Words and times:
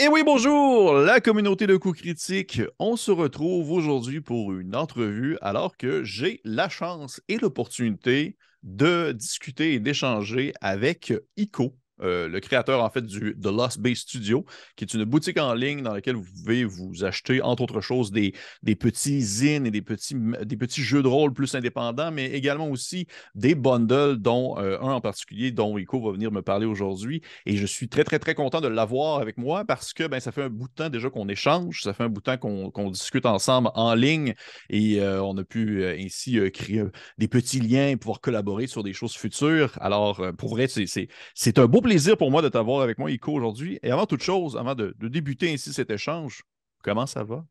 Et 0.00 0.06
oui, 0.06 0.22
bonjour, 0.24 0.94
la 0.94 1.20
communauté 1.20 1.66
de 1.66 1.76
coups 1.76 1.98
critiques. 2.02 2.62
On 2.78 2.94
se 2.96 3.10
retrouve 3.10 3.72
aujourd'hui 3.72 4.20
pour 4.20 4.52
une 4.52 4.76
entrevue 4.76 5.36
alors 5.40 5.76
que 5.76 6.04
j'ai 6.04 6.40
la 6.44 6.68
chance 6.68 7.20
et 7.26 7.36
l'opportunité 7.36 8.36
de 8.62 9.10
discuter 9.10 9.74
et 9.74 9.80
d'échanger 9.80 10.52
avec 10.60 11.12
Ico. 11.36 11.76
Euh, 12.02 12.28
le 12.28 12.40
créateur 12.40 12.82
en 12.82 12.90
fait 12.90 13.04
du 13.04 13.36
The 13.40 13.46
Lost 13.46 13.80
Bay 13.80 13.94
Studio, 13.94 14.44
qui 14.76 14.84
est 14.84 14.94
une 14.94 15.04
boutique 15.04 15.38
en 15.38 15.54
ligne 15.54 15.82
dans 15.82 15.92
laquelle 15.92 16.16
vous 16.16 16.24
pouvez 16.24 16.64
vous 16.64 17.04
acheter, 17.04 17.42
entre 17.42 17.62
autres 17.62 17.80
choses, 17.80 18.12
des, 18.12 18.34
des 18.62 18.76
petits 18.76 19.20
zines 19.20 19.66
et 19.66 19.70
des 19.70 19.82
petits, 19.82 20.16
des 20.44 20.56
petits 20.56 20.82
jeux 20.82 21.02
de 21.02 21.08
rôle 21.08 21.32
plus 21.32 21.54
indépendants, 21.54 22.10
mais 22.10 22.26
également 22.26 22.68
aussi 22.68 23.06
des 23.34 23.54
bundles, 23.54 24.16
dont 24.18 24.58
euh, 24.58 24.78
un 24.80 24.92
en 24.92 25.00
particulier 25.00 25.50
dont 25.50 25.72
Rico 25.74 26.00
va 26.00 26.12
venir 26.12 26.30
me 26.30 26.42
parler 26.42 26.66
aujourd'hui. 26.66 27.22
Et 27.46 27.56
je 27.56 27.66
suis 27.66 27.88
très, 27.88 28.04
très, 28.04 28.18
très 28.18 28.34
content 28.34 28.60
de 28.60 28.68
l'avoir 28.68 29.20
avec 29.20 29.38
moi 29.38 29.64
parce 29.64 29.92
que 29.92 30.06
ben, 30.06 30.20
ça 30.20 30.32
fait 30.32 30.44
un 30.44 30.50
bout 30.50 30.68
de 30.68 30.74
temps 30.74 30.88
déjà 30.88 31.10
qu'on 31.10 31.28
échange, 31.28 31.82
ça 31.82 31.92
fait 31.92 32.04
un 32.04 32.08
bout 32.08 32.20
de 32.20 32.36
temps 32.36 32.38
qu'on 32.38 32.90
discute 32.90 33.26
ensemble 33.26 33.70
en 33.74 33.94
ligne 33.94 34.34
et 34.70 35.00
euh, 35.00 35.22
on 35.22 35.36
a 35.36 35.44
pu 35.44 35.84
ainsi 35.84 36.38
créer 36.52 36.84
des 37.18 37.28
petits 37.28 37.60
liens 37.60 37.88
et 37.88 37.96
pouvoir 37.96 38.20
collaborer 38.20 38.66
sur 38.66 38.82
des 38.82 38.92
choses 38.92 39.14
futures. 39.14 39.76
Alors, 39.80 40.22
pour 40.36 40.50
vrai, 40.50 40.66
c'est 40.68 41.58
un 41.58 41.66
beau 41.66 41.80
plaisir 41.88 42.18
pour 42.18 42.30
moi 42.30 42.42
de 42.42 42.48
t'avoir 42.50 42.82
avec 42.82 42.98
moi, 42.98 43.10
Ico, 43.10 43.32
aujourd'hui. 43.32 43.78
Et 43.82 43.90
avant 43.90 44.04
toute 44.04 44.22
chose, 44.22 44.58
avant 44.58 44.74
de, 44.74 44.94
débuter 45.00 45.50
ainsi 45.50 45.72
cet 45.72 45.90
échange, 45.90 46.42
comment 46.82 47.06
ça 47.06 47.24
va? 47.24 47.46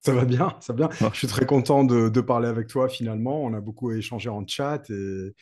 Ça 0.00 0.12
va 0.12 0.24
bien, 0.24 0.56
ça 0.60 0.72
va 0.72 0.88
bien. 0.88 0.96
Ah. 1.00 1.10
Je 1.12 1.18
suis 1.18 1.28
très 1.28 1.46
content 1.46 1.84
de, 1.84 2.20
parler 2.20 2.48
avec 2.48 2.66
toi 2.66 2.88
finalement. 2.88 3.44
On 3.44 3.54
a 3.54 3.60
beaucoup 3.60 3.92
échangé 3.92 4.28
en 4.28 4.44
chat 4.44 4.82
et, 4.90 5.34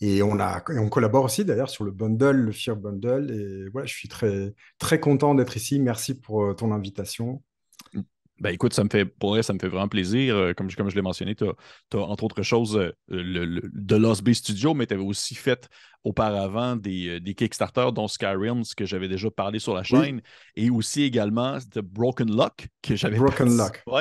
et 0.00 0.22
on, 0.22 0.38
a, 0.38 0.62
on 0.70 0.88
collabore 0.88 1.24
aussi 1.24 1.44
d'ailleurs 1.44 1.68
sur 1.68 1.84
le 1.84 1.90
bundle, 1.90 2.36
le 2.36 2.52
Fear 2.52 2.76
Bundle. 2.76 3.30
Et 3.30 3.68
voilà, 3.70 3.86
je 3.86 3.92
suis 3.92 4.08
très, 4.08 4.54
très 4.78 4.98
content 4.98 5.34
d'être 5.34 5.56
ici. 5.56 5.78
Merci 5.78 6.18
pour 6.18 6.44
euh, 6.44 6.54
ton 6.54 6.72
invitation. 6.72 7.42
Ben 8.40 8.50
écoute, 8.50 8.72
ça 8.72 8.82
me 8.82 8.88
fait, 8.88 9.04
pour 9.04 9.36
ça 9.44 9.52
me 9.52 9.58
fait 9.58 9.68
vraiment 9.68 9.88
plaisir. 9.88 10.36
Euh, 10.36 10.52
comme, 10.54 10.72
comme 10.72 10.90
je 10.90 10.96
l'ai 10.96 11.02
mentionné, 11.02 11.34
tu 11.34 11.44
as, 11.44 11.98
entre 11.98 12.24
autres 12.24 12.42
choses 12.42 12.76
euh, 12.76 12.92
le, 13.08 13.60
de 13.72 13.96
Lost 13.96 14.22
Bay 14.22 14.34
Studio, 14.34 14.74
mais 14.74 14.86
tu 14.86 14.94
avais 14.94 15.02
aussi 15.02 15.34
fait 15.34 15.68
auparavant 16.04 16.76
des, 16.76 17.08
euh, 17.08 17.20
des 17.20 17.34
Kickstarter, 17.34 17.88
dont 17.92 18.06
Skyrim, 18.08 18.62
que 18.76 18.84
j'avais 18.84 19.08
déjà 19.08 19.30
parlé 19.30 19.58
sur 19.58 19.74
la 19.74 19.82
chaîne, 19.82 20.20
et 20.54 20.70
aussi 20.70 21.02
également 21.02 21.58
de 21.74 21.80
Broken 21.80 22.30
Luck, 22.30 22.68
que 22.82 22.94
j'avais 22.94 23.16
Broken 23.16 23.58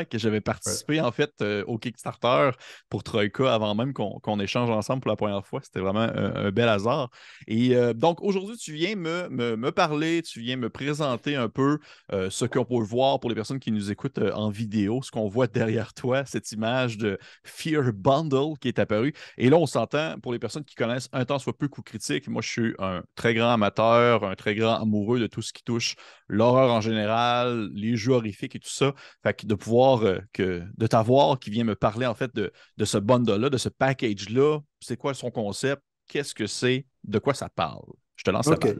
que 0.09 0.17
j'avais 0.17 0.41
participé 0.41 0.99
en 0.99 1.11
fait 1.11 1.31
euh, 1.41 1.63
au 1.65 1.77
Kickstarter 1.77 2.51
pour 2.89 3.03
Troika 3.03 3.53
avant 3.53 3.73
même 3.73 3.93
qu'on 3.93 4.39
échange 4.39 4.69
ensemble 4.69 5.01
pour 5.01 5.09
la 5.09 5.15
première 5.15 5.45
fois. 5.45 5.61
C'était 5.63 5.79
vraiment 5.79 6.01
un, 6.01 6.51
bel 6.51 6.67
hasard. 6.67 7.09
Et 7.47 7.75
euh, 7.75 7.93
donc 7.93 8.21
aujourd'hui, 8.21 8.57
tu 8.57 8.73
viens 8.73 8.95
me, 8.95 9.29
me, 9.29 9.71
parler, 9.71 10.21
tu 10.21 10.41
viens 10.41 10.57
me 10.57 10.69
présenter 10.69 11.35
un 11.35 11.47
peu 11.47 11.79
ce 12.11 12.45
qu'on 12.45 12.65
peut 12.65 12.83
voir 12.83 13.19
pour 13.19 13.29
les 13.29 13.35
personnes 13.35 13.59
qui 13.59 13.71
nous 13.71 13.91
écoutent 13.91 14.19
en 14.19 14.49
vidéo, 14.49 15.01
ce 15.01 15.11
qu'on 15.11 15.27
voit 15.27 15.47
derrière 15.47 15.93
toi, 15.93 16.25
cette 16.25 16.51
image 16.51 16.97
de 16.97 17.17
Fear 17.43 17.93
Bundle 17.93 18.57
qui 18.59 18.67
est 18.67 18.79
apparue. 18.79 19.13
Et 19.38 19.49
là, 19.49 19.57
on 19.57 19.65
s'entend 19.65 20.19
pour 20.21 20.33
les 20.33 20.39
personnes 20.39 20.65
qui 20.65 20.75
connaissent 20.75 21.09
un 21.13 21.25
temps 21.25 21.39
soit 21.39 21.57
peu 21.57 21.67
Cookie 21.67 21.92
moi, 22.27 22.41
je 22.41 22.49
suis 22.49 22.75
un 22.80 23.03
très 23.16 23.33
grand 23.33 23.52
amateur, 23.52 24.23
un 24.23 24.36
très 24.36 24.55
grand 24.55 24.75
amoureux 24.81 25.19
de 25.19 25.27
tout 25.27 25.41
ce 25.41 25.53
qui 25.53 25.63
touche 25.63 25.95
l'horreur 26.27 26.72
en 26.72 26.81
général, 26.81 27.69
les 27.73 27.95
jeux 27.95 28.13
horrifiques 28.13 28.55
et 28.55 28.59
tout 28.59 28.69
ça. 28.69 28.94
Fait 29.23 29.33
que 29.33 29.45
de 29.45 29.55
pouvoir, 29.55 30.03
euh, 30.03 30.19
que, 30.33 30.63
de 30.77 30.88
t'avoir 30.88 31.39
qui 31.39 31.50
vient 31.50 31.63
me 31.63 31.75
parler 31.75 32.05
en 32.05 32.16
fait 32.16 32.33
de, 32.35 32.52
ce 32.83 32.97
bundle-là, 32.97 33.50
de 33.50 33.58
ce 33.58 33.69
package-là, 33.69 34.59
c'est 34.80 34.97
quoi 34.97 35.13
son 35.13 35.31
concept, 35.31 35.81
qu'est-ce 36.08 36.33
que 36.33 36.47
c'est, 36.47 36.85
de 37.03 37.19
quoi 37.19 37.33
ça 37.33 37.50
parle? 37.50 37.85
Je 38.16 38.23
te 38.23 38.31
lance 38.31 38.47
la 38.47 38.57
balle. 38.57 38.80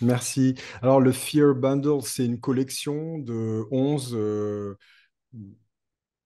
Merci. 0.00 0.54
Alors, 0.80 1.00
le 1.00 1.10
Fear 1.10 1.54
Bundle, 1.54 2.02
c'est 2.02 2.24
une 2.24 2.38
collection 2.38 3.18
de 3.18 3.64
11 3.72 4.16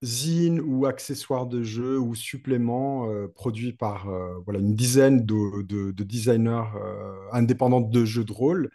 zine 0.02 0.60
ou 0.60 0.86
accessoires 0.86 1.46
de 1.46 1.62
jeu 1.62 1.98
ou 1.98 2.14
suppléments 2.14 3.08
euh, 3.08 3.28
produits 3.28 3.72
par 3.72 4.08
euh, 4.08 4.34
voilà, 4.44 4.58
une 4.58 4.74
dizaine 4.74 5.24
de, 5.24 5.92
designers 5.92 6.64
euh, 6.74 7.14
indépendants 7.32 7.80
de 7.80 8.04
jeux 8.04 8.24
de 8.24 8.32
rôle. 8.32 8.70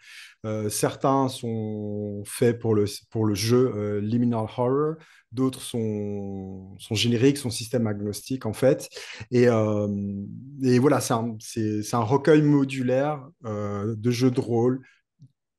certains 0.70 1.28
sont 1.28 2.22
faits 2.24 2.58
pour 2.58 2.74
le, 2.74 2.86
pour 3.10 3.26
le 3.26 3.34
jeu 3.34 3.98
Liminal 3.98 4.46
Horror, 4.56 4.94
d'autres 5.30 5.60
sont, 5.60 6.74
sont 6.78 6.94
génériques, 6.94 7.36
sont 7.36 7.50
système 7.50 7.86
agnostique 7.86 8.46
en 8.46 8.54
fait. 8.54 8.88
Et, 9.30 9.46
et 10.62 10.78
voilà, 10.78 11.00
c'est 11.00 11.94
un, 11.94 11.98
recueil 12.00 12.40
modulaire 12.40 13.28
de 13.44 14.10
jeux 14.10 14.30
de 14.30 14.40
rôle 14.40 14.80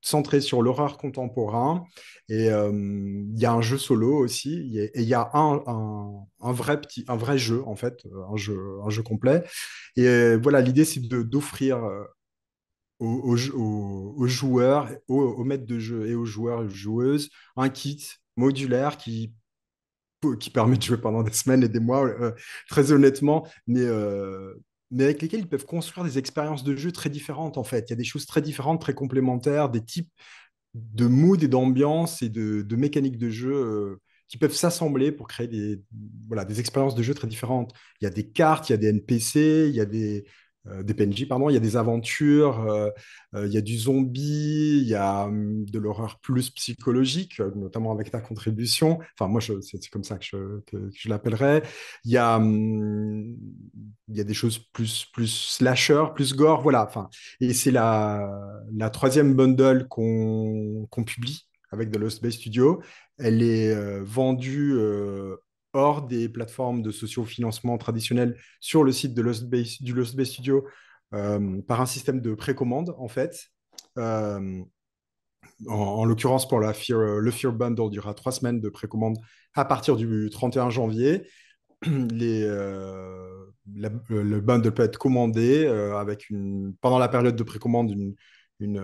centré 0.01 0.41
sur 0.41 0.61
l'horreur 0.61 0.97
contemporain. 0.97 1.85
Et 2.29 2.49
euh, 2.49 2.71
il 2.71 3.39
y 3.39 3.45
a 3.45 3.53
un 3.53 3.61
jeu 3.61 3.77
solo 3.77 4.17
aussi. 4.17 4.77
Et 4.77 5.01
il 5.01 5.07
y 5.07 5.13
a 5.13 5.29
un, 5.33 5.61
un, 6.39 6.51
vrai 6.51 6.79
petit, 6.79 7.05
un 7.07 7.15
vrai 7.15 7.37
jeu, 7.37 7.63
en 7.65 7.75
fait, 7.75 8.03
un 8.31 8.37
jeu, 8.37 8.57
un 8.85 8.89
jeu 8.89 9.03
complet. 9.03 9.43
Et 9.95 10.07
euh, 10.07 10.39
voilà, 10.41 10.61
l'idée, 10.61 10.85
c'est 10.85 11.01
d'offrir 11.01 11.83
euh, 11.83 12.03
aux, 12.99 13.37
aux, 13.53 14.27
joueurs, 14.27 14.89
aux, 15.07 15.43
maîtres 15.43 15.65
de 15.65 15.79
jeu 15.79 16.07
et 16.07 16.16
aux 16.16 16.25
joueurs 16.25 16.63
et 16.63 16.69
joueuses 16.69 17.29
un 17.55 17.69
kit 17.69 18.05
modulaire 18.35 18.97
qui 18.97 19.33
qui 20.41 20.49
permet 20.49 20.75
de 20.75 20.81
jouer 20.81 20.97
pendant 20.97 21.23
des 21.23 21.31
semaines 21.31 21.63
et 21.63 21.69
des 21.69 21.79
mois, 21.79 22.05
très 22.67 22.91
honnêtement, 22.91 23.47
mais 23.67 23.85
mais 24.91 25.03
avec 25.05 25.22
lesquels 25.22 25.41
ils 25.41 25.47
peuvent 25.50 25.66
construire 25.66 26.05
des 26.05 26.17
expériences 26.17 26.63
de 26.63 26.75
jeu 26.75 26.91
très 26.91 27.09
différentes, 27.09 27.57
en 27.57 27.63
fait. 27.63 27.85
Il 27.88 27.91
y 27.91 27.94
a 27.94 27.95
des 27.95 28.03
choses 28.03 28.25
très 28.25 28.41
différentes, 28.41 28.81
très 28.81 28.94
complémentaires, 28.94 29.69
des 29.69 29.83
types 29.83 30.09
de 30.73 31.07
mood 31.07 31.41
et 31.44 31.47
d'ambiance 31.47 32.22
et 32.22 32.29
de, 32.29 32.61
de 32.61 32.75
mécaniques 32.75 33.17
de 33.17 33.29
jeu 33.29 33.53
euh, 33.53 34.01
qui 34.28 34.38
peuvent 34.38 34.55
s'assembler 34.55 35.11
pour 35.11 35.28
créer 35.28 35.47
des, 35.47 35.81
des 35.91 36.59
expériences 36.59 36.95
de 36.95 37.03
jeu 37.03 37.13
très 37.13 37.28
différentes. 37.28 37.73
Il 38.01 38.05
y 38.05 38.07
a 38.07 38.11
des 38.11 38.29
cartes, 38.29 38.69
il 38.69 38.73
y 38.73 38.75
a 38.75 38.78
des 38.78 38.88
NPC, 38.89 39.67
il 39.69 39.75
y 39.75 39.81
a 39.81 39.85
des, 39.85 40.25
euh, 40.68 40.84
des 40.84 40.94
PNJ, 40.94 41.28
pardon, 41.28 41.50
il 41.50 41.53
y 41.53 41.58
a 41.58 41.62
des 41.62 41.78
aventures, 41.78 42.59
euh, 42.70 42.90
euh, 43.34 43.47
il 43.47 43.53
y 43.53 43.58
a 43.58 43.62
du 43.62 43.78
zombie, 43.78 44.80
il 44.81 44.88
y 44.88 44.96
a 44.96 45.25
hum, 45.25 45.66
de 45.66 45.80
l'horreur 45.80 46.20
plus 46.22 46.50
psychologique, 46.52 47.40
notamment 47.56 47.92
avec 47.92 48.12
ta 48.12 48.20
contribution. 48.20 49.00
Enfin, 49.18 49.30
moi, 49.30 49.42
c'est 49.42 49.90
comme 49.90 50.03
ça 50.03 50.18
que 50.18 50.25
je, 50.25 50.59
que, 50.66 51.09
l'appellerais. 51.09 51.64
Il 52.03 52.12
y 52.12 52.18
a, 52.18 52.38
hum, 52.38 53.36
il 54.09 54.18
y 54.18 54.20
a 54.22 54.24
des 54.24 54.34
choses 54.34 54.59
plus, 54.74 55.06
plus 55.14 55.28
slasher, 55.28 56.06
plus 56.14 56.36
gore, 56.36 56.62
voilà. 56.62 56.86
Enfin, 56.86 57.09
et 57.40 57.53
c'est 57.53 57.72
la, 57.72 58.30
la 58.76 58.90
troisième 58.90 59.36
bundle 59.36 59.88
qu'on 59.88 60.88
publie 61.06 61.47
avec 61.72 61.91
The 61.91 61.97
Lost 61.97 62.22
Bay 62.22 62.31
Studio. 62.31 62.81
Elle 63.18 63.44
est 63.44 64.02
vendue 64.02 64.78
hors 65.74 66.07
des 66.07 66.30
plateformes 66.30 66.81
de 66.81 66.91
socio-financement 66.91 67.78
traditionnelles 67.78 68.38
sur 68.59 68.84
le 68.84 68.91
site 68.91 69.13
de 69.13 69.22
Lost 69.22 69.46
Bay, 69.46 69.63
du 69.81 69.94
Lost 69.94 70.16
Bay 70.16 70.25
Studio 70.25 70.66
euh, 71.13 71.62
par 71.63 71.81
un 71.81 71.85
système 71.85 72.22
de 72.22 72.34
précommande, 72.34 72.96
en 72.97 73.07
fait. 73.07 73.47
Euh, 73.97 74.62
en, 75.68 76.06
l'occurrence, 76.06 76.47
pour 76.47 76.59
la 76.59 76.74
le 76.90 77.31
Fear 77.31 77.53
Bundle, 77.53 77.90
il 77.91 77.96
y 77.96 78.00
aura 78.00 78.13
trois 78.13 78.31
semaines 78.31 78.62
de 78.62 78.69
précommande 78.69 79.18
à 79.56 79.66
partir 79.66 79.96
du 79.96 80.29
31 80.31 80.69
janvier. 80.69 81.28
Euh, 81.88 83.46
le 84.09 84.40
bundle 84.40 84.74
peut 84.74 84.81
être 84.84 84.97
commandé 84.97 85.68
avec 85.68 86.31
une, 86.31 86.74
pendant 86.81 86.97
la 86.97 87.08
période 87.08 87.35
de 87.35 87.44
précommande 87.44 87.94
une, 88.59 88.79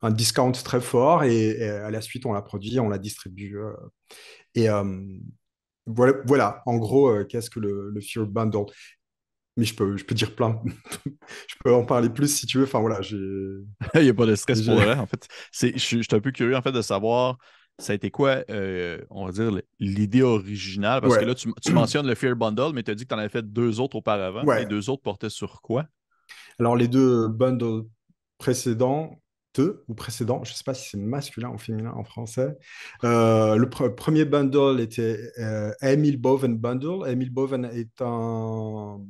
un 0.00 0.10
discount 0.10 0.52
très 0.52 0.80
fort 0.80 1.22
et, 1.24 1.68
à 1.68 1.90
la 1.90 2.00
suite 2.00 2.24
on 2.24 2.32
la 2.32 2.40
produit, 2.40 2.80
on 2.80 2.88
la 2.88 2.96
distribue. 2.96 3.58
et 4.54 4.68
voilà, 5.86 6.14
voilà, 6.26 6.62
en 6.66 6.76
gros, 6.76 7.08
euh, 7.08 7.24
qu'est-ce 7.24 7.50
que 7.50 7.60
le, 7.60 7.90
le, 7.90 8.00
Fear 8.00 8.26
Bundle 8.26 8.66
Mais 9.56 9.64
je 9.64 9.74
peux, 9.74 9.96
je 9.96 10.04
peux 10.04 10.14
dire 10.14 10.34
plein. 10.34 10.60
je 11.04 11.54
peux 11.64 11.72
en 11.72 11.84
parler 11.84 12.10
plus 12.10 12.28
si 12.28 12.46
tu 12.46 12.58
veux. 12.58 12.64
Enfin, 12.64 12.80
voilà, 12.80 13.00
j'ai. 13.02 13.16
Il 13.94 14.02
n'y 14.02 14.08
a 14.08 14.14
pas 14.14 14.26
de 14.26 14.34
stress 14.34 14.62
pour 14.62 14.74
vrai. 14.74 14.94
En 14.94 15.06
fait, 15.06 15.28
je, 15.52 15.68
je 15.74 16.02
suis 16.02 16.06
un 16.12 16.20
peu 16.20 16.32
curieux 16.32 16.56
en 16.56 16.62
fait, 16.62 16.72
de 16.72 16.82
savoir 16.82 17.38
ça 17.78 17.92
a 17.92 17.94
été 17.94 18.10
quoi, 18.10 18.42
euh, 18.50 18.98
on 19.10 19.26
va 19.26 19.32
dire, 19.32 19.50
l'idée 19.78 20.22
originale? 20.22 21.00
Parce 21.02 21.18
que 21.18 21.24
là, 21.24 21.34
tu, 21.34 21.52
tu, 21.62 21.72
mentionnes 21.72 22.06
le 22.06 22.14
Fear 22.14 22.34
Bundle, 22.34 22.72
mais 22.72 22.82
tu 22.82 22.90
as 22.90 22.94
dit 22.94 23.04
que 23.04 23.08
tu 23.08 23.14
en 23.14 23.18
avais 23.18 23.28
fait 23.28 23.42
deux 23.42 23.80
autres 23.80 23.96
auparavant. 23.96 24.42
Les 24.54 24.66
deux 24.66 24.88
autres 24.88 25.02
portaient 25.02 25.30
sur 25.30 25.60
quoi? 25.60 25.84
Alors, 26.58 26.76
les 26.76 26.88
deux 26.88 27.28
bundles 27.28 27.84
précédents, 28.38 29.20
ou 29.88 29.94
précédent, 29.94 30.42
je 30.44 30.52
ne 30.52 30.56
sais 30.56 30.64
pas 30.64 30.74
si 30.74 30.90
c'est 30.90 30.98
masculin 30.98 31.50
ou 31.50 31.58
féminin 31.58 31.92
en 31.96 32.04
français. 32.04 32.56
Euh, 33.04 33.56
le 33.56 33.68
premier 33.68 34.24
bundle 34.24 34.80
était 34.80 35.18
euh, 35.38 35.72
Emil 35.82 36.16
Boven 36.18 36.56
Bundle. 36.56 37.08
Emil 37.08 37.30
Boven 37.30 37.64
est 37.66 38.00
un 38.00 39.00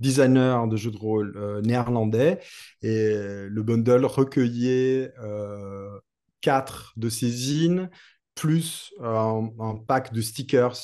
designer 0.00 0.68
de 0.68 0.76
jeux 0.76 0.90
de 0.90 0.96
rôle 0.96 1.34
euh, 1.36 1.62
néerlandais 1.62 2.40
et 2.82 3.14
le 3.48 3.62
bundle 3.62 4.04
recueillait 4.04 5.12
quatre 6.40 6.92
de 6.96 7.08
ses 7.08 7.28
zines 7.28 7.90
plus 8.34 8.92
un, 9.02 9.48
un, 9.58 9.76
pack 9.76 10.12
de 10.12 10.20
stickers 10.20 10.76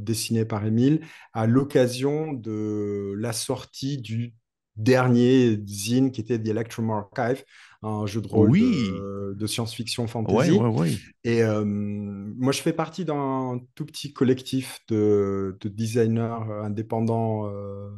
dessinés 0.00 0.46
par 0.46 0.64
Emile 0.64 1.00
à 1.34 1.46
l'occasion 1.46 2.32
de 2.32 3.12
la 3.18 3.34
sortie 3.34 3.98
du 3.98 4.34
dernier 4.76 5.58
zine 5.66 6.10
qui 6.10 6.20
était 6.20 6.38
The 6.38 6.48
Electrum 6.48 6.90
Archive, 6.90 7.44
un 7.82 8.06
jeu 8.06 8.20
de 8.20 8.28
rôle 8.28 8.52
de, 8.52 9.46
science-fiction 9.46 10.06
fantasy. 10.06 10.58
Et 11.24 11.42
euh, 11.42 11.64
moi, 11.64 12.52
je 12.52 12.60
fais 12.60 12.72
partie 12.72 13.04
d'un 13.04 13.60
tout 13.74 13.86
petit 13.86 14.12
collectif 14.12 14.80
de, 14.88 15.56
designers 15.64 16.38
indépendants 16.62 17.48
euh, 17.48 17.90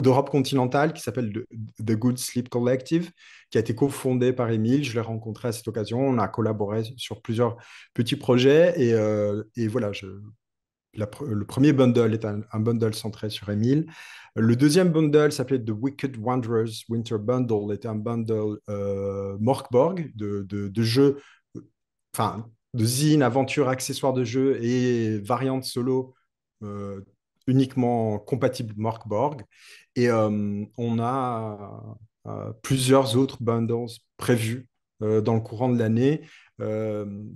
d'Europe 0.00 0.30
continentale 0.30 0.92
qui 0.92 1.02
s'appelle 1.02 1.32
The 1.84 1.92
Good 1.92 2.18
Sleep 2.18 2.48
Collective, 2.48 3.10
qui 3.50 3.58
a 3.58 3.60
été 3.60 3.74
cofondé 3.74 4.32
par 4.32 4.50
Émile. 4.50 4.84
Je 4.84 4.94
l'ai 4.94 5.00
rencontré 5.00 5.48
à 5.48 5.52
cette 5.52 5.68
occasion. 5.68 6.00
On 6.00 6.18
a 6.18 6.28
collaboré 6.28 6.84
sur 6.96 7.20
plusieurs 7.20 7.56
petits 7.94 8.16
projets. 8.16 8.74
Et, 8.80 8.92
euh, 8.94 9.42
voilà, 9.68 9.92
je, 9.92 10.06
le 10.98 11.44
premier 11.44 11.72
bundle 11.72 12.12
est 12.14 12.24
un, 12.24 12.60
bundle 12.60 12.94
centré 12.94 13.30
sur 13.30 13.48
Emile. 13.50 13.86
Le 14.34 14.56
deuxième 14.56 14.90
bundle 14.90 15.32
s'appelait 15.32 15.62
The 15.62 15.70
Wicked 15.70 16.16
Wanderers 16.18 16.84
Winter 16.88 17.18
Bundle, 17.18 17.72
était 17.72 17.88
un 17.88 17.96
bundle 17.96 18.58
euh, 18.68 19.36
Morkborg 19.40 20.12
de, 20.14 20.42
de, 20.42 20.82
jeux, 20.82 21.20
enfin, 22.14 22.46
de 22.74 22.84
zine, 22.84 23.22
aventure, 23.22 23.68
accessoires 23.68 24.12
de 24.12 24.24
jeux 24.24 24.62
et 24.62 25.18
variantes 25.18 25.64
solo 25.64 26.14
euh, 26.62 27.00
uniquement 27.46 28.18
compatibles 28.18 28.74
Morkborg. 28.76 29.42
Et 29.96 30.10
euh, 30.10 30.64
on 30.76 30.98
a 30.98 31.96
euh, 32.26 32.52
plusieurs 32.62 33.16
autres 33.16 33.42
bundles 33.42 33.90
prévus 34.16 34.68
dans 35.00 35.34
le 35.34 35.40
courant 35.40 35.68
de 35.68 35.78
l'année, 35.78 36.22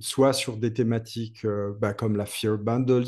soit 0.00 0.32
sur 0.32 0.56
des 0.56 0.72
thématiques 0.72 1.46
bah, 1.78 1.94
comme 1.94 2.16
la 2.16 2.26
Fear 2.26 2.58
Bundles, 2.58 3.06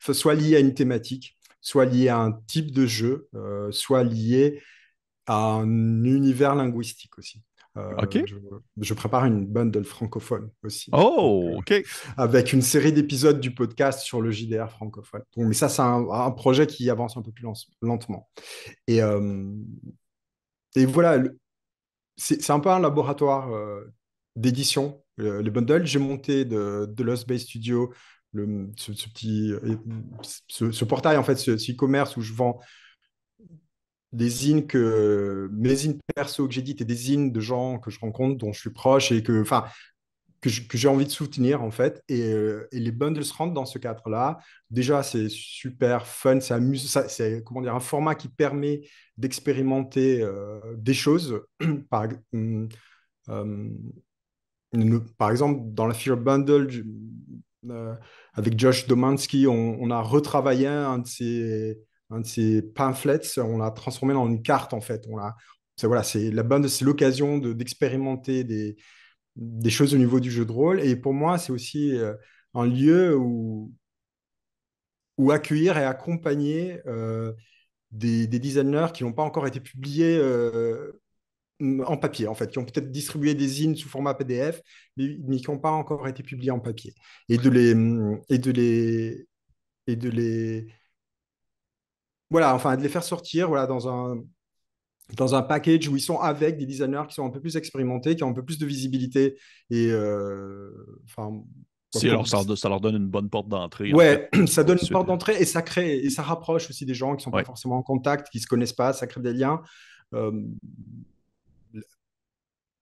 soit 0.00 0.34
liées 0.34 0.56
à 0.56 0.60
une 0.60 0.74
thématique, 0.74 1.38
soit 1.60 1.84
liées 1.84 2.08
à 2.08 2.18
un 2.18 2.32
type 2.46 2.72
de 2.72 2.86
jeu, 2.86 3.28
soit 3.70 4.02
liées 4.04 4.62
à 5.26 5.36
un 5.36 6.04
univers 6.04 6.54
linguistique 6.54 7.18
aussi. 7.18 7.42
Euh, 7.76 7.94
je, 8.80 8.94
prépare 8.94 9.26
une 9.26 9.46
bundle 9.46 9.84
francophone 9.84 10.50
aussi. 10.64 10.90
Oh, 10.92 11.52
ok. 11.58 11.84
avec 12.16 12.52
une 12.52 12.62
série 12.62 12.92
d'épisodes 12.92 13.38
du 13.38 13.54
podcast 13.54 14.00
sur 14.00 14.20
le 14.20 14.32
JDR 14.32 14.68
francophone. 14.70 15.22
mais 15.36 15.54
ça, 15.54 15.68
c'est 15.68 15.82
un, 15.82 16.30
projet 16.32 16.66
qui 16.66 16.90
avance 16.90 17.16
un 17.16 17.22
peu 17.22 17.30
plus 17.30 17.46
lentement. 17.80 18.28
Et, 18.88 19.02
euh, 19.02 19.54
et 20.74 20.84
voilà, 20.84 21.22
c'est 22.16 22.50
un 22.50 22.58
peu 22.58 22.70
un 22.70 22.80
laboratoire 22.80 23.52
euh, 23.52 23.84
d'édition, 24.34 25.00
les 25.16 25.50
bundles. 25.50 25.86
J'ai 25.86 26.00
monté 26.00 26.44
de, 26.44 26.86
de 26.88 27.02
Lost 27.04 27.28
Bay 27.28 27.38
Studio 27.38 27.92
ce, 28.34 28.92
petit 28.92 29.52
ce, 30.48 30.84
portail, 30.84 31.16
en 31.16 31.24
fait, 31.24 31.36
ce 31.36 31.52
e-commerce 31.52 32.16
où 32.16 32.22
je 32.22 32.32
vends 32.32 32.60
des 34.12 34.28
zines 34.28 34.66
que 34.66 35.48
mes 35.52 35.74
zines 35.76 35.98
perso 36.14 36.48
que 36.48 36.54
j'édite 36.54 36.80
et 36.80 36.84
des 36.84 36.94
zines 36.94 37.30
de 37.30 37.40
gens 37.40 37.78
que 37.78 37.90
je 37.90 38.00
rencontre, 38.00 38.38
dont 38.38 38.52
je 38.52 38.60
suis 38.60 38.70
proche 38.70 39.12
et 39.12 39.22
que, 39.22 39.40
enfin, 39.40 39.64
que 40.40 40.78
j'ai 40.78 40.88
envie 40.88 41.04
de 41.04 41.10
soutenir 41.10 41.62
en 41.62 41.70
fait. 41.70 42.02
Et, 42.08 42.32
euh, 42.32 42.66
et, 42.72 42.80
les 42.80 42.92
bundles 42.92 43.22
rentrent 43.36 43.54
dans 43.54 43.66
ce 43.66 43.78
cadre-là. 43.78 44.38
Déjà, 44.70 45.02
c'est 45.02 45.28
super 45.28 46.06
fun, 46.06 46.40
c'est 46.40 46.54
amusant, 46.54 47.02
c'est 47.08 47.42
comment 47.44 47.60
dire 47.60 47.74
un 47.74 47.80
format 47.80 48.14
qui 48.14 48.28
permet 48.28 48.82
d'expérimenter 49.16 50.22
euh, 50.22 50.60
des 50.76 50.94
choses. 50.94 51.42
par, 51.90 52.08
hum, 52.32 52.68
hum, 53.28 53.92
par, 55.18 55.30
exemple, 55.30 55.60
dans 55.74 55.86
la 55.86 55.94
Fear 55.94 56.16
Bundle, 56.16 56.68
euh, 57.68 57.94
avec 58.34 58.58
Josh 58.58 58.86
Domansky, 58.86 59.46
on, 59.46 59.90
a 59.90 60.00
retravaillé 60.00 60.66
un 60.66 60.98
de 60.98 61.06
ces 61.06 61.78
un 62.10 62.20
de 62.20 62.60
pamphlets, 62.60 63.38
on 63.38 63.58
l'a 63.58 63.70
transformé 63.70 64.14
dans 64.14 64.26
une 64.26 64.42
carte 64.42 64.74
en 64.74 64.80
fait. 64.80 65.04
On 65.08 65.16
l'a, 65.16 65.36
c'est, 65.76 65.86
voilà, 65.86 66.02
c'est 66.02 66.30
la 66.30 66.42
bonne, 66.42 66.68
c'est 66.68 66.84
l'occasion 66.84 67.38
de, 67.38 67.52
d'expérimenter 67.52 68.44
des, 68.44 68.76
des 69.36 69.70
choses 69.70 69.94
au 69.94 69.98
niveau 69.98 70.20
du 70.20 70.30
jeu 70.30 70.44
de 70.44 70.52
rôle. 70.52 70.80
Et 70.80 70.96
pour 70.96 71.14
moi, 71.14 71.38
c'est 71.38 71.52
aussi 71.52 71.96
euh, 71.96 72.14
un 72.54 72.66
lieu 72.66 73.16
où, 73.16 73.72
où 75.18 75.30
accueillir 75.30 75.78
et 75.78 75.84
accompagner 75.84 76.80
euh, 76.86 77.32
des, 77.92 78.26
des, 78.26 78.38
designers 78.38 78.88
qui 78.94 79.04
n'ont 79.04 79.12
pas 79.12 79.22
encore 79.22 79.46
été 79.46 79.60
publiés 79.60 80.16
euh, 80.18 80.99
en 81.60 81.96
papier, 81.96 82.26
en 82.26 82.34
fait, 82.34 82.50
qui 82.50 82.58
ont 82.58 82.64
peut-être 82.64 82.90
distribué 82.90 83.34
des 83.34 83.48
zines 83.48 83.76
sous 83.76 83.88
format 83.88 84.14
PDF, 84.14 84.60
mais, 84.96 85.18
mais 85.26 85.36
qui 85.36 85.50
n'ont 85.50 85.58
pas 85.58 85.70
encore 85.70 86.06
été 86.08 86.22
publiés 86.22 86.50
en 86.50 86.60
papier. 86.60 86.94
Et 87.28 87.38
de 87.38 87.50
les, 87.50 87.70
et 88.28 88.38
de 88.38 88.50
les, 88.50 89.26
et 89.86 89.96
de 89.96 90.08
les 90.08 90.66
voilà, 92.30 92.54
enfin, 92.54 92.76
de 92.76 92.82
les 92.82 92.88
faire 92.88 93.02
sortir 93.02 93.48
voilà, 93.48 93.66
dans 93.66 93.88
un, 93.88 94.22
dans 95.16 95.34
un 95.34 95.42
package 95.42 95.88
où 95.88 95.96
ils 95.96 96.02
sont 96.02 96.18
avec 96.18 96.56
des 96.56 96.66
designers 96.66 97.02
qui 97.08 97.14
sont 97.14 97.26
un 97.26 97.30
peu 97.30 97.40
plus 97.40 97.56
expérimentés, 97.56 98.14
qui 98.14 98.22
ont 98.22 98.30
un 98.30 98.34
peu 98.34 98.44
plus 98.44 98.58
de 98.58 98.66
visibilité. 98.66 99.36
Et 99.70 99.88
euh, 99.90 100.70
enfin. 101.04 101.42
Si, 101.92 102.08
alors 102.08 102.28
ça, 102.28 102.44
ça, 102.54 102.68
leur 102.68 102.80
donne 102.80 102.94
une 102.94 103.08
bonne 103.08 103.28
porte 103.28 103.48
d'entrée. 103.48 103.92
Ouais, 103.92 104.28
ça 104.46 104.62
donne 104.62 104.78
une 104.80 104.88
porte 104.90 105.08
d'entrée 105.08 105.34
et 105.40 105.44
ça 105.44 105.60
crée 105.60 105.96
et 105.98 106.08
ça 106.08 106.22
rapproche 106.22 106.70
aussi 106.70 106.86
des 106.86 106.94
gens 106.94 107.16
qui 107.16 107.24
sont 107.24 107.32
pas 107.32 107.42
forcément 107.42 107.78
en 107.78 107.82
contact, 107.82 108.28
qui 108.30 108.38
se 108.38 108.46
connaissent 108.46 108.72
pas, 108.72 108.92
ça 108.92 109.08
crée 109.08 109.20
des 109.20 109.32
liens. 109.32 109.60
Euh, 110.14 110.30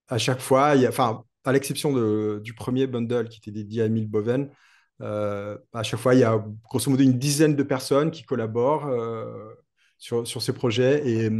à 0.08 0.18
chaque 0.18 0.40
fois, 0.40 0.74
il 0.74 0.82
y 0.82 0.86
a, 0.86 0.88
enfin, 0.88 1.22
à 1.44 1.52
l'exception 1.52 1.92
du 2.38 2.54
premier 2.54 2.86
bundle 2.86 3.28
qui 3.28 3.38
était 3.38 3.50
dédié 3.50 3.82
à 3.82 3.86
Emile 3.86 4.08
Boven, 4.08 4.50
euh, 5.00 5.56
à 5.72 5.82
chaque 5.82 6.00
fois, 6.00 6.14
il 6.14 6.20
y 6.20 6.24
a 6.24 6.44
grosso 6.64 6.90
modo 6.90 7.02
une 7.02 7.18
dizaine 7.18 7.54
de 7.54 7.62
personnes 7.62 8.10
qui 8.10 8.24
collaborent 8.24 8.86
euh, 8.86 9.54
sur, 9.96 10.26
sur, 10.26 10.42
ces 10.42 10.52
projets. 10.52 11.06
Et, 11.08 11.30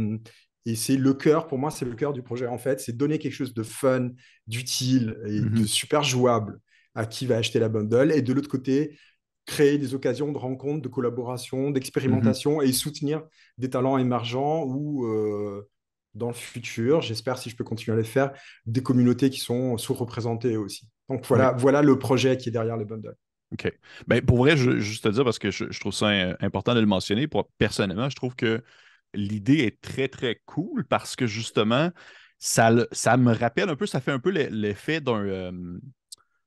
et 0.65 0.75
c'est 0.75 0.95
le 0.95 1.13
cœur, 1.13 1.47
pour 1.47 1.57
moi, 1.57 1.71
c'est 1.71 1.85
le 1.85 1.95
cœur 1.95 2.13
du 2.13 2.21
projet. 2.21 2.47
En 2.47 2.57
fait, 2.57 2.79
c'est 2.79 2.95
donner 2.95 3.19
quelque 3.19 3.33
chose 3.33 3.53
de 3.53 3.63
fun, 3.63 4.11
d'utile 4.47 5.17
et 5.25 5.41
de 5.41 5.59
mhm. 5.59 5.67
super 5.67 6.03
jouable 6.03 6.59
à 6.95 7.05
qui 7.05 7.25
va 7.25 7.37
acheter 7.37 7.59
la 7.59 7.69
bundle. 7.69 8.11
Et 8.11 8.21
de 8.21 8.33
l'autre 8.33 8.49
côté, 8.49 8.97
créer 9.45 9.77
des 9.77 9.93
occasions 9.93 10.31
de 10.31 10.37
rencontres, 10.37 10.81
de 10.81 10.87
collaboration, 10.87 11.71
d'expérimentation 11.71 12.57
mhm. 12.57 12.67
et 12.67 12.71
soutenir 12.71 13.23
des 13.57 13.69
talents 13.69 13.97
émergents 13.97 14.63
ou 14.63 15.05
euh, 15.05 15.67
dans 16.13 16.27
le 16.27 16.33
futur, 16.33 17.01
j'espère 17.01 17.37
si 17.37 17.49
je 17.49 17.55
peux 17.55 17.63
continuer 17.63 17.95
à 17.95 17.99
les 17.99 18.07
faire, 18.07 18.31
des 18.65 18.81
communautés 18.81 19.29
qui 19.29 19.39
sont 19.39 19.77
sous-représentées 19.77 20.57
aussi. 20.57 20.87
Donc 21.07 21.25
voilà, 21.25 21.51
voilà 21.53 21.81
le 21.81 21.97
projet 21.97 22.37
qui 22.37 22.49
est 22.49 22.51
derrière 22.51 22.77
les 22.77 22.85
bundles. 22.85 23.15
OK. 23.51 23.71
Ben, 24.07 24.23
pour 24.23 24.37
vrai, 24.37 24.57
je, 24.57 24.79
juste 24.79 25.03
te 25.03 25.09
dire, 25.09 25.23
parce 25.23 25.39
que 25.39 25.49
je, 25.49 25.79
trouve 25.79 25.93
ça 25.93 26.09
important 26.39 26.75
de 26.75 26.79
le 26.79 26.85
mentionner, 26.85 27.27
pour, 27.27 27.49
personnellement, 27.57 28.09
je 28.09 28.15
trouve 28.15 28.35
que 28.35 28.63
l'idée 29.13 29.59
est 29.59 29.81
très, 29.81 30.07
très 30.07 30.41
cool 30.45 30.85
parce 30.85 31.15
que 31.15 31.25
justement, 31.25 31.91
ça, 32.37 32.71
ça 32.91 33.17
me 33.17 33.33
rappelle 33.33 33.69
un 33.69 33.75
peu, 33.75 33.85
ça 33.85 34.01
fait 34.01 34.11
un 34.11 34.19
peu 34.19 34.29
l'effet 34.29 35.01
d'un. 35.01 35.25
Euh, 35.25 35.51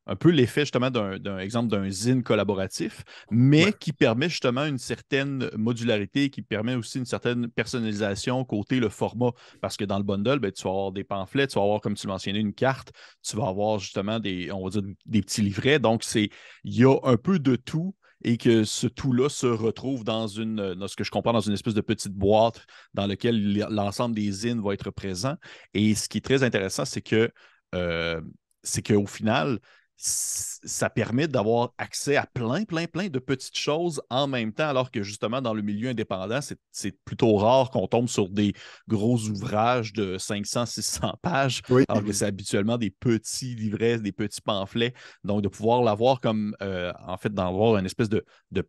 un 0.07 0.17
peu 0.17 0.31
l'effet 0.31 0.63
justement 0.63 0.91
d'un 0.91 1.39
exemple 1.39 1.69
d'un 1.69 1.89
zine 1.89 2.23
collaboratif, 2.23 3.03
mais 3.31 3.73
qui 3.73 3.93
permet 3.93 4.29
justement 4.29 4.65
une 4.65 4.79
certaine 4.79 5.51
modularité, 5.57 6.31
qui 6.31 6.43
permet 6.43 6.75
aussi 6.75 6.99
une 6.99 7.07
certaine 7.07 7.49
personnalisation 7.49 8.45
côté 8.45 8.81
le 8.81 8.89
format. 8.89 9.31
Parce 9.61 9.77
que 9.77 9.85
dans 9.85 9.99
le 9.99 10.05
bundle, 10.05 10.39
ben, 10.39 10.51
tu 10.51 10.65
vas 10.65 10.71
avoir 10.71 10.93
des 10.93 11.05
pamphlets, 11.05 11.47
tu 11.47 11.55
vas 11.55 11.63
avoir, 11.63 11.81
comme 11.81 11.95
tu 11.95 12.07
mentionnais, 12.07 12.41
une 12.41 12.55
carte, 12.55 12.93
tu 13.23 13.37
vas 13.37 13.49
avoir 13.49 13.79
justement 13.79 14.19
des, 14.19 14.51
on 14.51 14.65
va 14.65 14.71
dire, 14.71 14.83
des 15.07 15.21
petits 15.21 15.43
livrets. 15.43 15.79
Donc, 15.79 16.03
c'est 16.03 16.31
il 16.65 16.75
y 16.75 16.85
a 16.85 16.97
un 17.05 17.17
peu 17.17 17.39
de 17.39 17.57
tout 17.57 17.95
et 18.25 18.37
que 18.37 18.65
ce 18.65 18.87
tout-là 18.87 19.29
se 19.29 19.47
retrouve 19.47 20.05
dans 20.05 20.27
une, 20.27 20.75
dans 20.75 20.89
ce 20.89 20.97
que 20.97 21.05
je 21.05 21.11
comprends, 21.11 21.33
dans 21.33 21.41
une 21.41 21.55
espèce 21.55 21.75
de 21.75 21.81
petite 21.81 22.13
boîte 22.13 22.65
dans 22.95 23.07
laquelle 23.07 23.67
l'ensemble 23.69 24.15
des 24.15 24.31
zines 24.31 24.61
va 24.61 24.75
être 24.75 24.91
présent. 24.91 25.35
Et 25.75 25.95
ce 25.95 26.09
qui 26.09 26.19
est 26.19 26.23
très 26.23 26.43
intéressant, 26.43 26.85
c'est 26.85 27.03
que 27.03 27.31
euh, 27.75 28.21
c'est 28.63 28.87
qu'au 28.87 29.07
final, 29.07 29.59
ça 30.05 30.91
permet 30.91 31.29
d'avoir 31.29 31.75
accès 31.79 32.17
à 32.17 32.27
plein, 32.27 32.65
plein, 32.65 32.87
plein 32.87 33.09
de 33.09 33.21
petites 33.21 33.57
choses 33.57 34.03
en 34.11 34.27
même 34.27 34.53
temps, 34.53 34.69
alors 34.69 34.91
que 34.91 35.05
justement, 35.05 35.41
dans 35.41 35.55
le 35.55 35.63
milieu 35.63 35.91
indépendant, 35.91 36.41
c'est 36.73 37.05
plutôt 37.05 37.37
rare 37.37 37.71
qu'on 37.71 37.87
tombe 37.87 38.09
sur 38.09 38.29
des 38.29 38.53
gros 38.89 39.17
ouvrages 39.29 39.93
de 39.93 40.19
500, 40.19 40.67
600 40.67 41.15
pages, 41.23 41.63
alors 41.89 42.05
que 42.05 42.13
c'est 42.13 42.25
habituellement 42.25 42.79
des 42.79 42.91
petits 42.91 43.55
livrets, 43.55 43.99
des 44.01 44.11
petits 44.11 44.41
pamphlets. 44.41 44.93
Donc, 45.23 45.43
de 45.43 45.49
pouvoir 45.49 45.83
l'avoir 45.83 46.21
comme, 46.21 46.57
euh, 46.63 46.93
en 47.07 47.17
fait, 47.17 47.33
d'avoir 47.33 47.77
une 47.77 47.87
espèce 47.87 48.09
de, 48.09 48.25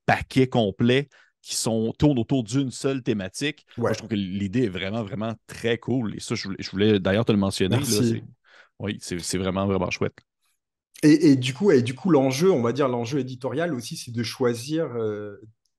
paquet 0.05 0.47
complet 0.47 1.09
qui 1.41 1.55
sont, 1.55 1.93
tournent 1.97 2.19
autour 2.19 2.43
d'une 2.43 2.69
seule 2.69 3.01
thématique. 3.01 3.65
je 3.77 3.97
trouve 3.97 4.09
que 4.09 4.15
l'idée 4.15 4.65
est 4.65 4.69
vraiment, 4.69 5.03
vraiment 5.03 5.33
très 5.47 5.79
cool. 5.79 6.15
Et 6.15 6.19
ça, 6.19 6.35
je 6.35 6.69
voulais, 6.69 6.99
d'ailleurs 6.99 7.25
te 7.25 7.31
le 7.31 7.39
mentionner. 7.39 7.77
oui, 8.79 8.97
c'est 9.01 9.37
vraiment, 9.37 9.65
vraiment 9.65 9.89
chouette. 9.89 10.19
Et, 11.01 11.35
du 11.35 11.53
coup, 11.53 11.71
et 11.71 11.81
du 11.81 11.95
coup, 11.95 12.09
l'enjeu, 12.09 12.49
on 12.49 12.61
va 12.61 12.71
dire 12.71 12.87
l'enjeu 12.87 13.19
éditorial 13.19 13.73
aussi, 13.73 13.97
c'est 13.97 14.13
de 14.13 14.23
choisir 14.23 14.85
euh, 14.95 15.35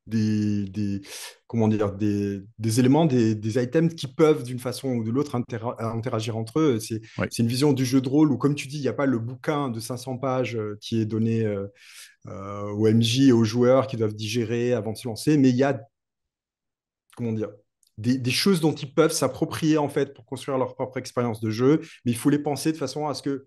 des, 0.06 0.64
des, 0.64 1.00
comment 1.46 1.66
dire, 1.66 1.92
des, 1.92 2.42
des 2.58 2.80
éléments, 2.80 3.06
des, 3.06 3.34
des, 3.34 3.62
items 3.62 3.94
qui 3.94 4.06
peuvent 4.06 4.42
d'une 4.42 4.58
façon 4.58 4.88
ou 4.88 5.02
de 5.02 5.10
l'autre 5.10 5.34
interagir 5.34 6.36
entre 6.36 6.60
eux. 6.60 6.78
C'est 6.78 7.00
une 7.38 7.46
vision 7.46 7.72
du 7.72 7.86
jeu 7.86 8.02
de 8.02 8.08
rôle 8.08 8.32
où, 8.32 8.36
comme 8.36 8.54
tu 8.54 8.68
dis, 8.68 8.76
il 8.76 8.82
n'y 8.82 8.88
a 8.88 8.92
pas 8.92 9.06
le 9.06 9.18
bouquin 9.18 9.70
de 9.70 9.80
500 9.80 10.18
pages 10.18 10.56
euh, 10.56 10.76
qui 10.82 11.00
est 11.00 11.06
donné 11.06 11.42
euh, 11.42 11.68
au 12.26 12.86
MJ 12.86 13.28
et 13.28 13.32
aux 13.32 13.44
joueurs 13.44 13.86
qui 13.86 13.96
doivent 13.96 14.14
digérer 14.14 14.74
avant 14.74 14.92
de 14.92 14.98
se 14.98 15.08
lancer, 15.08 15.38
mais 15.38 15.48
il 15.48 15.56
y 15.56 15.64
a, 15.64 15.80
comment 17.16 17.32
dire, 17.32 17.48
des, 17.98 18.30
choses 18.30 18.60
dont 18.60 18.74
ils 18.74 18.92
peuvent 18.92 19.12
s'approprier 19.12 19.78
en 19.78 19.88
fait 19.88 20.14
pour 20.14 20.24
construire 20.24 20.58
leur 20.58 20.74
propre 20.74 20.98
expérience 20.98 21.40
de 21.40 21.50
jeu, 21.50 21.80
mais 22.04 22.12
il 22.12 22.16
faut 22.16 22.30
les 22.30 22.38
penser 22.38 22.72
de 22.72 22.76
façon 22.76 23.06
à 23.06 23.14
ce 23.14 23.22
que 23.22 23.46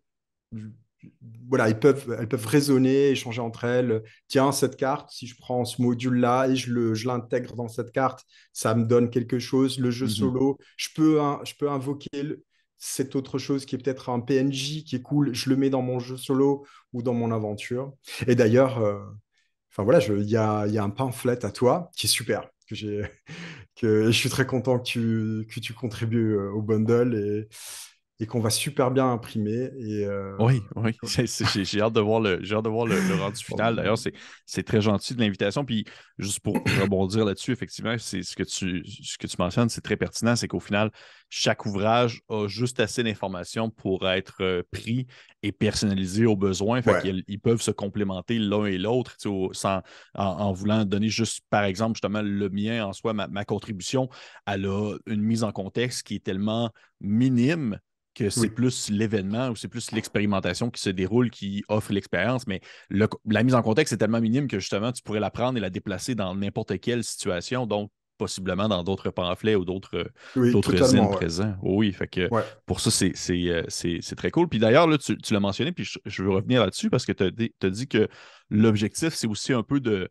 voilà, 1.49 1.69
ils 1.69 1.79
peuvent, 1.79 2.15
elles 2.19 2.27
peuvent 2.27 2.45
raisonner, 2.45 3.09
échanger 3.09 3.41
entre 3.41 3.63
elles. 3.63 4.03
Tiens, 4.27 4.51
cette 4.51 4.75
carte, 4.75 5.09
si 5.11 5.27
je 5.27 5.35
prends 5.37 5.63
ce 5.65 5.81
module-là 5.81 6.47
et 6.47 6.55
je 6.55 7.07
l'intègre 7.07 7.55
dans 7.55 7.67
cette 7.67 7.91
carte, 7.91 8.25
ça 8.53 8.75
me 8.75 8.85
donne 8.85 9.09
quelque 9.09 9.39
chose. 9.39 9.79
Le 9.79 9.91
jeu 9.91 10.05
mhm. 10.05 10.11
solo, 10.11 10.57
je 10.75 10.89
peux, 10.95 11.19
je 11.43 11.53
peux 11.57 11.69
invoquer 11.69 12.37
cette 12.77 13.15
autre 13.15 13.37
chose 13.37 13.65
qui 13.65 13.75
est 13.75 13.77
peut-être 13.77 14.09
un 14.09 14.19
PNJ 14.19 14.83
qui 14.83 14.95
est 14.95 15.01
cool, 15.01 15.33
je 15.33 15.49
le 15.49 15.55
mets 15.55 15.69
dans 15.69 15.81
mon 15.81 15.99
jeu 15.99 16.17
solo 16.17 16.65
ou 16.93 17.01
dans 17.01 17.13
mon 17.13 17.31
aventure. 17.31 17.93
Et 18.27 18.35
d'ailleurs, 18.35 18.79
euh, 18.79 18.99
voilà, 19.77 19.99
il 20.05 20.29
y 20.29 20.37
a, 20.37 20.67
y 20.67 20.77
a, 20.77 20.83
un 20.83 20.89
pamphlet 20.89 21.43
à 21.45 21.51
toi 21.51 21.89
qui 21.95 22.07
est 22.07 22.09
super, 22.09 22.49
que 22.67 22.75
que 23.75 24.05
je 24.05 24.11
suis 24.11 24.29
très 24.29 24.45
content 24.45 24.79
que 24.79 24.83
tu, 24.83 25.47
que 25.53 25.59
tu 25.59 25.73
contribues 25.73 26.35
euh, 26.35 26.51
au 26.51 26.61
bundle 26.61 27.15
et, 27.15 27.47
et 28.19 28.25
qu'on 28.25 28.39
va 28.39 28.49
super 28.49 28.89
bien 28.89 29.11
imprimer. 29.11 29.69
Et, 29.77 30.05
euh, 30.05 30.35
Oui, 30.39 30.61
oui. 30.75 30.97
J'ai 31.03 31.81
hâte 31.81 31.93
de 31.93 31.99
voir 31.99 32.19
le, 32.19 32.41
hâte 32.51 32.63
de 32.63 32.69
voir 32.69 32.87
le, 32.87 32.95
rendu 33.15 33.43
final. 33.43 33.75
D'ailleurs, 33.75 33.97
c'est 34.45 34.63
très 34.63 34.81
gentil 34.81 35.13
de 35.13 35.21
l'invitation. 35.21 35.63
Puis, 35.63 35.85
juste 36.17 36.39
pour 36.39 36.55
rebondir 36.81 37.25
là-dessus, 37.25 37.51
effectivement, 37.51 37.95
c'est 37.99 38.23
ce 38.23 38.35
que 38.35 38.43
tu, 38.43 38.83
ce 38.85 39.17
que 39.19 39.27
tu 39.27 39.35
mentionnes, 39.37 39.69
c'est 39.69 39.81
très 39.81 39.97
pertinent. 39.97 40.35
C'est 40.35 40.47
qu'au 40.47 40.59
final, 40.59 40.89
chaque 41.29 41.65
ouvrage 41.67 42.21
a 42.29 42.47
juste 42.47 42.79
assez 42.79 43.03
d'informations 43.03 43.69
pour 43.69 44.09
être 44.09 44.37
euh, 44.41 44.63
pris 44.71 45.05
et 45.43 45.51
personnalisé 45.51 46.25
aux 46.25 46.35
besoins. 46.35 46.81
Fait 46.81 47.23
ils, 47.27 47.39
peuvent 47.39 47.61
se 47.61 47.71
complémenter 47.71 48.39
l'un 48.39 48.65
et 48.65 48.79
l'autre 48.79 49.15
en, 49.27 49.81
en, 50.15 50.53
voulant 50.53 50.85
donner 50.85 51.09
juste, 51.09 51.41
par 51.51 51.65
exemple, 51.65 51.95
justement, 51.95 52.23
le 52.23 52.49
mien 52.49 52.83
en 52.83 52.93
soi, 52.93 53.13
ma, 53.13 53.27
ma 53.27 53.45
contribution, 53.45 54.09
elle 54.47 54.65
a 54.65 54.95
une 55.05 55.21
mise 55.21 55.43
en 55.43 55.51
contexte 55.51 56.01
qui 56.01 56.15
est 56.15 56.23
tellement 56.23 56.71
minime 56.99 57.77
que 58.17 58.29
c'est 58.29 58.49
plus 58.49 58.89
l'événement 58.89 59.49
ou 59.49 59.55
c'est 59.55 59.67
plus 59.67 59.91
l'expérimentation 59.91 60.69
qui 60.71 60.81
se 60.81 60.89
déroule 60.89 61.29
qui 61.29 61.63
offre 61.67 61.93
l'expérience, 61.93 62.47
mais 62.47 62.61
la 62.89 63.43
mise 63.43 63.53
en 63.53 63.61
contexte 63.61 63.93
est 63.93 63.97
tellement 63.97 64.21
minime 64.21 64.47
que 64.47 64.59
justement, 64.59 64.91
tu 64.91 65.03
pourrais 65.03 65.19
la 65.19 65.29
prendre 65.29 65.57
et 65.57 65.61
la 65.61 65.69
déplacer 65.69 66.15
dans 66.15 66.33
n'importe 66.33 66.79
quelle 66.79 67.03
situation, 67.03 67.67
donc 67.67 67.91
possiblement 68.17 68.67
dans 68.67 68.83
d'autres 68.83 69.11
pamphlets 69.11 69.53
ou 69.53 69.63
d'autres 69.63 70.09
oui, 70.35 70.51
présents. 70.61 71.55
oui, 71.61 71.93
fait 71.93 72.07
que 72.07 72.27
pour 72.65 72.79
ça, 72.79 72.89
euh, 73.05 73.63
c'est 73.67 74.15
très 74.15 74.31
cool. 74.31 74.49
Puis 74.49 74.57
d'ailleurs, 74.57 74.87
tu, 74.97 75.15
tu 75.17 75.33
l'as 75.33 75.39
mentionné, 75.39 75.71
puis 75.71 75.87
je, 76.05 76.23
veux 76.23 76.31
revenir 76.31 76.61
là-dessus 76.61 76.89
parce 76.89 77.05
que 77.05 77.11
tu 77.11 77.23
as, 77.23 77.69
dit 77.69 77.87
que 77.87 78.07
l'objectif, 78.49 79.13
c'est 79.13 79.27
aussi 79.27 79.53
un 79.53 79.61
peu 79.61 79.79
de 79.79 80.09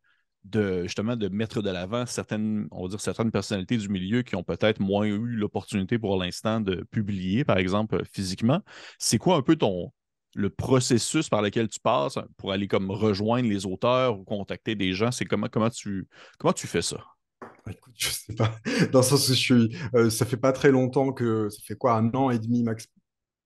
de 0.50 0.82
justement 0.84 1.16
de 1.16 1.28
mettre 1.28 1.62
de 1.62 1.70
l'avant 1.70 2.06
certaines, 2.06 2.68
on 2.70 2.82
va 2.82 2.88
dire, 2.88 3.00
certaines 3.00 3.30
personnalités 3.30 3.76
du 3.76 3.88
milieu 3.88 4.22
qui 4.22 4.36
ont 4.36 4.44
peut-être 4.44 4.80
moins 4.80 5.04
eu 5.04 5.18
l'opportunité 5.18 5.98
pour 5.98 6.16
l'instant 6.16 6.60
de 6.60 6.86
publier, 6.90 7.44
par 7.44 7.58
exemple, 7.58 8.02
physiquement. 8.10 8.60
C'est 8.98 9.18
quoi 9.18 9.36
un 9.36 9.42
peu 9.42 9.56
ton 9.56 9.92
le 10.34 10.50
processus 10.50 11.28
par 11.30 11.40
lequel 11.40 11.68
tu 11.68 11.80
passes 11.80 12.18
pour 12.36 12.52
aller 12.52 12.68
comme 12.68 12.90
rejoindre 12.90 13.48
les 13.48 13.64
auteurs 13.64 14.18
ou 14.18 14.24
contacter 14.24 14.74
des 14.74 14.92
gens? 14.92 15.10
C'est 15.10 15.24
comment, 15.24 15.48
comment, 15.48 15.70
tu, 15.70 16.06
comment 16.38 16.52
tu 16.52 16.66
fais 16.66 16.82
ça? 16.82 16.98
Bah, 17.40 17.72
écoute, 17.72 17.94
je 17.96 18.10
sais 18.10 18.34
pas. 18.34 18.54
Dans 18.92 19.00
le 19.00 19.04
sens 19.04 19.28
où 19.28 19.32
je 19.32 19.38
suis, 19.38 19.76
euh, 19.94 20.10
ça 20.10 20.26
fait 20.26 20.36
pas 20.36 20.52
très 20.52 20.70
longtemps 20.70 21.12
que, 21.12 21.48
ça 21.48 21.58
fait 21.64 21.74
quoi, 21.74 21.94
un 21.94 22.10
an 22.14 22.30
et 22.30 22.38
demi 22.38 22.62
max, 22.62 22.86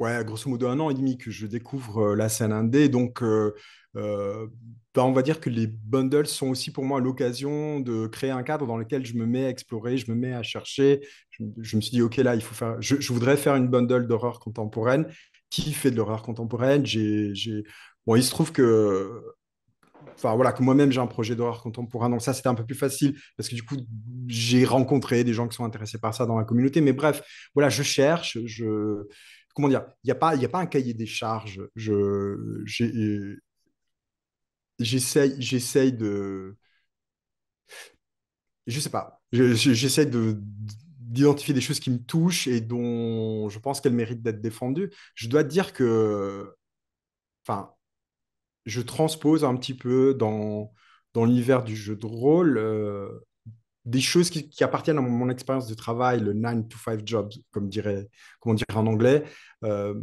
ouais, 0.00 0.24
grosso 0.24 0.50
modo 0.50 0.68
un 0.68 0.80
an 0.80 0.90
et 0.90 0.94
demi 0.94 1.16
que 1.16 1.30
je 1.30 1.46
découvre 1.46 2.10
euh, 2.10 2.16
la 2.16 2.28
scène 2.28 2.52
indé. 2.52 2.88
Donc, 2.88 3.22
euh, 3.22 3.54
euh, 3.96 4.46
bah, 4.94 5.04
on 5.04 5.12
va 5.12 5.22
dire 5.22 5.40
que 5.40 5.50
les 5.50 5.66
bundles 5.66 6.26
sont 6.26 6.48
aussi 6.48 6.72
pour 6.72 6.84
moi 6.84 7.00
l'occasion 7.00 7.80
de 7.80 8.06
créer 8.06 8.30
un 8.30 8.42
cadre 8.42 8.66
dans 8.66 8.76
lequel 8.76 9.06
je 9.06 9.14
me 9.14 9.26
mets 9.26 9.46
à 9.46 9.48
explorer, 9.48 9.96
je 9.96 10.10
me 10.10 10.16
mets 10.16 10.32
à 10.32 10.42
chercher. 10.42 11.00
Je, 11.30 11.76
me 11.76 11.80
suis 11.80 11.92
dit, 11.92 12.02
OK, 12.02 12.16
là, 12.16 12.34
il 12.34 12.42
faut 12.42 12.54
faire. 12.54 12.76
Je, 12.80 13.12
voudrais 13.12 13.36
faire 13.36 13.56
une 13.56 13.68
bundle 13.68 14.06
d'horreur 14.06 14.40
contemporaine. 14.40 15.06
Qui 15.48 15.72
fait 15.72 15.90
de 15.90 15.96
l'horreur 15.96 16.22
contemporaine? 16.22 16.86
J'ai, 16.86 17.32
Bon, 18.06 18.16
il 18.16 18.24
se 18.24 18.30
trouve 18.30 18.52
que. 18.52 19.22
Enfin, 20.14 20.34
voilà, 20.34 20.52
que 20.52 20.62
moi-même, 20.62 20.92
j'ai 20.92 21.00
un 21.00 21.06
projet 21.06 21.34
d'horreur 21.34 21.62
contemporain. 21.62 22.10
Donc, 22.10 22.22
ça, 22.22 22.34
c'était 22.34 22.48
un 22.48 22.54
peu 22.54 22.64
plus 22.64 22.74
facile 22.74 23.16
parce 23.36 23.48
que 23.48 23.54
du 23.54 23.62
coup, 23.62 23.76
j'ai 24.26 24.64
rencontré 24.64 25.24
des 25.24 25.32
gens 25.32 25.48
qui 25.48 25.56
sont 25.56 25.64
intéressés 25.64 25.98
par 25.98 26.14
ça 26.14 26.26
dans 26.26 26.38
la 26.38 26.44
communauté. 26.44 26.80
Mais 26.80 26.92
bref, 26.92 27.22
voilà, 27.54 27.68
je 27.68 27.82
cherche. 27.82 28.38
Je 28.44 29.06
comment 29.54 29.68
dire, 29.68 29.84
il 30.04 30.08
n'y 30.08 30.12
a, 30.12 30.14
pas, 30.14 30.36
a 30.36 30.48
pas 30.48 30.60
un 30.60 30.66
cahier 30.66 30.94
des 30.94 31.06
charges. 31.06 31.60
J'essaye, 34.80 35.40
j'essaye 35.40 35.92
de. 35.92 36.56
Je 38.66 38.80
sais 38.80 38.90
pas. 38.90 39.20
J'essaie 39.32 40.06
de 40.06 40.40
d'identifier 41.10 41.54
des 41.54 41.60
choses 41.60 41.80
qui 41.80 41.90
me 41.90 41.98
touchent 41.98 42.46
et 42.46 42.60
dont 42.60 43.48
je 43.48 43.58
pense 43.58 43.80
qu'elles 43.80 43.94
méritent 43.94 44.22
d'être 44.22 44.40
défendues. 44.40 44.90
Je 45.16 45.28
dois 45.28 45.42
dire 45.42 45.72
que, 45.72 46.54
enfin, 47.44 47.72
je 48.66 48.80
transpose 48.80 49.44
un 49.44 49.56
petit 49.56 49.74
peu 49.74 50.14
dans, 50.14 50.72
dans 51.14 51.24
l'univers 51.24 51.64
du 51.64 51.76
jeu 51.76 51.96
de 51.96 52.06
rôle 52.06 52.58
euh, 52.58 53.08
des 53.86 54.00
choses 54.00 54.30
qui, 54.30 54.62
appartiennent 54.62 54.98
à 54.98 55.00
mon, 55.00 55.30
expérience 55.30 55.66
de 55.66 55.74
travail, 55.74 56.20
le 56.20 56.32
9 56.32 56.68
to 56.68 56.78
5 56.78 57.06
job, 57.06 57.30
comme, 57.50 57.68
dirait, 57.68 58.08
comment 58.38 58.54
dire 58.54 58.66
en 58.74 58.86
anglais. 58.86 59.24
Euh, 59.64 59.94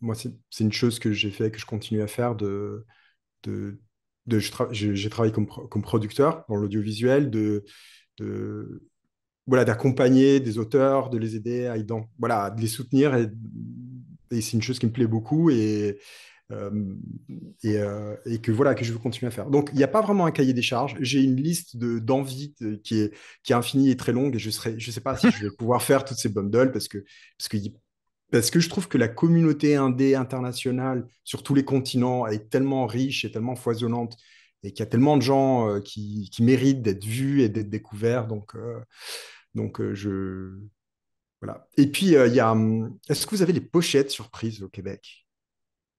moi, 0.00 0.14
c'est 0.14 0.64
une 0.64 0.72
chose 0.72 0.98
que 0.98 1.12
j'ai 1.12 1.30
fait, 1.30 1.50
que 1.50 1.58
je 1.58 1.66
continue 1.66 2.02
à 2.02 2.06
faire 2.06 2.34
de 2.34 2.86
j'ai 4.26 5.10
travaillé 5.10 5.32
comme, 5.32 5.46
comme, 5.46 5.82
producteur 5.82 6.44
dans 6.48 6.56
l'audiovisuel, 6.56 7.30
de, 7.30 7.64
de 8.18 8.82
voilà, 9.46 9.64
d'accompagner 9.64 10.40
des 10.40 10.58
auteurs, 10.58 11.10
de 11.10 11.18
les 11.18 11.36
aider 11.36 11.66
à 11.66 11.76
voilà, 12.18 12.50
de 12.50 12.60
les 12.60 12.68
soutenir. 12.68 13.14
Et, 13.16 13.28
c'est 14.40 14.52
une 14.52 14.62
chose 14.62 14.78
qui 14.78 14.86
me 14.86 14.92
plaît 14.92 15.08
beaucoup 15.08 15.50
et, 15.50 15.98
euh, 16.52 16.94
et, 17.64 17.78
euh, 17.78 18.14
et, 18.26 18.40
que 18.40 18.52
voilà 18.52 18.76
que 18.76 18.84
je 18.84 18.92
veux 18.92 18.98
continuer 18.98 19.28
à 19.28 19.32
faire. 19.32 19.50
Donc 19.50 19.70
il 19.72 19.76
n'y 19.76 19.82
a 19.82 19.88
pas 19.88 20.02
vraiment 20.02 20.26
un 20.26 20.30
cahier 20.30 20.52
des 20.52 20.62
charges. 20.62 20.96
J'ai 21.00 21.20
une 21.20 21.34
liste 21.36 21.76
d'envies 21.76 22.54
qui 22.84 23.00
est 23.00 23.14
qui 23.42 23.52
est 23.52 23.56
infinie 23.56 23.90
et 23.90 23.96
très 23.96 24.12
longue 24.12 24.36
et 24.36 24.38
je 24.38 24.50
serai 24.50 24.78
je 24.78 24.90
sais 24.90 25.00
pas 25.00 25.16
si 25.16 25.30
je 25.30 25.46
vais 25.46 25.56
pouvoir 25.58 25.82
faire 25.82 26.04
toutes 26.04 26.18
ces 26.18 26.28
bundles 26.28 26.70
parce 26.70 26.86
que 26.86 26.98
parce 27.38 27.48
que 27.48 27.56
parce 28.30 28.50
que 28.50 28.60
je 28.60 28.68
trouve 28.68 28.88
que 28.88 28.98
la 28.98 29.08
communauté 29.08 29.76
indé 29.76 30.14
internationale 30.14 31.06
sur 31.24 31.42
tous 31.42 31.54
les 31.54 31.64
continents 31.64 32.26
est 32.26 32.50
tellement 32.50 32.86
riche 32.86 33.24
et 33.24 33.32
tellement 33.32 33.56
foisonnante 33.56 34.16
et 34.62 34.72
qu'il 34.72 34.80
y 34.80 34.82
a 34.82 34.86
tellement 34.86 35.16
de 35.16 35.22
gens 35.22 35.68
euh, 35.68 35.80
qui, 35.80 36.28
qui, 36.30 36.42
méritent 36.42 36.82
d'être 36.82 37.04
vus 37.04 37.42
et 37.42 37.48
d'être 37.48 37.70
découverts. 37.70 38.26
Donc, 38.26 38.54
euh, 38.54 38.80
donc 39.54 39.80
euh, 39.80 39.94
je. 39.94 40.58
Voilà. 41.40 41.66
Et 41.76 41.86
puis, 41.86 42.06
il 42.06 42.34
y 42.34 42.40
a. 42.40 42.52
Hum, 42.52 42.98
est-ce 43.08 43.26
que 43.26 43.34
vous 43.34 43.42
avez 43.42 43.52
les 43.52 43.60
pochettes 43.60 44.10
surprises 44.10 44.62
au 44.62 44.68
Québec? 44.68 45.26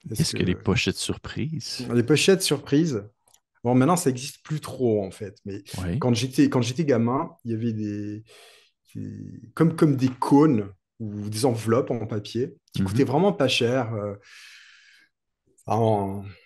Qu'est-ce 0.08 0.36
que... 0.36 0.44
les 0.44 0.56
pochettes 0.56 0.98
surprises? 0.98 1.86
Les 1.94 2.04
pochettes 2.04 2.42
surprises? 2.42 3.04
Bon, 3.64 3.76
maintenant, 3.76 3.96
ça 3.96 4.10
n'existe 4.10 4.44
plus 4.44 4.60
trop, 4.60 5.04
en 5.04 5.12
fait. 5.12 5.38
Mais 5.46 5.64
quand 6.00 6.14
j'étais 6.14 6.50
quand 6.50 6.62
j'étais 6.62 6.86
gamin, 6.86 7.32
il 7.46 7.52
y 7.52 7.54
avait 7.56 7.74
des, 7.74 8.24
comme, 9.54 9.76
comme 9.76 9.96
des 9.96 10.10
cônes 10.10 10.72
ou 11.02 11.30
des 11.30 11.46
enveloppes 11.46 11.92
en 11.92 12.06
papier 12.06 12.56
qui 12.74 12.82
mhm. 12.82 12.88
coûtaient 12.88 13.04
vraiment 13.04 13.34
pas 13.34 13.48
cher. 13.48 13.94
Euh, 13.94 14.16
à 15.68 15.78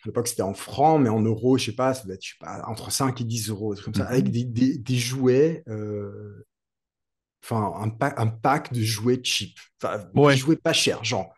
l'époque, 0.06 0.28
c'était 0.28 0.42
en 0.42 0.54
francs, 0.54 1.02
mais 1.02 1.10
en 1.10 1.22
euros, 1.22 1.58
je 1.58 1.66
sais 1.66 1.76
pas, 1.76 1.94
ça 1.94 2.04
doit 2.04 2.16
être 2.16 2.24
je 2.24 2.30
sais 2.30 2.40
pas, 2.40 2.64
entre 2.68 2.92
5 2.92 3.22
et 3.22 3.24
10 3.24 3.50
euros, 3.50 3.76
comme 3.84 3.94
ça, 3.94 4.04
mhm. 4.04 4.10
avec 4.10 4.32
des, 4.32 4.44
des, 4.44 4.96
jouets, 4.98 5.64
euh, 5.68 6.46
enfin, 7.44 7.74
un, 7.78 8.08
un, 8.18 8.28
pack 8.28 8.74
de 8.74 8.82
jouets 8.82 9.20
cheap, 9.24 9.58
des 10.14 10.38
jouets 10.38 10.58
pas 10.58 10.74
chers, 10.74 11.04
genre 11.04 11.34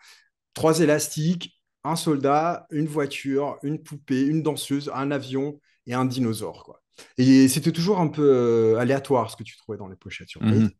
trois 0.53 0.79
élastiques, 0.79 1.61
un 1.83 1.95
soldat, 1.95 2.67
une 2.71 2.87
voiture, 2.87 3.57
une 3.63 3.81
poupée, 3.81 4.21
une 4.21 4.43
danseuse, 4.43 4.91
un 4.93 5.11
avion 5.11 5.59
et 5.85 5.93
un 5.93 6.05
dinosaure, 6.05 6.63
quoi. 6.63 6.81
Et 7.19 7.47
c'était 7.47 7.71
toujours 7.71 7.99
un 7.99 8.07
peu 8.07 8.27
euh, 8.27 8.79
aléatoire 8.79 9.29
ce 9.29 9.37
que 9.37 9.43
tu 9.43 9.55
trouvais 9.55 9.77
dans 9.77 9.87
les 9.87 9.95
pochettes 9.95 10.29
sur 10.29 10.41
mmh. 10.41 10.71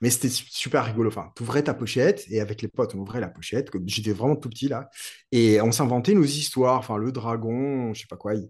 Mais 0.00 0.10
c'était 0.10 0.28
super 0.28 0.84
rigolo. 0.84 1.08
Enfin, 1.08 1.32
tu 1.36 1.42
ouvrais 1.42 1.62
ta 1.62 1.74
pochette 1.74 2.24
et 2.28 2.40
avec 2.40 2.62
les 2.62 2.68
potes, 2.68 2.94
on 2.94 2.98
ouvrait 2.98 3.20
la 3.20 3.28
pochette. 3.28 3.70
J'étais 3.86 4.12
vraiment 4.12 4.36
tout 4.36 4.48
petit 4.50 4.68
là. 4.68 4.90
Et 5.32 5.60
on 5.60 5.72
s'inventait 5.72 6.14
nos 6.14 6.24
histoires. 6.24 6.78
Enfin, 6.78 6.96
le 6.98 7.12
dragon, 7.12 7.94
je 7.94 8.00
sais 8.00 8.06
pas 8.08 8.16
quoi, 8.16 8.34
il 8.34 8.48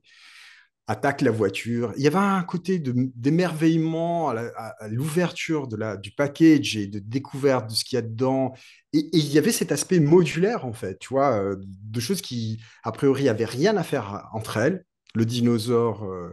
attaque 0.88 1.20
la 1.20 1.30
voiture. 1.30 1.92
Il 1.96 2.02
y 2.02 2.06
avait 2.06 2.16
un 2.16 2.42
côté 2.42 2.80
d'émerveillement 2.80 4.30
à 4.30 4.88
l'ouverture 4.88 5.68
du 5.68 6.12
package 6.12 6.76
et 6.76 6.86
de 6.86 6.98
découverte 7.00 7.70
de 7.70 7.74
ce 7.74 7.84
qu'il 7.84 7.96
y 7.96 7.98
a 7.98 8.02
dedans. 8.02 8.52
Et, 8.92 9.08
il 9.12 9.32
y 9.32 9.38
avait 9.38 9.52
cet 9.52 9.72
aspect 9.72 10.00
modulaire, 10.00 10.64
en 10.64 10.72
fait, 10.72 10.98
tu 10.98 11.08
vois, 11.08 11.32
euh, 11.40 11.56
de 11.58 12.00
choses 12.00 12.22
qui, 12.22 12.60
a 12.84 12.92
priori, 12.92 13.24
n'avaient 13.24 13.44
rien 13.44 13.76
à 13.76 13.82
faire 13.82 14.28
entre 14.32 14.56
elles. 14.58 14.84
Le 15.14 15.24
dinosaure. 15.24 16.04
Euh, 16.04 16.30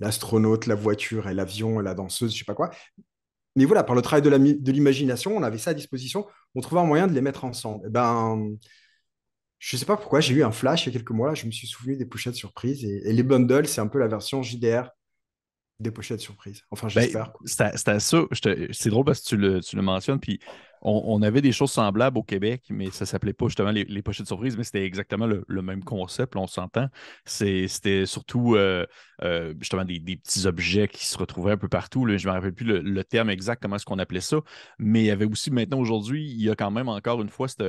l'astronaute, 0.00 0.66
la 0.66 0.74
voiture 0.74 1.28
et 1.28 1.34
l'avion 1.34 1.80
la 1.80 1.94
danseuse, 1.94 2.32
je 2.32 2.38
sais 2.38 2.44
pas 2.44 2.54
quoi 2.54 2.70
mais 3.56 3.64
voilà, 3.64 3.82
par 3.82 3.96
le 3.96 4.02
travail 4.02 4.22
de 4.22 4.70
l'imagination, 4.70 5.36
on 5.36 5.42
avait 5.42 5.58
ça 5.58 5.70
à 5.70 5.74
disposition, 5.74 6.26
on 6.54 6.60
trouvait 6.60 6.80
un 6.80 6.86
moyen 6.86 7.06
de 7.06 7.12
les 7.12 7.22
mettre 7.22 7.44
ensemble. 7.44 7.84
Et 7.84 7.88
eh 7.88 7.90
ben, 7.90 8.56
je 9.58 9.76
ne 9.76 9.78
sais 9.78 9.86
pas 9.86 9.96
pourquoi, 9.96 10.20
j'ai 10.20 10.34
eu 10.34 10.44
un 10.44 10.52
flash 10.52 10.86
il 10.86 10.92
y 10.92 10.96
a 10.96 10.98
quelques 10.98 11.10
mois, 11.10 11.34
je 11.34 11.46
me 11.46 11.50
suis 11.50 11.66
souvenu 11.66 11.96
des 11.96 12.06
pochettes 12.06 12.34
surprises, 12.34 12.84
et, 12.84 13.12
les 13.12 13.22
bundles, 13.22 13.66
c'est 13.66 13.80
un 13.80 13.88
peu 13.88 13.98
la 13.98 14.08
version 14.08 14.42
JDR 14.42 14.90
des 15.80 15.90
pochettes 15.90 16.20
surprises. 16.20 16.62
Enfin, 16.70 16.88
Ben, 16.94 17.02
j'espère. 17.02 17.32
C'est 17.44 18.90
drôle 18.90 19.04
parce 19.04 19.20
que 19.20 19.28
tu 19.28 19.36
le, 19.36 19.60
tu 19.60 19.76
le 19.76 19.82
mentionnes. 19.82 20.20
Puis 20.20 20.40
on, 20.88 21.20
avait 21.22 21.42
des 21.42 21.50
choses 21.50 21.72
semblables 21.72 22.16
au 22.16 22.22
Québec, 22.22 22.62
mais 22.70 22.90
ça 22.92 23.06
s'appelait 23.06 23.32
pas 23.32 23.46
justement 23.46 23.72
les, 23.72 23.84
les 23.84 24.02
pochettes 24.02 24.28
surprises, 24.28 24.56
mais 24.56 24.62
c'était 24.62 24.84
exactement 24.84 25.26
le, 25.26 25.62
même 25.62 25.82
concept, 25.82 26.36
là, 26.36 26.42
on 26.42 26.46
s'entend. 26.46 26.86
C'était 27.24 28.06
surtout 28.06 28.54
euh, 28.54 28.86
euh, 29.24 29.52
justement 29.58 29.84
des, 29.84 29.98
petits 29.98 30.46
objets 30.46 30.86
qui 30.86 31.04
se 31.04 31.18
retrouvaient 31.18 31.52
un 31.52 31.56
peu 31.56 31.68
partout. 31.68 32.06
Là. 32.06 32.16
Je 32.16 32.26
ne 32.26 32.30
me 32.30 32.36
rappelle 32.36 32.54
plus 32.54 32.64
le, 32.64 33.04
terme 33.04 33.30
exact, 33.30 33.60
comment 33.60 33.76
est-ce 33.76 33.84
qu'on 33.84 33.98
appelait 33.98 34.20
ça. 34.20 34.38
Mais 34.78 35.02
il 35.02 35.06
y 35.06 35.10
avait 35.10 35.24
aussi 35.24 35.50
maintenant 35.50 35.80
aujourd'hui, 35.80 36.24
il 36.24 36.42
y 36.42 36.50
a 36.50 36.54
quand 36.54 36.70
même 36.70 36.88
encore 36.88 37.20
une 37.20 37.30
fois 37.30 37.48
cette 37.48 37.64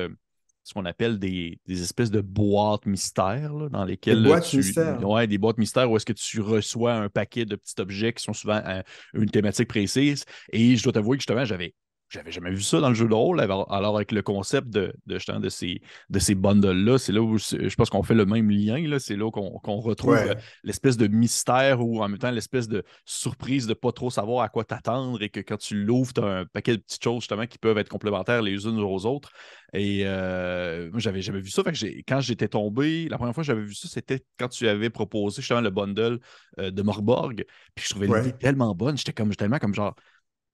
ce 0.63 0.73
qu'on 0.73 0.83
appelle 0.83 1.17
des, 1.17 1.61
espèces 1.69 2.11
de 2.11 2.19
boîtes 2.19 2.85
mystères 2.85 3.69
dans 3.69 3.85
lesquelles. 3.85 4.21
Des 4.21 4.27
boîtes 4.27 4.49
tu, 4.49 4.57
mystères. 4.57 5.01
Ouais, 5.09 5.25
des 5.25 5.37
boîtes 5.37 5.57
mystères 5.57 5.89
où 5.89 5.95
est-ce 5.95 6.05
que 6.05 6.11
tu 6.11 6.41
reçois 6.41 6.93
un 6.93 7.07
paquet 7.07 7.45
de 7.45 7.55
petits 7.55 7.79
objets 7.79 8.11
qui 8.11 8.21
sont 8.21 8.33
souvent 8.33 8.59
à 8.65 8.83
une 9.13 9.29
thématique 9.29 9.69
précise. 9.69 10.25
Et 10.51 10.75
je 10.75 10.83
dois 10.83 10.91
t'avouer 10.91 11.15
que 11.15 11.21
justement, 11.21 11.45
j'avais 11.45 11.73
j'avais 12.09 12.31
jamais 12.31 12.51
vu 12.51 12.61
ça 12.61 12.79
dans 12.79 12.89
le 12.89 12.95
jeu 12.95 13.07
de 13.07 13.13
rôle. 13.13 13.39
Alors, 13.41 13.95
avec 13.95 14.11
le 14.11 14.21
concept 14.21 14.69
de, 14.69 14.93
de, 15.07 15.39
de 15.39 15.49
ces, 15.49 15.81
de 16.09 16.19
ces 16.19 16.35
bundles-là, 16.35 16.97
c'est 16.97 17.11
là 17.11 17.21
où 17.21 17.37
je 17.37 17.75
pense 17.75 17.89
qu'on 17.89 18.03
fait 18.03 18.13
le 18.13 18.25
même 18.25 18.49
lien. 18.49 18.97
C'est 18.99 19.15
là 19.15 19.29
qu'on 19.29 19.77
retrouve 19.79 20.17
l'espèce 20.63 20.97
de 20.97 21.07
mystère 21.07 21.85
ou 21.85 22.01
en 22.01 22.07
même 22.07 22.17
temps 22.17 22.31
l'espèce 22.31 22.67
de 22.67 22.83
surprise 23.05 23.67
de 23.67 23.73
pas 23.73 23.91
trop 23.91 24.09
savoir 24.09 24.43
à 24.43 24.49
quoi 24.49 24.63
t'attendre 24.63 25.21
et 25.21 25.29
que 25.29 25.39
quand 25.39 25.57
tu 25.57 25.83
l'ouvres, 25.83 26.13
tu 26.13 26.21
as 26.21 26.25
un 26.25 26.45
paquet 26.45 26.77
de 26.77 26.81
petites 26.81 27.03
choses 27.03 27.21
justement 27.21 27.45
qui 27.45 27.57
peuvent 27.57 27.77
être 27.77 27.89
complémentaires 27.89 28.41
les 28.41 28.65
unes 28.65 28.79
aux 28.79 29.05
autres. 29.05 29.31
Et 29.73 30.03
euh, 30.05 30.89
moi, 30.91 30.99
j'avais 30.99 31.21
jamais 31.21 31.41
vu 31.41 31.49
ça. 31.49 31.61
Fait 31.63 31.73
que 31.73 31.85
quand 32.07 32.21
j'étais 32.21 32.47
tombé, 32.47 33.09
la 33.09 33.17
première 33.17 33.33
fois 33.33 33.43
que 33.43 33.47
j'avais 33.47 33.63
vu 33.63 33.73
ça, 33.73 33.89
c'était 33.89 34.23
quand 34.39 34.47
tu 34.47 34.67
avais 34.67 34.89
proposé 34.89 35.41
justement 35.41 35.61
le 35.61 35.69
bundle 35.71 36.19
euh, 36.59 36.71
de 36.71 36.81
Morborg. 36.81 37.43
Puis 37.75 37.85
je 37.85 37.89
trouvais 37.89 38.07
l'idée 38.07 38.37
tellement 38.37 38.73
bonne. 38.73 38.97
J'étais 38.97 39.13
comme 39.13 39.35
tellement 39.35 39.59
comme 39.59 39.73
genre 39.73 39.95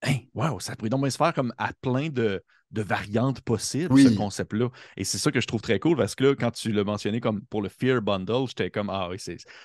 Hey, 0.06 0.28
wow, 0.34 0.60
ça 0.60 0.76
pourrait 0.76 0.90
donc 0.90 1.10
se 1.10 1.16
faire 1.16 1.32
comme 1.32 1.54
à 1.56 1.72
plein 1.72 2.10
de, 2.10 2.42
variantes 2.70 3.40
possibles, 3.40 3.98
ce 3.98 4.14
concept-là. 4.14 4.68
Et 4.98 5.04
c'est 5.04 5.16
ça 5.16 5.30
que 5.30 5.40
je 5.40 5.46
trouve 5.46 5.62
très 5.62 5.78
cool 5.78 5.96
parce 5.96 6.14
que 6.14 6.24
là, 6.24 6.34
quand 6.34 6.50
tu 6.50 6.72
l'as 6.72 6.84
mentionné 6.84 7.20
comme 7.20 7.40
pour 7.46 7.62
le 7.62 7.70
Fear 7.70 8.02
Bundle, 8.02 8.46
j'étais 8.48 8.70
comme 8.70 8.90
Ah 8.90 9.08
oui, 9.10 9.16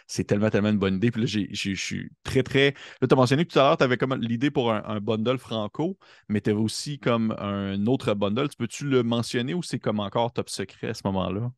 c'est 0.08 0.24
tellement, 0.24 0.50
tellement 0.50 0.70
une 0.70 0.78
bonne 0.78 0.96
idée. 0.96 1.12
Puis 1.12 1.22
là, 1.22 1.28
je 1.28 1.74
suis 1.74 2.10
très, 2.24 2.44
très. 2.44 2.74
Là, 3.02 3.08
tu 3.08 3.14
as 3.14 3.18
mentionné 3.18 3.46
tout 3.46 3.60
à 3.60 3.64
l'heure, 3.64 3.78
tu 3.78 3.84
avais 3.84 3.98
comme 3.98 4.16
l'idée 4.16 4.52
pour 4.52 4.72
un, 4.72 5.00
bundle 5.02 5.40
franco, 5.40 5.98
mais 6.30 6.40
tu 6.40 6.52
avais 6.52 6.60
aussi 6.60 7.00
comme 7.00 7.36
un 7.40 7.86
autre 7.88 8.14
bundle. 8.14 8.48
Tu 8.48 8.56
peux-tu 8.56 8.86
le 8.86 9.04
mentionner 9.04 9.54
ou 9.54 9.64
c'est 9.64 9.80
comme 9.80 10.00
encore 10.00 10.32
top 10.32 10.50
secret 10.50 10.88
à 10.88 10.94
ce 10.94 11.02
moment-là? 11.06 11.52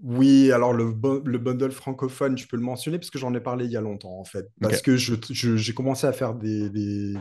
Oui, 0.00 0.52
alors 0.52 0.74
le, 0.74 0.84
le, 1.24 1.38
bundle 1.38 1.70
francophone, 1.72 2.36
je 2.36 2.46
peux 2.46 2.58
le 2.58 2.62
mentionner 2.62 2.98
parce 2.98 3.08
que 3.08 3.18
j'en 3.18 3.32
ai 3.32 3.40
parlé 3.40 3.64
il 3.64 3.70
y 3.70 3.78
a 3.78 3.80
longtemps 3.80 4.18
en 4.18 4.24
fait. 4.24 4.46
Parce 4.60 4.82
que 4.82 4.96
j'ai 4.96 5.72
commencé 5.72 6.06
à 6.06 6.12
faire 6.12 6.34
des, 6.34 7.14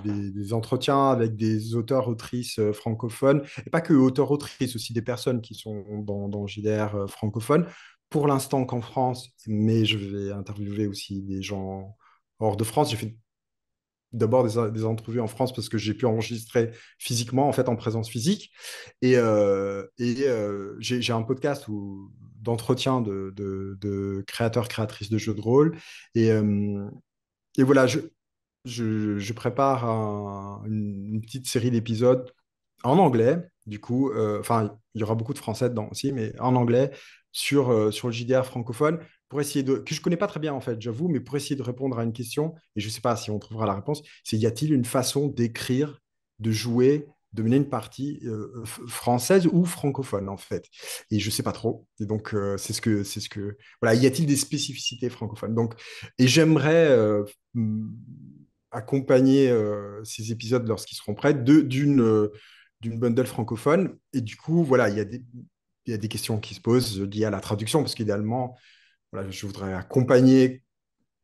entretiens 0.52 1.10
avec 1.10 1.38
des 1.38 1.76
auteurs, 1.76 2.10
autrices 2.10 2.60
euh, 2.60 2.74
francophones, 2.74 3.44
et 3.66 3.70
pas 3.70 3.80
que 3.80 3.94
auteurs, 3.94 4.32
autrices, 4.32 4.76
aussi 4.76 4.92
des 4.92 5.02
personnes 5.02 5.42
qui 5.42 5.56
sont 5.56 6.00
dans, 6.00 6.28
dans 6.28 6.48
JDR 6.48 6.96
euh, 6.96 7.08
francophone. 7.08 7.66
Pour 8.10 8.28
l'instant 8.28 8.66
qu'en 8.66 8.82
France, 8.82 9.30
mais 9.48 9.86
je 9.86 9.98
vais 9.98 10.32
interviewer 10.32 10.86
aussi 10.88 11.22
des 11.22 11.42
gens 11.42 11.96
hors 12.40 12.58
de 12.58 12.64
France. 12.66 12.92
J'ai 12.92 12.98
fait 12.98 13.18
d'abord 14.12 14.44
des, 14.46 14.72
des, 14.72 14.86
entrevues 14.86 15.22
en 15.22 15.28
France 15.28 15.54
parce 15.54 15.70
que 15.70 15.78
j'ai 15.78 15.94
pu 15.94 16.06
enregistrer 16.06 16.72
physiquement, 17.00 17.48
en 17.48 17.54
fait, 17.54 17.70
en 17.70 17.76
présence 17.78 18.10
physique. 18.10 18.52
Et, 19.02 19.16
euh, 19.16 19.86
et 19.98 20.28
j'ai 20.80 21.14
un 21.14 21.24
podcast 21.24 21.68
où 21.70 22.12
d'entretien 22.46 23.02
de, 23.02 24.24
créateurs, 24.28 24.68
créatrices 24.70 25.10
de 25.10 25.18
jeux 25.18 25.34
de 25.34 25.42
rôle. 25.42 25.78
Et, 26.14 26.32
euh, 26.32 26.88
voilà, 27.58 27.88
je, 27.88 29.34
prépare 29.34 30.64
une, 30.66 31.22
petite 31.22 31.48
série 31.48 31.72
d'épisodes 31.72 32.32
en 32.84 32.98
anglais, 33.00 33.38
du 33.66 33.80
coup. 33.80 34.12
Euh, 34.12 34.40
enfin, 34.40 34.78
il 34.94 35.02
y 35.02 35.04
aura 35.04 35.16
beaucoup 35.16 35.34
de 35.34 35.40
français 35.40 35.70
dedans 35.70 35.90
aussi, 35.92 36.14
mais 36.14 36.34
en 36.40 36.56
anglais, 36.56 36.92
sur, 37.32 37.72
euh, 37.72 37.92
sur 37.92 38.08
le 38.08 38.14
JDR 38.14 38.46
francophone, 38.46 39.00
pour 39.28 39.42
essayer 39.42 39.64
de. 39.64 39.78
que 39.78 39.96
je 39.96 40.02
connais 40.02 40.18
pas 40.18 40.28
très 40.28 40.40
bien, 40.40 40.54
en 40.54 40.62
fait, 40.62 40.80
j'avoue, 40.82 41.08
mais 41.10 41.20
pour 41.20 41.36
essayer 41.36 41.56
de 41.56 41.64
répondre 41.64 41.98
à 42.00 42.04
une 42.04 42.14
question, 42.14 42.54
et 42.76 42.82
je 42.82 42.88
ne 42.88 42.92
sais 42.92 43.02
pas 43.02 43.16
si 43.16 43.32
on 43.32 43.40
trouvera 43.40 43.66
la 43.66 43.74
réponse, 43.74 44.04
c'est 44.24 44.38
y 44.38 44.46
a-t-il 44.46 44.72
une 44.74 44.86
façon 44.86 45.28
d'écrire, 45.28 46.00
de 46.40 46.52
jouer 46.52 47.08
de 47.36 47.44
mener 47.44 47.58
une 47.58 47.70
partie 47.70 48.20
euh, 48.24 48.64
française 48.88 49.48
ou 49.52 49.66
francophone 49.66 50.30
en 50.30 50.38
fait. 50.38 50.66
Et 51.12 51.20
je 51.20 51.30
sais 51.30 51.44
pas 51.44 51.52
trop. 51.52 51.86
Et 52.00 52.06
donc 52.06 52.34
euh, 52.34 52.58
c'est 52.58 52.74
ce 52.74 52.82
que 52.82 53.04
c'est 53.04 53.20
ce 53.20 53.30
que 53.30 53.58
voilà. 53.82 53.96
Y 53.96 54.08
a-t-il 54.08 54.26
des 54.26 54.38
spécificités 54.38 55.10
francophones? 55.10 55.54
Donc 55.54 55.74
et 56.18 56.28
j'aimerais 56.28 56.88
euh, 56.90 57.24
accompagner 58.72 59.54
ces 60.04 60.32
épisodes 60.32 60.68
lorsqu'ils 60.68 60.98
seront 60.98 61.14
prêts 61.14 61.34
d'une 61.34 62.30
d'une 62.82 63.00
bundle 63.00 63.26
francophone. 63.26 63.98
Et 64.14 64.22
du 64.22 64.38
coup 64.38 64.64
voilà, 64.64 64.90
il 64.90 64.98
y 64.98 65.02
a 65.02 65.06
des 65.06 65.24
il 65.88 65.92
y 65.92 65.94
a 65.94 65.98
des 65.98 66.08
questions 66.08 66.40
qui 66.40 66.56
se 66.56 66.62
posent 66.62 67.00
liées 67.02 67.26
à 67.26 67.30
la 67.30 67.42
traduction 67.42 67.82
parce 67.82 67.94
qu'idéalement 67.94 68.58
voilà, 69.12 69.30
je 69.30 69.46
voudrais 69.46 69.74
accompagner 69.74 70.64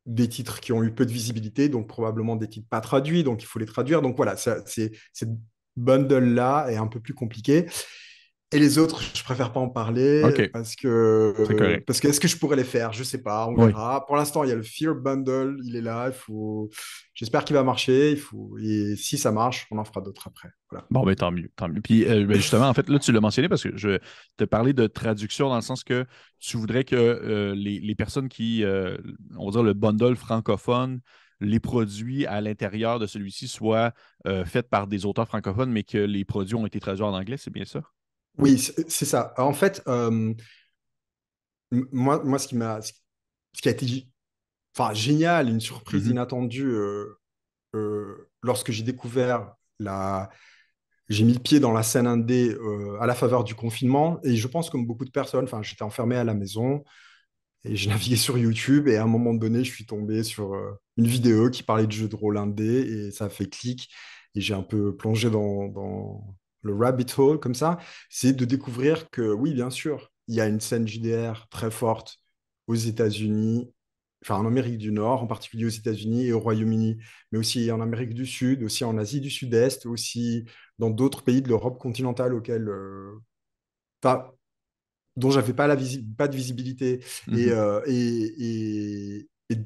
des 0.05 0.27
titres 0.27 0.59
qui 0.59 0.71
ont 0.73 0.83
eu 0.83 0.91
peu 0.91 1.05
de 1.05 1.11
visibilité, 1.11 1.69
donc 1.69 1.87
probablement 1.87 2.35
des 2.35 2.47
titres 2.47 2.67
pas 2.69 2.81
traduits, 2.81 3.23
donc 3.23 3.43
il 3.43 3.45
faut 3.45 3.59
les 3.59 3.65
traduire. 3.65 4.01
Donc 4.01 4.15
voilà, 4.17 4.35
c'est 4.35 4.91
bundle-là 5.75 6.67
est 6.69 6.77
un 6.77 6.87
peu 6.87 6.99
plus 6.99 7.13
compliqué. 7.13 7.67
Et 8.53 8.59
les 8.59 8.77
autres, 8.77 9.01
je 9.13 9.23
préfère 9.23 9.53
pas 9.53 9.61
en 9.61 9.69
parler 9.69 10.21
parce 10.51 10.75
que 10.75 11.33
parce 11.87 12.01
que 12.01 12.09
est-ce 12.09 12.19
que 12.19 12.27
je 12.27 12.35
pourrais 12.35 12.57
les 12.57 12.65
faire? 12.65 12.91
Je 12.91 13.01
sais 13.01 13.21
pas, 13.21 13.47
on 13.47 13.55
verra. 13.55 14.05
Pour 14.05 14.17
l'instant, 14.17 14.43
il 14.43 14.49
y 14.49 14.51
a 14.51 14.55
le 14.55 14.63
Fear 14.63 14.93
Bundle, 14.93 15.57
il 15.63 15.77
est 15.77 15.81
là. 15.81 16.07
Il 16.07 16.13
faut, 16.13 16.69
j'espère 17.13 17.45
qu'il 17.45 17.55
va 17.55 17.63
marcher. 17.63 18.11
Il 18.11 18.17
faut 18.17 18.57
et 18.61 18.95
si 18.97 19.17
ça 19.17 19.31
marche, 19.31 19.67
on 19.71 19.77
en 19.77 19.85
fera 19.85 20.01
d'autres 20.01 20.27
après. 20.27 20.49
Voilà. 20.69 20.85
Bon, 20.91 21.05
mais 21.05 21.15
tant 21.15 21.31
mieux, 21.31 21.49
tant 21.55 21.69
mieux. 21.69 21.79
Puis 21.79 22.03
euh, 22.03 22.25
ben, 22.25 22.35
justement, 22.35 22.67
en 22.67 22.73
fait, 22.73 22.89
là, 22.89 22.99
tu 22.99 23.13
l'as 23.13 23.21
mentionné 23.21 23.47
parce 23.47 23.63
que 23.63 23.77
je 23.77 23.99
te 24.35 24.43
parlais 24.43 24.73
de 24.73 24.85
traduction 24.85 25.47
dans 25.47 25.55
le 25.55 25.61
sens 25.61 25.85
que 25.85 26.05
tu 26.39 26.57
voudrais 26.57 26.83
que 26.83 26.95
euh, 26.97 27.55
les, 27.55 27.79
les, 27.79 27.95
personnes 27.95 28.27
qui, 28.27 28.65
euh, 28.65 28.97
on 29.37 29.45
va 29.45 29.51
dire 29.51 29.63
le 29.63 29.73
bundle 29.73 30.17
francophone, 30.17 30.99
les 31.41 31.59
produits 31.59 32.25
à 32.27 32.39
l'intérieur 32.39 32.99
de 32.99 33.07
celui-ci 33.07 33.47
soient 33.47 33.93
euh, 34.27 34.45
faits 34.45 34.69
par 34.69 34.87
des 34.87 35.05
auteurs 35.05 35.27
francophones, 35.27 35.71
mais 35.71 35.83
que 35.83 35.97
les 35.97 36.23
produits 36.23 36.55
ont 36.55 36.65
été 36.65 36.79
traduits 36.79 37.03
en 37.03 37.13
anglais, 37.13 37.37
c'est 37.37 37.51
bien 37.51 37.65
ça? 37.65 37.81
Oui, 38.37 38.57
c'est 38.57 39.05
ça. 39.05 39.33
En 39.37 39.51
fait, 39.51 39.81
euh, 39.87 40.33
moi, 41.71 42.23
moi, 42.23 42.39
ce 42.39 42.47
qui 42.47 42.55
m'a, 42.55 42.79
ce 42.81 42.91
qui 43.61 43.67
a 43.67 43.71
été 43.71 44.07
enfin, 44.77 44.93
génial, 44.93 45.49
une 45.49 45.59
surprise 45.59 46.07
mm-hmm. 46.07 46.11
inattendue 46.11 46.71
euh, 47.75 48.29
lorsque 48.41 48.71
j'ai 48.71 48.83
découvert 48.83 49.53
la, 49.79 50.29
j'ai 51.09 51.25
mis 51.25 51.33
le 51.33 51.39
pied 51.39 51.59
dans 51.59 51.73
la 51.73 51.83
scène 51.83 52.07
indé 52.07 52.55
à 52.99 53.07
la 53.07 53.15
faveur 53.15 53.43
du 53.43 53.55
confinement 53.55 54.19
et 54.23 54.35
je 54.35 54.47
pense 54.47 54.69
comme 54.69 54.85
beaucoup 54.85 55.05
de 55.05 55.11
personnes, 55.11 55.45
enfin, 55.45 55.61
j'étais 55.61 55.83
enfermé 55.83 56.15
à 56.15 56.23
la 56.23 56.33
maison, 56.33 56.83
et 57.63 57.75
j'ai 57.75 57.89
navigué 57.89 58.15
sur 58.15 58.37
YouTube 58.37 58.87
et 58.87 58.97
à 58.97 59.03
un 59.03 59.07
moment 59.07 59.33
donné, 59.33 59.63
je 59.63 59.71
suis 59.71 59.85
tombé 59.85 60.23
sur 60.23 60.53
euh, 60.53 60.71
une 60.97 61.07
vidéo 61.07 61.49
qui 61.49 61.63
parlait 61.63 61.87
de 61.87 61.91
jeux 61.91 62.07
de 62.07 62.15
rôle 62.15 62.37
indé 62.37 62.65
et 62.65 63.11
ça 63.11 63.25
a 63.25 63.29
fait 63.29 63.47
clic. 63.47 63.89
Et 64.35 64.41
j'ai 64.41 64.53
un 64.53 64.63
peu 64.63 64.95
plongé 64.95 65.29
dans, 65.29 66.23
le 66.63 66.75
rabbit 66.75 67.05
hole 67.17 67.39
comme 67.39 67.55
ça. 67.55 67.79
C'est 68.09 68.33
de 68.33 68.45
découvrir 68.45 69.09
que 69.09 69.33
oui, 69.33 69.53
bien 69.53 69.69
sûr, 69.69 70.11
il 70.27 70.35
y 70.35 70.41
a 70.41 70.47
une 70.47 70.59
scène 70.59 70.87
JDR 70.87 71.47
très 71.49 71.71
forte 71.71 72.19
aux 72.67 72.75
États-Unis, 72.75 73.73
enfin 74.23 74.35
en 74.37 74.45
Amérique 74.45 74.77
du 74.77 74.91
Nord, 74.91 75.23
en 75.23 75.27
particulier 75.27 75.65
aux 75.65 75.69
États-Unis 75.69 76.27
et 76.27 76.33
au 76.33 76.39
Royaume-Uni, 76.39 76.99
mais 77.31 77.39
aussi 77.39 77.71
en 77.71 77.81
Amérique 77.81 78.13
du 78.13 78.25
Sud, 78.25 78.63
aussi 78.63 78.83
en 78.85 78.97
Asie 78.97 79.21
du 79.21 79.29
Sud-Est, 79.29 79.85
aussi 79.85 80.45
dans 80.79 80.89
d'autres 80.89 81.23
pays 81.23 81.41
de 81.41 81.49
l'Europe 81.49 81.79
continentale 81.79 82.33
auxquels. 82.33 82.69
Euh, 82.69 83.19
dont 85.15 85.31
j'avais 85.31 85.53
pas, 85.53 85.67
la 85.67 85.77
pas 86.17 86.27
de 86.27 86.35
visibilité. 86.35 87.03
Mhm. 87.27 87.37
Euh, 87.37 87.81
et, 87.85 89.25
et, 89.49 89.57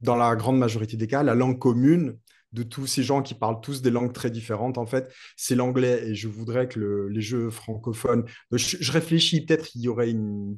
dans 0.00 0.16
la 0.16 0.36
grande 0.36 0.58
majorité 0.58 0.96
des 0.96 1.06
cas, 1.06 1.22
la 1.22 1.34
langue 1.34 1.58
commune 1.58 2.18
de 2.52 2.62
tous 2.62 2.86
ces 2.86 3.02
gens 3.02 3.22
qui 3.22 3.34
parlent 3.34 3.60
tous 3.60 3.82
des 3.82 3.90
langues 3.90 4.12
très 4.12 4.30
différentes, 4.30 4.78
en 4.78 4.86
fait, 4.86 5.12
c'est 5.36 5.54
l'anglais. 5.54 6.08
Et 6.08 6.14
je 6.14 6.28
voudrais 6.28 6.68
que 6.68 7.08
les 7.10 7.20
jeux 7.20 7.50
francophones... 7.50 8.24
Je, 8.52 8.92
réfléchis, 8.92 9.44
peut-être 9.44 9.66
qu'il 9.66 9.80
y 9.80 9.88
aurait 9.88 10.10
une, 10.10 10.56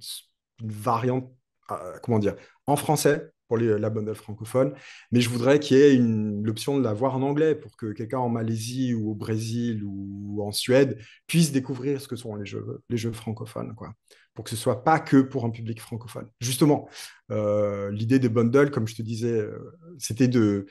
variante, 0.62 1.32
euh, 1.70 1.96
comment 2.02 2.18
dire, 2.18 2.34
en 2.66 2.76
français, 2.76 3.30
pour 3.48 3.58
la 3.58 3.90
bundle 3.90 4.14
francophone, 4.14 4.74
mais 5.12 5.20
je 5.20 5.28
voudrais 5.28 5.60
qu'il 5.60 5.76
y 5.76 5.80
ait 5.80 5.96
l'option 5.96 6.78
de 6.78 6.82
la 6.82 6.92
voir 6.92 7.16
en 7.16 7.22
anglais 7.22 7.54
pour 7.54 7.76
que 7.76 7.92
quelqu'un 7.92 8.18
en 8.18 8.28
Malaisie 8.28 8.94
ou 8.94 9.10
au 9.10 9.14
Brésil 9.14 9.82
ou 9.84 10.42
en 10.42 10.52
Suède 10.52 10.98
puisse 11.26 11.52
découvrir 11.52 12.00
ce 12.00 12.08
que 12.08 12.16
sont 12.16 12.34
les 12.34 12.46
jeux, 12.46 12.82
les 12.88 12.96
jeux 12.96 13.12
francophones, 13.12 13.74
quoi, 13.74 13.94
pour 14.34 14.44
que 14.44 14.50
ce 14.50 14.56
soit 14.56 14.82
pas 14.82 14.98
que 14.98 15.20
pour 15.22 15.44
un 15.44 15.50
public 15.50 15.80
francophone. 15.80 16.28
Justement, 16.40 16.88
euh, 17.30 17.90
l'idée 17.92 18.18
des 18.18 18.28
bundles, 18.28 18.70
comme 18.70 18.88
je 18.88 18.96
te 18.96 19.02
disais, 19.02 19.32
euh, 19.32 19.78
c'était 19.98 20.28
de, 20.28 20.66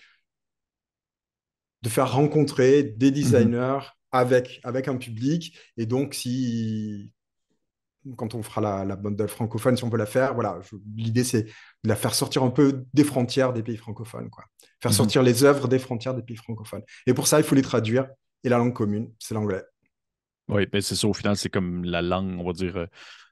de 1.81 1.89
faire 1.89 2.11
rencontrer 2.11 2.83
des 2.83 3.09
mmh 3.09 3.13
designers 3.13 3.79
avec, 4.11 4.59
avec 4.63 4.87
un 4.87 4.97
public, 4.97 5.57
et 5.77 5.85
donc 5.85 6.13
si 6.13 7.11
quand 8.17 8.35
on 8.35 8.43
fera 8.43 8.61
la, 8.61 8.85
la 8.85 8.95
bundle 8.95 9.27
francophone, 9.27 9.77
si 9.77 9.83
on 9.83 9.89
peut 9.89 9.97
la 9.97 10.05
faire, 10.05 10.33
voilà, 10.33 10.59
l'idée 10.95 11.23
c'est 11.23 11.43
de 11.43 11.89
la 11.89 11.95
faire 11.95 12.13
sortir 12.13 12.43
un 12.43 12.49
peu 12.49 12.85
des 12.93 13.03
frontières 13.03 13.53
des 13.53 13.63
pays 13.63 13.77
francophones, 13.77 14.29
quoi. 14.29 14.45
Faire 14.81 14.91
mhm. 14.91 14.97
sortir 14.97 15.23
les 15.23 15.43
œuvres 15.43 15.67
des 15.67 15.79
frontières 15.79 16.13
des 16.13 16.21
pays 16.21 16.37
francophones. 16.37 16.83
Et 17.07 17.13
pour 17.13 17.27
ça, 17.27 17.39
il 17.39 17.43
faut 17.43 17.55
les 17.55 17.61
traduire. 17.61 18.07
Et 18.43 18.49
la 18.49 18.57
langue 18.57 18.73
commune, 18.73 19.11
c'est 19.17 19.33
l'anglais. 19.33 19.63
Oui, 20.47 20.67
mais 20.71 20.81
c'est 20.81 20.95
ça, 20.95 21.07
au 21.07 21.13
final, 21.13 21.35
c'est 21.35 21.49
comme 21.49 21.83
la 21.83 22.01
langue, 22.01 22.39
on 22.39 22.45
va 22.45 22.53
dire. 22.53 22.77
Euh, 22.77 22.85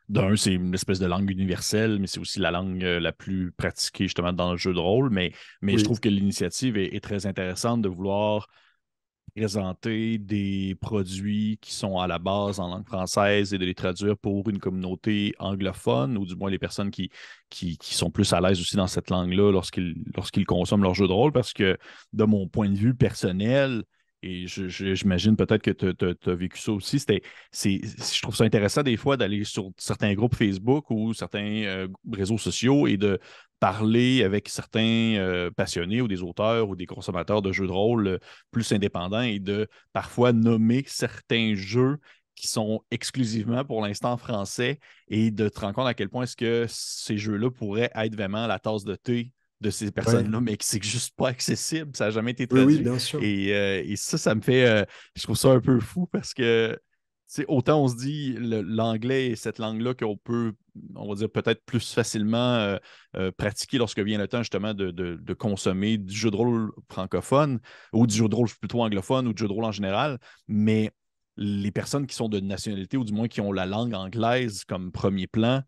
d'un, 0.10 0.36
c'est 0.36 0.54
une 0.54 0.74
espèce 0.74 1.00
de 1.00 1.06
langue 1.06 1.30
universelle, 1.30 1.98
mais 2.00 2.08
c'est 2.08 2.20
aussi 2.20 2.40
la 2.40 2.52
langue 2.52 2.84
euh, 2.84 3.00
la 3.00 3.14
plus 3.14 3.52
pratiquée 3.52 4.06
justement 4.06 4.34
dans 4.34 4.52
le 4.52 4.58
jeu 4.58 4.74
de 4.74 4.80
rôle. 4.80 5.10
Mais, 5.10 5.32
mais 5.62 5.78
je 5.78 5.84
trouve 5.84 6.00
que 6.00 6.10
l'initiative 6.10 6.78
est, 6.78 7.04
très 7.04 7.26
intéressante 7.26 7.82
de 7.82 7.90
vouloir 7.90 8.48
présenter 9.36 10.18
des 10.20 10.76
produits 10.80 11.58
qui 11.62 11.74
sont 11.74 12.00
à 12.00 12.08
la 12.08 12.20
base 12.20 12.60
en 12.60 12.68
langue 12.68 12.86
française 12.86 13.54
et 13.54 13.58
de 13.58 13.66
les 13.66 13.74
traduire 13.74 14.18
pour 14.18 14.48
une 14.50 14.60
communauté 14.60 15.34
anglophone, 15.40 16.18
ou 16.18 16.26
du 16.26 16.36
moins 16.36 16.52
les 16.52 16.60
personnes 16.60 16.92
qui, 16.92 17.10
sont 17.82 18.12
plus 18.12 18.32
à 18.34 18.42
l'aise 18.42 18.60
aussi 18.60 18.76
dans 18.76 18.88
cette 18.88 19.10
langue-là 19.10 19.52
lorsqu'ils 19.52 19.96
lorsqu'ils 20.16 20.46
consomment 20.46 20.84
leur 20.84 20.94
jeu 20.94 21.08
de 21.08 21.14
rôle, 21.14 21.32
parce 21.32 21.54
que 21.54 21.78
de 22.14 22.24
mon 22.24 22.48
point 22.48 22.70
de 22.70 22.78
vue 22.78 22.96
personnel, 22.96 23.84
et 24.24 24.48
j'imagine 24.48 25.36
peut-être 25.36 25.62
que 25.62 25.72
tu 25.72 26.30
as, 26.30 26.36
vécu 26.36 26.58
ça 26.58 26.72
aussi. 26.72 26.98
je 27.00 28.22
trouve 28.22 28.36
ça 28.36 28.46
intéressant 28.46 28.82
des 28.82 28.96
fois 28.96 29.18
d'aller 29.18 29.44
sur 29.44 29.72
certains 29.78 30.14
groupes 30.14 30.36
Facebook 30.36 30.90
ou 30.90 31.14
certains 31.14 31.64
euh, 31.66 31.88
réseaux 32.12 32.38
sociaux 32.38 32.88
et 32.88 32.96
de 32.96 33.20
parler 33.60 34.24
avec 34.24 34.48
certains 34.48 35.16
euh, 35.18 35.52
passionnés 35.52 36.02
ou 36.02 36.08
des 36.08 36.24
auteurs 36.24 36.70
ou 36.70 36.76
des 36.76 36.86
consommateurs 36.86 37.42
de 37.42 37.52
jeux 37.52 37.68
de 37.68 37.72
rôle 37.72 38.08
euh, 38.08 38.18
plus 38.52 38.72
indépendants 38.72 39.22
et 39.22 39.40
de 39.40 39.68
parfois 39.92 40.32
nommer 40.32 40.84
certains 40.88 41.54
jeux 41.56 41.98
qui 42.36 42.48
sont 42.48 42.82
exclusivement 42.92 43.66
pour 43.66 43.82
l'instant 43.82 44.16
français 44.18 44.80
et 45.10 45.32
de 45.32 45.50
te 45.50 45.60
rendre 45.60 45.76
compte 45.76 45.88
à 45.88 45.94
quel 45.94 46.10
point 46.10 46.24
est-ce 46.24 46.38
que 46.38 46.66
ces 46.70 47.18
jeux-là 47.18 47.52
pourraient 47.52 47.92
être 47.94 48.16
vraiment 48.16 48.48
la 48.48 48.58
tasse 48.58 48.86
de 48.86 48.96
thé 48.96 49.32
de 49.64 49.70
ces 49.72 49.92
personnes-là, 49.92 50.42
mais 50.42 50.58
que 50.58 50.66
c'est 50.66 50.84
juste 50.84 51.16
pas 51.16 51.30
accessible. 51.30 51.96
Ça 51.96 52.06
n'a 52.06 52.12
jamais 52.12 52.32
été 52.32 52.46
traduit. 52.46 52.76
Oui, 52.76 52.82
bien 52.82 53.00
sûr. 53.00 53.20
Euh, 53.24 53.82
et, 53.84 53.96
ça, 53.96 54.18
ça 54.20 54.36
me 54.36 54.42
fait. 54.42 54.68
Euh, 54.68 54.84
je 55.16 55.24
trouve 55.24 55.38
ça 55.38 55.50
un 55.50 55.60
peu 55.60 55.80
fou 55.80 56.08
parce 56.12 56.34
que 56.34 56.78
autant 57.48 57.82
on 57.82 57.88
se 57.88 57.96
dit 57.96 58.36
l'anglais 58.40 59.32
et 59.32 59.36
cette 59.36 59.58
langue-là 59.58 59.96
qu'on 59.96 60.18
peut, 60.18 60.54
on 60.94 61.10
va 61.10 61.16
dire, 61.16 61.32
peut-être 61.32 61.64
plus 61.66 61.92
facilement 61.92 62.78
euh, 63.16 63.32
pratiquer 63.38 63.80
lorsque 63.80 64.00
vient 64.00 64.20
le 64.20 64.28
temps 64.28 64.44
justement 64.44 64.76
de, 64.76 65.34
consommer 65.34 65.98
du 65.98 66.14
jeu 66.14 66.30
de 66.30 66.36
rôle 66.36 66.72
francophone 66.92 67.60
ou 67.92 68.06
du 68.06 68.16
jeu 68.16 68.28
de 68.28 68.36
rôle 68.36 68.50
plutôt 68.60 68.84
anglophone 68.84 69.28
ou 69.28 69.34
du 69.34 69.42
jeu 69.42 69.48
de 69.48 69.54
rôle 69.54 69.66
en 69.66 69.72
général. 69.72 70.20
Mais 70.48 70.92
les 71.36 71.72
personnes 71.72 72.06
qui 72.06 72.16
sont 72.16 72.30
de 72.30 72.40
nationalité 72.40 72.98
ou 72.98 73.04
du 73.04 73.14
moins 73.14 73.28
qui 73.28 73.42
ont 73.42 73.52
la 73.52 73.66
langue 73.66 73.96
anglaise 73.96 74.64
comme 74.66 74.92
premier 74.92 75.26
plan, 75.26 75.64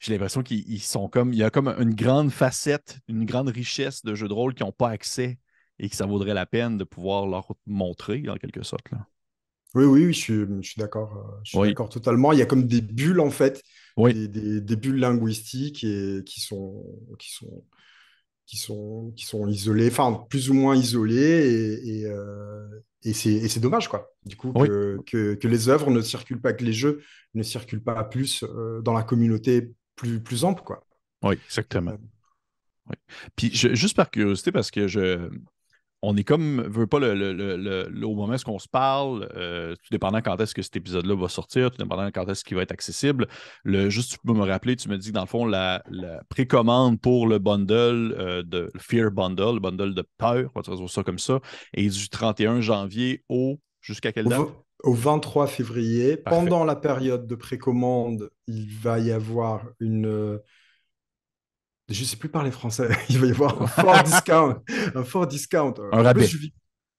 j'ai 0.00 0.12
l'impression 0.12 0.42
qu'ils 0.42 0.80
sont 0.80 1.08
comme. 1.08 1.32
Il 1.32 1.38
y 1.38 1.44
a 1.44 1.50
comme 1.50 1.68
une 1.68 1.94
grande 1.94 2.30
facette, 2.30 2.98
une 3.06 3.26
grande 3.26 3.50
richesse 3.50 4.02
de 4.02 4.14
jeux 4.14 4.28
de 4.28 4.32
rôle 4.32 4.54
qui 4.54 4.62
n'ont 4.62 4.72
pas 4.72 4.88
accès 4.88 5.38
et 5.78 5.88
que 5.88 5.96
ça 5.96 6.06
vaudrait 6.06 6.34
la 6.34 6.46
peine 6.46 6.78
de 6.78 6.84
pouvoir 6.84 7.26
leur 7.26 7.54
montrer, 7.66 8.24
en 8.28 8.36
quelque 8.36 8.62
sorte. 8.62 8.90
Là. 8.90 9.06
Oui, 9.74 9.84
oui, 9.84 10.12
je 10.12 10.60
suis, 10.62 10.74
d'accord. 10.78 11.16
Euh, 11.16 11.40
je 11.44 11.50
suis 11.50 11.68
d'accord 11.68 11.90
totalement. 11.90 12.32
Il 12.32 12.38
y 12.38 12.42
a 12.42 12.46
comme 12.46 12.66
des 12.66 12.80
bulles, 12.80 13.20
en 13.20 13.30
fait, 13.30 13.62
des, 13.96 14.76
bulles 14.76 14.98
linguistiques 14.98 15.84
et, 15.84 16.22
qui, 16.26 16.40
sont, 16.40 16.84
qui, 17.18 17.32
sont, 17.32 17.64
qui, 18.46 18.56
sont, 18.56 19.12
qui 19.14 19.26
sont 19.26 19.46
isolées, 19.46 19.88
enfin, 19.88 20.26
plus 20.28 20.50
ou 20.50 20.54
moins 20.54 20.74
isolées. 20.74 21.78
Et, 21.84 22.00
et, 22.00 22.06
euh, 22.06 22.66
c'est 23.12 23.60
dommage, 23.60 23.88
quoi. 23.88 24.10
Du 24.24 24.36
coup, 24.36 24.52
que, 24.52 24.98
que, 25.34 25.48
les 25.48 25.68
œuvres 25.68 25.90
ne 25.90 26.00
circulent 26.00 26.40
pas, 26.40 26.52
que 26.52 26.64
les 26.64 26.72
jeux 26.72 27.02
ne 27.34 27.42
circulent 27.42 27.84
pas 27.84 28.02
plus 28.04 28.42
euh, 28.42 28.82
dans 28.82 28.92
la 28.92 29.02
communauté 29.02 29.72
plus, 30.00 30.20
plus 30.20 30.44
ample, 30.44 30.62
quoi. 30.62 30.82
Oui, 31.22 31.34
exactement. 31.44 31.92
Oui. 32.88 32.96
Puis 33.36 33.50
juste 33.52 33.96
par 33.96 34.10
curiosité, 34.10 34.50
parce 34.50 34.70
que 34.70 34.88
je. 34.88 35.28
On 36.02 36.16
est 36.16 36.24
comme, 36.24 36.62
veut 36.62 36.86
pas 36.86 36.98
le, 36.98 37.12
le, 37.12 37.34
le, 37.34 38.06
au 38.06 38.14
moment 38.14 38.34
où 38.34 38.50
on 38.50 38.58
se 38.58 38.68
parle, 38.68 39.28
euh, 39.36 39.74
tout 39.74 39.88
dépendant 39.90 40.22
quand 40.22 40.40
est-ce 40.40 40.54
que 40.54 40.62
cet 40.62 40.74
épisode-là 40.76 41.14
va 41.14 41.28
sortir, 41.28 41.70
tout 41.70 41.76
dépendant 41.76 42.10
quand 42.10 42.26
est-ce 42.30 42.42
qu'il 42.42 42.56
va 42.56 42.62
être 42.62 42.72
accessible. 42.72 43.28
Le, 43.64 43.90
juste, 43.90 44.12
tu 44.12 44.18
peux 44.26 44.32
me 44.32 44.46
rappeler, 44.46 44.76
tu 44.76 44.88
me 44.88 44.96
dis 44.96 45.08
que 45.08 45.12
dans 45.12 45.20
le 45.20 45.26
fond, 45.26 45.44
la, 45.44 45.82
précommande 46.30 46.98
pour 46.98 47.26
le 47.26 47.38
bundle 47.38 48.14
euh, 48.18 48.42
de 48.42 48.72
Fear 48.78 49.10
Bundle, 49.10 49.56
le 49.56 49.60
bundle 49.60 49.92
de 49.92 50.02
peur, 50.16 50.50
on 50.54 50.60
va 50.60 50.74
dire 50.74 50.88
ça 50.88 51.02
comme 51.02 51.18
ça, 51.18 51.38
est 51.74 51.90
du 51.90 52.08
31 52.08 52.62
janvier 52.62 53.22
au 53.28 53.60
jusqu'à 53.82 54.10
quelle 54.10 54.24
date? 54.24 54.48
Au 54.82 54.94
23 54.94 55.46
février. 55.46 56.16
Pendant 56.16 56.64
la 56.64 56.76
période 56.76 57.26
de 57.26 57.34
précommande, 57.34 58.30
il 58.46 58.68
va 58.70 58.98
y 58.98 59.12
avoir 59.12 59.66
une. 59.78 60.40
Je 61.88 62.00
ne 62.00 62.06
sais 62.06 62.16
plus 62.16 62.28
parler 62.28 62.52
français. 62.52 62.88
Il 63.08 63.18
va 63.18 63.26
y 63.26 63.30
avoir 63.30 63.60
un 63.60 63.66
fort 63.66 64.02
discount. 64.04 64.62
Un 64.94 65.02
fort 65.02 65.26
discount. 65.26 65.74
Un 65.92 66.02
rabais. 66.02 66.28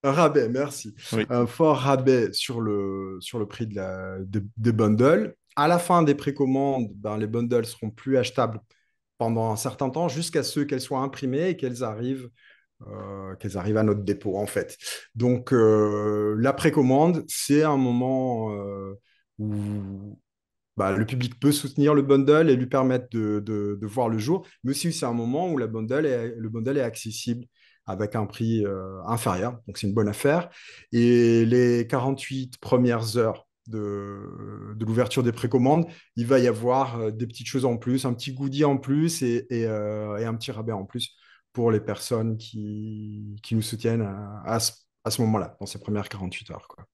Un 0.03 0.11
rabais, 0.11 0.49
merci. 0.49 0.93
Un 1.29 1.45
fort 1.45 1.77
rabais 1.77 2.33
sur 2.33 2.59
le, 2.59 3.17
sur 3.21 3.39
le 3.39 3.45
prix 3.47 3.67
de 3.67 3.75
la, 3.75 4.17
des 4.25 4.71
bundles. 4.71 5.33
À 5.55 5.67
la 5.67 5.79
fin 5.79 6.03
des 6.03 6.15
précommandes, 6.15 6.89
ben, 6.95 7.17
les 7.17 7.27
bundles 7.27 7.65
seront 7.65 7.89
plus 7.89 8.17
achetables 8.17 8.59
pendant 9.17 9.51
un 9.51 9.55
certain 9.55 9.89
temps 9.89 10.07
jusqu'à 10.09 10.43
ce 10.43 10.61
qu'elles 10.61 10.81
soient 10.81 11.01
imprimées 11.01 11.49
et 11.49 11.55
qu'elles 11.55 11.83
arrivent 11.83 12.29
euh, 12.87 13.35
qu'elles 13.35 13.57
arrivent 13.57 13.77
à 13.77 13.83
notre 13.83 14.01
dépôt, 14.01 14.37
en 14.37 14.47
fait. 14.47 14.77
Donc, 15.13 15.53
euh, 15.53 16.35
la 16.39 16.51
précommande, 16.51 17.23
c'est 17.27 17.63
un 17.63 17.77
moment 17.77 18.51
euh, 18.55 18.93
où 19.37 20.19
bah, 20.77 20.91
le 20.91 21.05
public 21.05 21.39
peut 21.39 21.51
soutenir 21.51 21.93
le 21.93 22.01
bundle 22.01 22.49
et 22.49 22.55
lui 22.55 22.65
permettre 22.65 23.07
de, 23.11 23.79
voir 23.83 24.09
le 24.09 24.17
jour, 24.17 24.47
mais 24.63 24.71
aussi 24.71 24.91
c'est 24.93 25.05
un 25.05 25.13
moment 25.13 25.51
où 25.51 25.57
le 25.57 25.67
bundle 25.67 26.77
est 26.77 26.81
accessible 26.81 27.45
avec 27.85 28.15
un 28.15 28.25
prix 28.25 28.63
inférieur, 29.05 29.59
donc 29.67 29.77
c'est 29.77 29.87
une 29.87 29.93
bonne 29.93 30.07
affaire. 30.07 30.49
Et 30.91 31.45
les 31.45 31.85
48 31.87 32.57
premières 32.59 33.17
heures 33.17 33.47
de, 33.67 34.75
l'ouverture 34.79 35.23
des 35.23 35.33
précommandes, 35.33 35.85
il 36.15 36.25
va 36.25 36.39
y 36.39 36.47
avoir 36.47 37.11
des 37.11 37.27
petites 37.27 37.47
choses 37.47 37.65
en 37.65 37.77
plus, 37.77 38.05
un 38.05 38.13
petit 38.13 38.33
goodie 38.33 38.63
en 38.63 38.77
plus 38.77 39.21
et 39.21 39.67
un 39.67 40.35
petit 40.35 40.51
rabais 40.51 40.71
en 40.71 40.85
plus 40.85 41.15
pour 41.53 41.71
les 41.71 41.79
personnes 41.79 42.37
qui, 42.37 43.35
qui 43.43 43.55
nous 43.55 43.61
soutiennent 43.61 44.01
à, 44.01 44.43
à 44.45 44.59
ce, 44.59 45.21
moment-là, 45.21 45.57
dans 45.59 45.65
ces 45.65 45.79
premières 45.79 46.09
48 46.09 46.51
heures. 46.51 46.67
Quoi. 46.67 46.85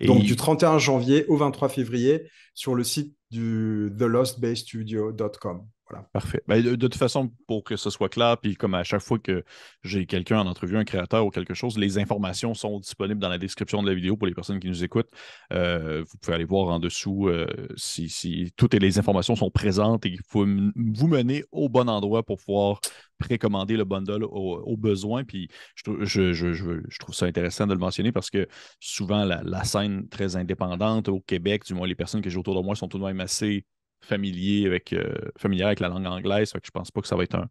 Donc 0.00 0.22
du 0.22 0.36
31 0.36 0.78
janvier 0.78 1.24
au 1.26 1.36
23 1.36 1.68
février 1.68 2.28
sur 2.54 2.74
le 2.74 2.84
site 2.84 3.16
du 3.30 3.92
thelostbaystudio.com. 3.96 5.66
Parfait. 6.12 6.42
Ben, 6.48 6.62
de, 6.62 6.74
toute 6.76 6.94
façon, 6.94 7.30
pour 7.46 7.64
que 7.64 7.76
ce 7.76 7.90
soit 7.90 8.08
clair, 8.08 8.38
puis 8.38 8.56
comme 8.56 8.74
à 8.74 8.84
chaque 8.84 9.00
fois 9.00 9.18
que 9.18 9.44
j'ai 9.82 10.06
quelqu'un 10.06 10.40
en 10.40 10.46
entrevue, 10.46 10.76
un 10.76 10.84
créateur 10.84 11.26
ou 11.26 11.30
quelque 11.30 11.54
chose, 11.54 11.78
les 11.78 11.98
informations 11.98 12.54
sont 12.54 12.80
disponibles 12.80 13.20
dans 13.20 13.28
la 13.28 13.38
description 13.38 13.82
de 13.82 13.88
la 13.88 13.94
vidéo 13.94 14.16
pour 14.16 14.26
les 14.26 14.34
personnes 14.34 14.60
qui 14.60 14.68
nous 14.68 14.84
écoutent. 14.84 15.10
Euh, 15.52 16.04
vous 16.08 16.18
pouvez 16.18 16.34
aller 16.34 16.44
voir 16.44 16.68
en 16.68 16.78
dessous 16.78 17.28
euh, 17.28 17.46
si, 17.76 18.52
toutes 18.56 18.74
les 18.74 18.98
informations 18.98 19.36
sont 19.36 19.50
présentes 19.50 20.06
et 20.06 20.10
qu'il 20.10 20.22
faut 20.28 20.46
vous 20.46 21.08
mener 21.08 21.44
au 21.52 21.68
bon 21.68 21.88
endroit 21.88 22.22
pour 22.22 22.38
pouvoir 22.38 22.80
précommander 23.18 23.76
le 23.76 23.84
bundle 23.84 24.24
au, 24.24 24.76
besoin. 24.76 25.24
Puis 25.24 25.48
je, 25.74 26.98
trouve 26.98 27.14
ça 27.14 27.26
intéressant 27.26 27.66
de 27.66 27.74
le 27.74 27.78
mentionner 27.78 28.12
parce 28.12 28.30
que 28.30 28.48
souvent, 28.80 29.24
la, 29.24 29.42
la 29.44 29.64
scène 29.64 30.08
très 30.08 30.36
indépendante 30.36 31.08
au 31.08 31.20
Québec, 31.20 31.64
du 31.66 31.74
moins 31.74 31.86
les 31.86 31.94
personnes 31.94 32.22
que 32.22 32.30
j'ai 32.30 32.38
autour 32.38 32.54
de 32.54 32.64
moi 32.64 32.74
sont 32.74 32.88
tout 32.88 32.98
de 32.98 33.04
même 33.04 33.20
assez 33.20 33.66
familier 34.02 34.66
avec, 34.66 34.92
euh, 34.92 35.14
familier 35.38 35.64
avec 35.64 35.80
la 35.80 35.88
langue 35.88 36.06
anglaise. 36.06 36.50
Fait 36.50 36.60
que 36.60 36.66
je 36.66 36.70
pense 36.70 36.90
pas 36.90 37.00
que 37.00 37.06
ça 37.06 37.16
va 37.16 37.22
être 37.22 37.36
un, 37.36 37.48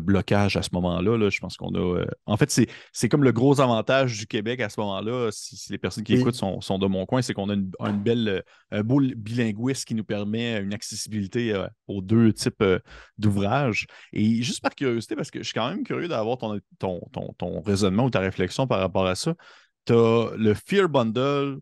blocage 0.00 0.56
à 0.56 0.62
ce 0.62 0.70
moment-là. 0.72 1.18
Là. 1.18 1.28
Je 1.28 1.40
pense 1.40 1.58
qu'on 1.58 1.74
a. 1.74 1.78
Euh, 1.78 2.06
en 2.24 2.38
fait, 2.38 2.50
c'est 2.92 3.08
comme 3.10 3.22
le 3.22 3.32
gros 3.32 3.60
avantage 3.60 4.18
du 4.18 4.26
Québec 4.26 4.60
à 4.60 4.70
ce 4.70 4.80
moment-là, 4.80 5.28
si, 5.30 5.70
les 5.70 5.76
personnes 5.76 6.04
qui 6.04 6.14
écoutent 6.14 6.34
sont, 6.34 6.62
sont, 6.62 6.78
de 6.78 6.86
mon 6.86 7.04
coin, 7.04 7.20
c'est 7.20 7.34
qu'on 7.34 7.50
a 7.50 7.52
une, 7.52 8.02
belle, 8.02 8.28
euh, 8.28 8.40
un 8.70 8.82
beau 8.82 9.00
bilinguisme 9.00 9.84
qui 9.84 9.94
nous 9.94 10.04
permet 10.04 10.58
une 10.58 10.72
accessibilité 10.72 11.66
aux 11.86 12.00
deux 12.00 12.32
types 12.32 12.64
d'ouvrages. 13.18 13.86
Et 14.14 14.42
juste 14.42 14.62
par 14.62 14.74
curiosité, 14.74 15.16
parce 15.16 15.30
que 15.30 15.40
je 15.40 15.44
suis 15.44 15.54
quand 15.54 15.68
même 15.68 15.84
curieux 15.84 16.08
d'avoir 16.08 16.38
ton, 16.38 16.58
ton, 16.78 17.02
ton, 17.12 17.34
ton 17.36 17.60
raisonnement 17.60 18.06
ou 18.06 18.10
ta 18.10 18.20
réflexion 18.20 18.66
par 18.66 18.80
rapport 18.80 19.06
à 19.06 19.16
ça. 19.16 19.34
Tu 19.84 19.92
as 19.92 20.30
le 20.34 20.54
Fear 20.54 20.88
Bundle 20.88 21.58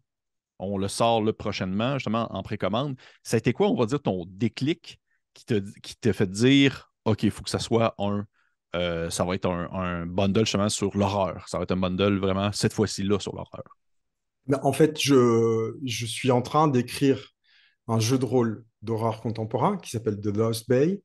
on 0.59 0.79
le 0.79 0.89
sort 0.89 1.23
le 1.23 1.33
prochainement, 1.33 1.95
justement, 1.95 2.35
en 2.35 2.43
précommande. 2.43 2.97
Ça 3.23 3.37
a 3.37 3.39
été 3.39 3.53
quoi, 3.53 3.69
on 3.69 3.77
va 3.77 3.87
dire, 3.87 4.01
ton 4.01 4.25
déclic 4.29 5.01
qui 5.35 5.45
te, 5.45 5.63
qui 5.81 5.97
te 5.97 6.13
fait 6.13 6.31
dire 6.31 6.91
OK, 7.05 7.23
il 7.23 7.31
faut 7.31 7.43
que 7.43 7.51
ça 7.51 7.59
soit 7.59 7.95
un. 7.99 8.27
Euh, 8.75 9.09
ça 9.11 9.25
va 9.25 9.35
être 9.35 9.49
un, 9.49 10.07
bundle 10.07 10.41
justement 10.41 10.69
sur 10.69 10.97
l'horreur. 10.97 11.49
Ça 11.49 11.59
va 11.59 11.63
être 11.63 11.73
un 11.73 11.77
bundle 11.77 12.19
vraiment 12.19 12.53
cette 12.53 12.73
fois-ci 12.73 13.03
là 13.05 13.19
sur 13.19 13.35
l'horreur? 13.35 13.63
En 14.63 14.73
fait, 14.73 15.01
je, 15.01 15.77
je 15.85 16.07
suis 16.07 16.31
en 16.31 16.43
train 16.43 16.69
d'écrire 16.69 17.33
un 17.89 17.99
jeu 17.99 18.19
de 18.19 18.25
rôle 18.25 18.65
d'horreur 18.83 19.21
contemporain 19.21 19.79
qui 19.79 19.91
s'appelle 19.91 20.21
The 20.21 20.37
Lost 20.37 20.69
Bay. 20.69 21.01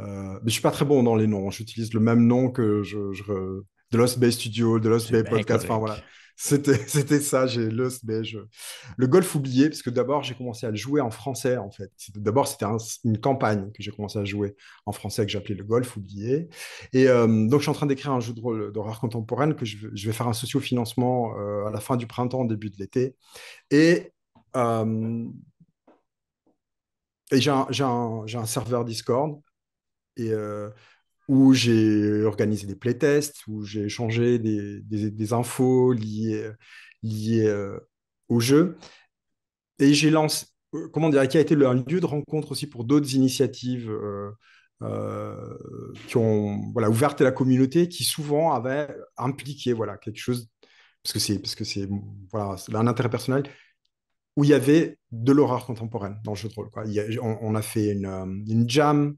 Euh, 0.00 0.04
mais 0.04 0.38
je 0.38 0.44
ne 0.44 0.50
suis 0.50 0.62
pas 0.62 0.70
très 0.70 0.84
bon 0.84 1.02
dans 1.02 1.14
les 1.14 1.26
noms. 1.26 1.50
J'utilise 1.50 1.92
le 1.92 2.00
même 2.00 2.26
nom 2.26 2.50
que 2.50 2.82
je, 2.82 2.98
The 3.90 3.96
Lost 3.96 4.18
Bay 4.18 4.30
Studio, 4.30 4.78
The 4.80 4.86
Lost 4.86 5.12
Bay 5.12 5.24
Podcast. 5.24 5.64
Enfin, 5.64 5.78
voilà 5.78 5.96
C'était 6.42 7.20
ça, 7.20 7.46
j'ai 7.46 7.68
le, 7.68 7.90
le 8.96 9.06
golf 9.06 9.34
oublié, 9.34 9.68
parce 9.68 9.82
que 9.82 9.90
d'abord 9.90 10.22
j'ai 10.22 10.34
commencé 10.34 10.64
à 10.64 10.70
le 10.70 10.76
jouer 10.76 11.02
en 11.02 11.10
français 11.10 11.58
en 11.58 11.70
fait. 11.70 11.92
D'abord 12.14 12.48
c'était 12.48 12.64
une 13.04 13.20
campagne 13.20 13.70
que 13.72 13.82
j'ai 13.82 13.90
commencé 13.90 14.18
à 14.18 14.24
jouer 14.24 14.56
en 14.86 14.92
français 14.92 15.26
que 15.26 15.30
j'appelais 15.30 15.54
le 15.54 15.64
golf 15.64 15.98
oublié. 15.98 16.48
Et 16.94 17.08
euh, 17.08 17.26
donc 17.26 17.60
je 17.60 17.64
suis 17.64 17.70
en 17.70 17.74
train 17.74 17.84
d'écrire 17.84 18.12
un 18.12 18.20
jeu 18.20 18.32
de 18.32 18.40
rôle 18.40 18.72
d'horreur 18.72 19.00
contemporaine 19.00 19.54
que 19.54 19.66
je, 19.66 19.76
vais 19.92 20.12
faire 20.14 20.28
un 20.28 20.32
socio-financement 20.32 21.38
euh, 21.38 21.66
à 21.66 21.70
la 21.70 21.80
fin 21.80 21.98
du 21.98 22.06
printemps, 22.06 22.46
début 22.46 22.70
de 22.70 22.78
l'été. 22.78 23.16
Et, 23.70 24.10
euh, 24.56 25.26
et 27.32 27.40
j'ai 27.42 27.50
un, 27.50 27.66
un, 27.80 28.24
un, 28.34 28.46
serveur 28.46 28.86
Discord. 28.86 29.42
Et 30.16 30.32
où 31.30 31.54
j'ai 31.54 32.24
organisé 32.24 32.66
des 32.66 32.74
playtests, 32.74 33.46
où 33.46 33.62
j'ai 33.62 33.84
échangé 33.84 34.40
des, 34.40 35.32
infos 35.32 35.92
liées, 35.92 36.50
liées 37.04 37.46
euh, 37.46 37.78
au 38.28 38.40
jeu. 38.40 38.76
Et 39.78 39.94
j'ai 39.94 40.10
lancé, 40.10 40.46
euh, 40.74 40.88
comment 40.88 41.08
dire, 41.08 41.28
qui 41.28 41.38
a 41.38 41.40
été 41.40 41.54
un 41.54 41.74
lieu 41.74 42.00
de 42.00 42.06
rencontre 42.06 42.50
aussi 42.50 42.66
pour 42.66 42.82
d'autres 42.82 43.14
initiatives 43.14 43.88
euh, 44.82 45.56
qui 46.08 46.16
ont 46.16 46.72
voilà, 46.72 46.90
ouvert 46.90 47.14
la 47.20 47.30
communauté, 47.30 47.88
qui 47.88 48.02
souvent 48.02 48.52
avaient 48.52 48.92
impliqué 49.16 49.72
voilà, 49.72 49.98
quelque 49.98 50.18
chose, 50.18 50.48
parce 51.04 51.12
que 51.54 51.64
c'est, 51.64 51.88
voilà, 52.32 52.56
un 52.74 52.88
intérêt 52.88 53.08
personnel, 53.08 53.44
où 54.34 54.42
il 54.42 54.50
y 54.50 54.54
avait 54.54 54.98
de 55.12 55.30
l'horreur 55.30 55.64
contemporaine 55.64 56.18
dans 56.24 56.32
le 56.32 56.36
jeu 56.36 56.48
de 56.48 56.54
rôle. 56.54 56.70
On, 57.22 57.54
a 57.54 57.62
fait 57.62 57.92
une 57.92 58.68
jam 58.68 59.16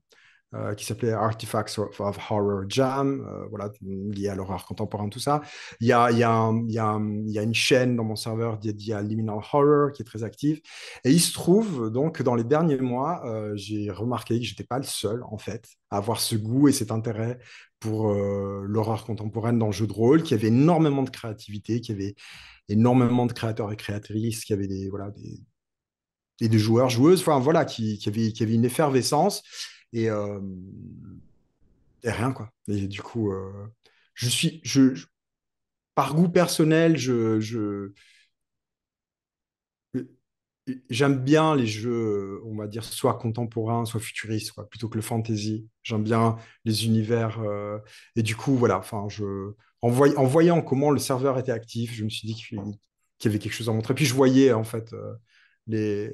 euh, 0.55 0.75
qui 0.75 0.85
s'appelait 0.85 1.12
Artifacts 1.12 1.79
of, 1.79 2.01
Horror 2.31 2.65
Jam, 2.69 3.27
euh, 3.27 3.47
voilà, 3.49 3.71
lié 3.81 4.29
à 4.29 4.35
l'horreur 4.35 4.67
contemporaine, 4.67 5.11
tout 5.11 5.19
ça. 5.19 5.43
Il 5.81 5.87
y 5.87 5.93
a, 5.93 6.11
y, 6.11 6.21
y, 6.21 7.33
y 7.33 7.38
une 7.38 7.55
chaîne 7.55 7.97
dans 7.97 8.05
mon 8.05 8.17
serveur 8.17 8.59
dédiée 8.59 8.95
à 8.95 9.03
Liminal 9.03 9.37
Horror 9.37 9.93
qui 9.93 10.03
est 10.03 10.05
très 10.05 10.23
active. 10.25 10.61
Et 11.05 11.11
il 11.11 11.21
se 11.21 11.33
trouve 11.33 11.91
donc 11.91 12.17
que 12.17 12.23
dans 12.23 12.35
les 12.35 12.45
derniers 12.45 12.77
mois, 12.79 13.23
euh, 13.25 13.53
j'ai 13.57 13.91
remarqué 13.91 14.38
que 14.38 14.45
j'étais 14.45 14.65
pas 14.65 14.79
le 14.79 14.85
seul, 14.85 15.23
en 15.31 15.38
fait, 15.38 15.67
à 15.91 15.97
avoir 15.97 16.21
ce 16.21 16.37
goût 16.37 16.69
et 16.69 16.73
cet 16.73 16.91
intérêt 16.91 17.38
pour 17.81 18.12
l'horreur 18.12 19.05
contemporaine 19.05 19.59
dans 19.59 19.67
le 19.67 19.73
jeu 19.73 19.88
de 19.88 19.93
rôle, 19.93 20.23
qui 20.23 20.35
avait 20.35 20.47
énormément 20.47 21.03
de 21.03 21.11
créativité, 21.11 21.81
qui 21.81 21.91
avait 21.91 22.15
énormément 22.69 23.27
de 23.27 23.33
créateurs 23.33 23.73
et 23.73 23.77
créatrices, 23.77 24.45
qui 24.45 24.53
avaient 24.53 24.69
des, 24.69 24.88
voilà, 24.88 25.11
et 26.41 26.49
des 26.49 26.59
joueurs, 26.59 26.91
joueuses, 26.91 27.21
enfin 27.21 27.38
voilà, 27.38 27.65
qui, 27.65 28.01
avait, 28.07 28.33
qui 28.33 28.43
avait 28.43 28.55
une 28.55 28.65
effervescence. 28.65 29.43
Et, 29.93 30.11
euh, 30.11 30.41
et 32.03 32.11
rien, 32.11 32.33
quoi. 32.33 32.51
Et 32.69 32.89
du 32.89 33.03
coup, 33.03 33.33
euh, 33.33 33.53
je 34.15 34.29
suis. 34.29 34.61
Je, 34.65 35.05
par 35.95 36.15
goût 36.15 36.29
personnel, 36.29 36.97
je, 36.97 37.41
je 37.41 37.93
j'aime 40.91 41.19
bien 41.19 41.57
les 41.57 41.67
jeux, 41.67 42.41
on 42.45 42.55
va 42.57 42.67
dire, 42.69 42.85
soit 42.85 43.15
contemporains, 43.19 43.85
soit 43.85 44.01
futuristes, 44.01 44.53
plutôt 44.71 44.89
que 44.89 44.97
le 44.97 45.03
fantasy. 45.03 45.69
J'aime 45.83 46.05
bien 46.05 46.37
les 46.65 46.87
univers. 46.87 47.41
Euh, 47.41 47.79
et 48.17 48.23
du 48.23 48.37
coup, 48.37 48.55
voilà, 48.57 48.81
je, 49.09 49.53
en, 49.83 49.91
voyant 49.91 50.63
comment 50.63 50.91
le 50.91 50.99
serveur 50.99 51.39
était 51.39 51.53
actif, 51.53 51.93
je 51.93 52.05
me 52.05 52.09
suis 52.09 52.27
dit 52.29 52.35
qu'il 52.35 52.59
y 52.59 53.29
avait 53.29 53.39
quelque 53.39 53.53
chose 53.53 53.69
à 53.69 53.73
montrer. 53.73 53.95
Puis 53.95 54.07
je 54.07 54.15
voyais, 54.15 54.53
en 54.53 54.65
fait, 54.65 54.95
les, 55.67 56.13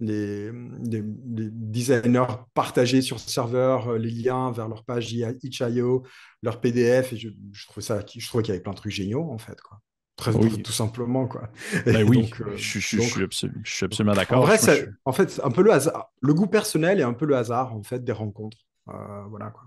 les, 0.00 0.50
designers 0.52 2.26
partager 2.54 3.02
sur 3.02 3.18
serveur 3.18 3.88
euh, 3.88 3.98
les 3.98 4.10
liens 4.10 4.52
vers 4.52 4.68
leur 4.68 4.84
page 4.84 5.12
itch.io, 5.12 6.04
leur 6.42 6.60
PDF, 6.60 7.12
et 7.12 7.16
je, 7.16 7.28
je 7.52 7.66
trouvais 7.66 7.84
ça, 7.84 8.00
je 8.06 8.26
trouvais 8.26 8.42
qu'il 8.42 8.52
y 8.52 8.54
avait 8.54 8.62
plein 8.62 8.72
de 8.72 8.78
trucs 8.78 8.92
géniaux 8.92 9.28
en 9.30 9.38
fait, 9.38 9.60
quoi. 9.60 9.80
Très, 10.16 10.32
tout 10.32 10.72
simplement, 10.72 11.28
quoi. 11.28 11.48
Ben 11.86 12.02
oui, 12.02 12.28
euh, 12.40 12.56
je, 12.56 12.80
je, 12.80 13.28
suis 13.64 13.84
absolument 13.84 14.14
d'accord. 14.14 14.38
En 14.38 14.46
vrai, 14.46 14.58
en 15.04 15.12
fait, 15.12 15.40
un 15.44 15.50
peu 15.50 15.62
le 15.62 15.72
hasard, 15.72 16.10
le 16.20 16.34
goût 16.34 16.48
personnel 16.48 16.98
et 16.98 17.04
un 17.04 17.12
peu 17.12 17.24
le 17.24 17.36
hasard 17.36 17.72
en 17.76 17.84
fait 17.84 18.02
des 18.02 18.10
rencontres, 18.10 18.58
euh, 18.88 19.22
voilà 19.30 19.50
quoi. 19.50 19.62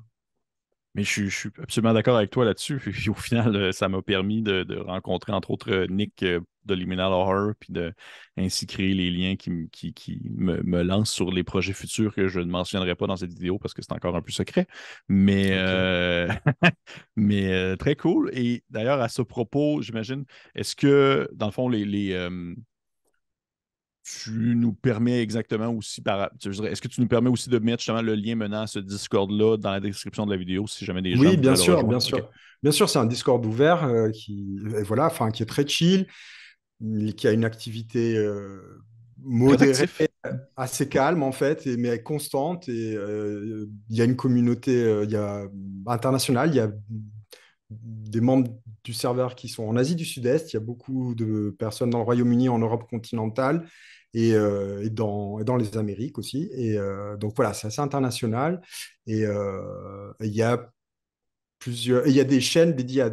Mais 0.93 1.04
je, 1.04 1.30
suis 1.30 1.49
absolument 1.62 1.93
d'accord 1.93 2.17
avec 2.17 2.32
toi 2.32 2.43
là-dessus. 2.43 2.77
Puis 2.77 3.10
au 3.10 3.13
final, 3.13 3.56
euh, 3.56 3.71
ça 3.71 3.88
m'a 3.88 4.01
permis 4.01 4.41
de, 4.41 4.77
rencontrer, 4.77 5.32
entre 5.32 5.51
autres, 5.51 5.71
euh, 5.71 5.88
Nick 5.88 6.21
euh, 6.23 6.41
de 6.65 6.73
Liminal 6.73 7.13
Horror, 7.13 7.54
puis 7.60 7.71
de 7.71 7.93
ainsi 8.38 8.67
créer 8.67 8.93
les 8.93 9.10
liens 9.10 9.36
qui, 9.38 9.69
qui, 9.71 10.21
me, 10.25 10.84
lancent 10.84 11.12
sur 11.12 11.32
les 11.32 11.43
projets 11.43 11.71
futurs 11.73 12.13
que 12.13 12.27
je 12.27 12.41
ne 12.41 12.51
mentionnerai 12.51 12.95
pas 12.95 13.08
dans 13.08 13.15
cette 13.15 13.34
vidéo 13.34 13.58
parce 13.58 13.73
que 13.73 13.82
c'est 13.82 13.93
encore 13.93 14.15
un 14.17 14.21
peu 14.21 14.32
secret. 14.32 14.67
Mais, 15.08 15.58
mais 17.15 17.77
très 17.77 17.95
cool. 17.95 18.30
Et 18.34 18.63
d'ailleurs, 18.69 19.01
à 19.01 19.10
ce 19.10 19.21
propos, 19.21 19.82
j'imagine, 19.82 20.25
est-ce 20.56 20.75
que, 20.75 21.30
dans 21.34 21.47
le 21.47 21.51
fond, 21.51 21.69
les, 21.69 22.13
tu 24.03 24.55
nous 24.55 24.73
permets 24.73 25.21
exactement 25.21 25.69
aussi 25.69 26.01
par. 26.01 26.31
Est-ce 26.43 26.81
que 26.81 26.87
tu 26.87 27.01
nous 27.01 27.07
permets 27.07 27.29
aussi 27.29 27.49
de 27.49 27.59
mettre 27.59 27.79
justement 27.79 28.01
le 28.01 28.15
lien 28.15 28.35
menant 28.35 28.61
à 28.61 28.67
ce 28.67 28.79
Discord-là 28.79 29.57
dans 29.57 29.71
la 29.71 29.79
description 29.79 30.25
de 30.25 30.31
la 30.31 30.37
vidéo 30.37 30.65
si 30.67 30.85
jamais 30.85 31.01
des 31.01 31.15
gens. 31.15 31.21
Oui, 31.21 31.37
bien 31.37 31.55
sûr, 31.55 31.83
bien 31.83 31.99
sûr. 31.99 32.29
Bien 32.63 32.71
sûr, 32.71 32.89
c'est 32.89 32.99
un 32.99 33.05
Discord 33.05 33.43
ouvert 33.45 33.83
euh, 33.83 34.09
qui, 34.11 34.59
voilà, 34.85 35.07
enfin, 35.07 35.31
qui 35.31 35.41
est 35.41 35.47
très 35.47 35.67
chill, 35.67 36.07
qui 37.15 37.27
a 37.27 37.31
une 37.31 37.43
activité 37.43 38.15
euh, 38.15 38.83
modérée, 39.17 39.87
assez 40.55 40.87
calme 40.87 41.23
en 41.23 41.31
fait, 41.31 41.65
et, 41.65 41.77
mais 41.77 42.01
constante. 42.01 42.69
Et 42.69 42.95
euh, 42.95 43.67
il 43.89 43.95
y 43.95 44.01
a 44.01 44.05
une 44.05 44.15
communauté 44.15 45.01
il 45.03 45.11
y 45.11 45.15
a, 45.15 45.43
internationale, 45.87 46.49
il 46.49 46.55
y 46.55 46.59
a 46.59 46.71
des 47.69 48.21
membres 48.21 48.51
du 48.84 48.94
serveur 48.94 49.36
qui 49.36 49.48
sont 49.48 49.63
en 49.63 49.76
Asie 49.76 49.96
du 49.96 50.06
Sud-Est. 50.06 50.54
Il 50.54 50.56
y 50.56 50.58
a 50.58 50.62
beaucoup 50.62 51.15
de 51.15 51.56
personnes 51.58 51.89
dans 51.89 52.00
le 52.00 52.04
Royaume-Uni, 52.04 52.50
en 52.50 52.60
Europe 52.60 52.89
continentale 52.89 53.67
et, 54.13 54.34
euh, 54.34 54.89
dans, 54.89 55.58
les 55.58 55.78
Amériques 55.78 56.17
aussi. 56.17 56.50
Et 56.54 56.78
euh, 56.78 57.17
donc 57.17 57.36
voilà, 57.36 57.54
c'est 57.54 57.67
assez 57.67 57.82
international. 57.82 58.62
Et 59.08 59.26
euh, 59.26 60.12
il 60.22 60.34
y 60.34 60.41
a 60.41 60.72
plusieurs, 61.60 62.08
il 62.08 62.13
y 62.13 62.20
a 62.20 62.26
des 62.26 62.41
chaînes 62.41 62.74
dédiées 62.74 63.02
à. 63.02 63.12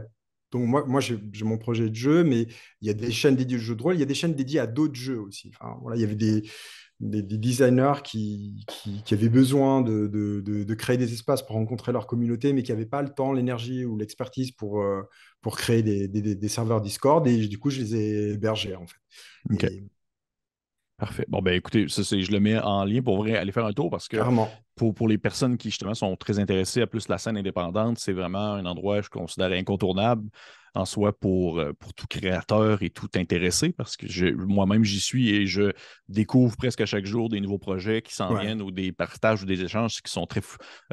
Donc 0.51 0.67
moi, 0.67 0.85
moi 0.87 1.01
j'ai 1.03 1.21
mon 1.43 1.59
projet 1.59 1.91
de 1.91 1.95
jeu, 1.95 2.25
mais 2.25 2.47
il 2.81 2.87
y 2.87 2.91
a 2.91 2.95
des 2.95 3.13
chaînes 3.13 3.37
dédiées 3.37 3.59
au 3.59 3.61
jeu 3.61 3.75
de 3.77 3.83
rôle. 3.83 3.97
Il 3.97 4.01
y 4.01 4.03
a 4.03 4.07
des 4.07 4.15
chaînes 4.15 4.35
dédiées 4.35 4.61
à 4.61 4.67
d'autres 4.67 4.95
jeux 4.95 5.21
aussi. 5.21 5.53
Enfin, 5.55 5.77
voilà, 5.83 5.99
il 5.99 6.01
y 6.01 6.05
avait 6.05 6.15
des 6.15 6.43
des, 7.01 7.23
designers 7.23 8.03
qui, 8.03 8.67
qui, 9.05 9.15
avaient 9.15 9.29
besoin 9.29 9.83
de, 9.83 10.07
de, 10.09 10.41
de, 10.41 10.75
créer 10.75 10.97
des 10.97 11.13
espaces 11.13 11.43
pour 11.43 11.57
rencontrer 11.57 11.93
leur 11.93 12.07
communauté, 12.07 12.53
mais 12.53 12.63
qui 12.63 12.73
n'avaient 12.73 12.87
pas 12.87 13.03
le 13.03 13.11
temps, 13.11 13.33
l'énergie 13.33 13.85
ou 13.85 13.97
l'expertise 13.97 14.51
pour, 14.51 14.85
pour 15.41 15.57
créer 15.57 15.83
des, 15.83 16.09
des, 16.09 16.35
des, 16.35 16.49
serveurs 16.49 16.81
Discord. 16.81 17.27
Et 17.27 17.47
du 17.47 17.59
coup, 17.59 17.71
je 17.71 17.81
les 17.81 17.95
ai 17.95 18.33
hébergés, 18.33 18.75
en 18.75 18.87
fait. 18.87 18.99
Parfait. 20.99 21.25
Bon, 21.29 21.41
ben 21.41 21.55
écoutez, 21.55 21.89
ça, 21.89 22.03
je 22.03 22.33
le 22.33 22.41
mets 22.41 22.59
en 22.59 22.85
lien 22.85 23.01
pour 23.01 23.25
aller 23.25 23.53
faire 23.53 23.67
un 23.67 23.73
tour 23.73 23.89
parce 23.89 24.09
que 24.09 24.17
pour, 24.79 24.95
pour, 24.95 25.09
les 25.09 25.19
personnes 25.19 25.59
qui 25.59 25.69
justement 25.69 25.95
sont 25.95 26.17
très 26.17 26.39
intéressées 26.39 26.81
à 26.81 26.87
plus 26.87 27.09
la 27.09 27.19
scène 27.19 27.37
indépendante, 27.37 27.99
c'est 27.99 28.13
vraiment 28.13 28.55
un 28.55 28.65
endroit, 28.65 29.03
je 29.03 29.11
considère, 29.11 29.53
incontournable 29.53 30.29
en 30.75 30.85
soi 30.85 31.13
pour, 31.13 31.59
euh, 31.59 31.73
pour 31.73 31.93
tout 31.95 32.07
créateur 32.09 32.83
et 32.83 32.91
tout 32.91 33.09
intéressé 33.15 33.73
parce 33.73 33.97
que 33.97 34.33
moi-même 34.35 34.85
j'y 34.85 35.01
suis 35.01 35.35
et 35.35 35.47
je 35.47 35.73
découvre 36.09 36.57
presque 36.57 36.81
à 36.81 36.87
chaque 36.87 37.07
jour 37.07 37.29
des 37.29 37.41
nouveaux 37.41 37.59
projets 37.59 38.03
qui 38.03 38.15
s'en 38.15 38.35
viennent 38.35 38.63
ou 38.63 38.71
des 38.71 38.93
partages 38.93 39.43
ou 39.43 39.47
des 39.47 39.63
échanges 39.63 40.01
qui 40.03 40.11
sont 40.11 40.27
très 40.27 40.41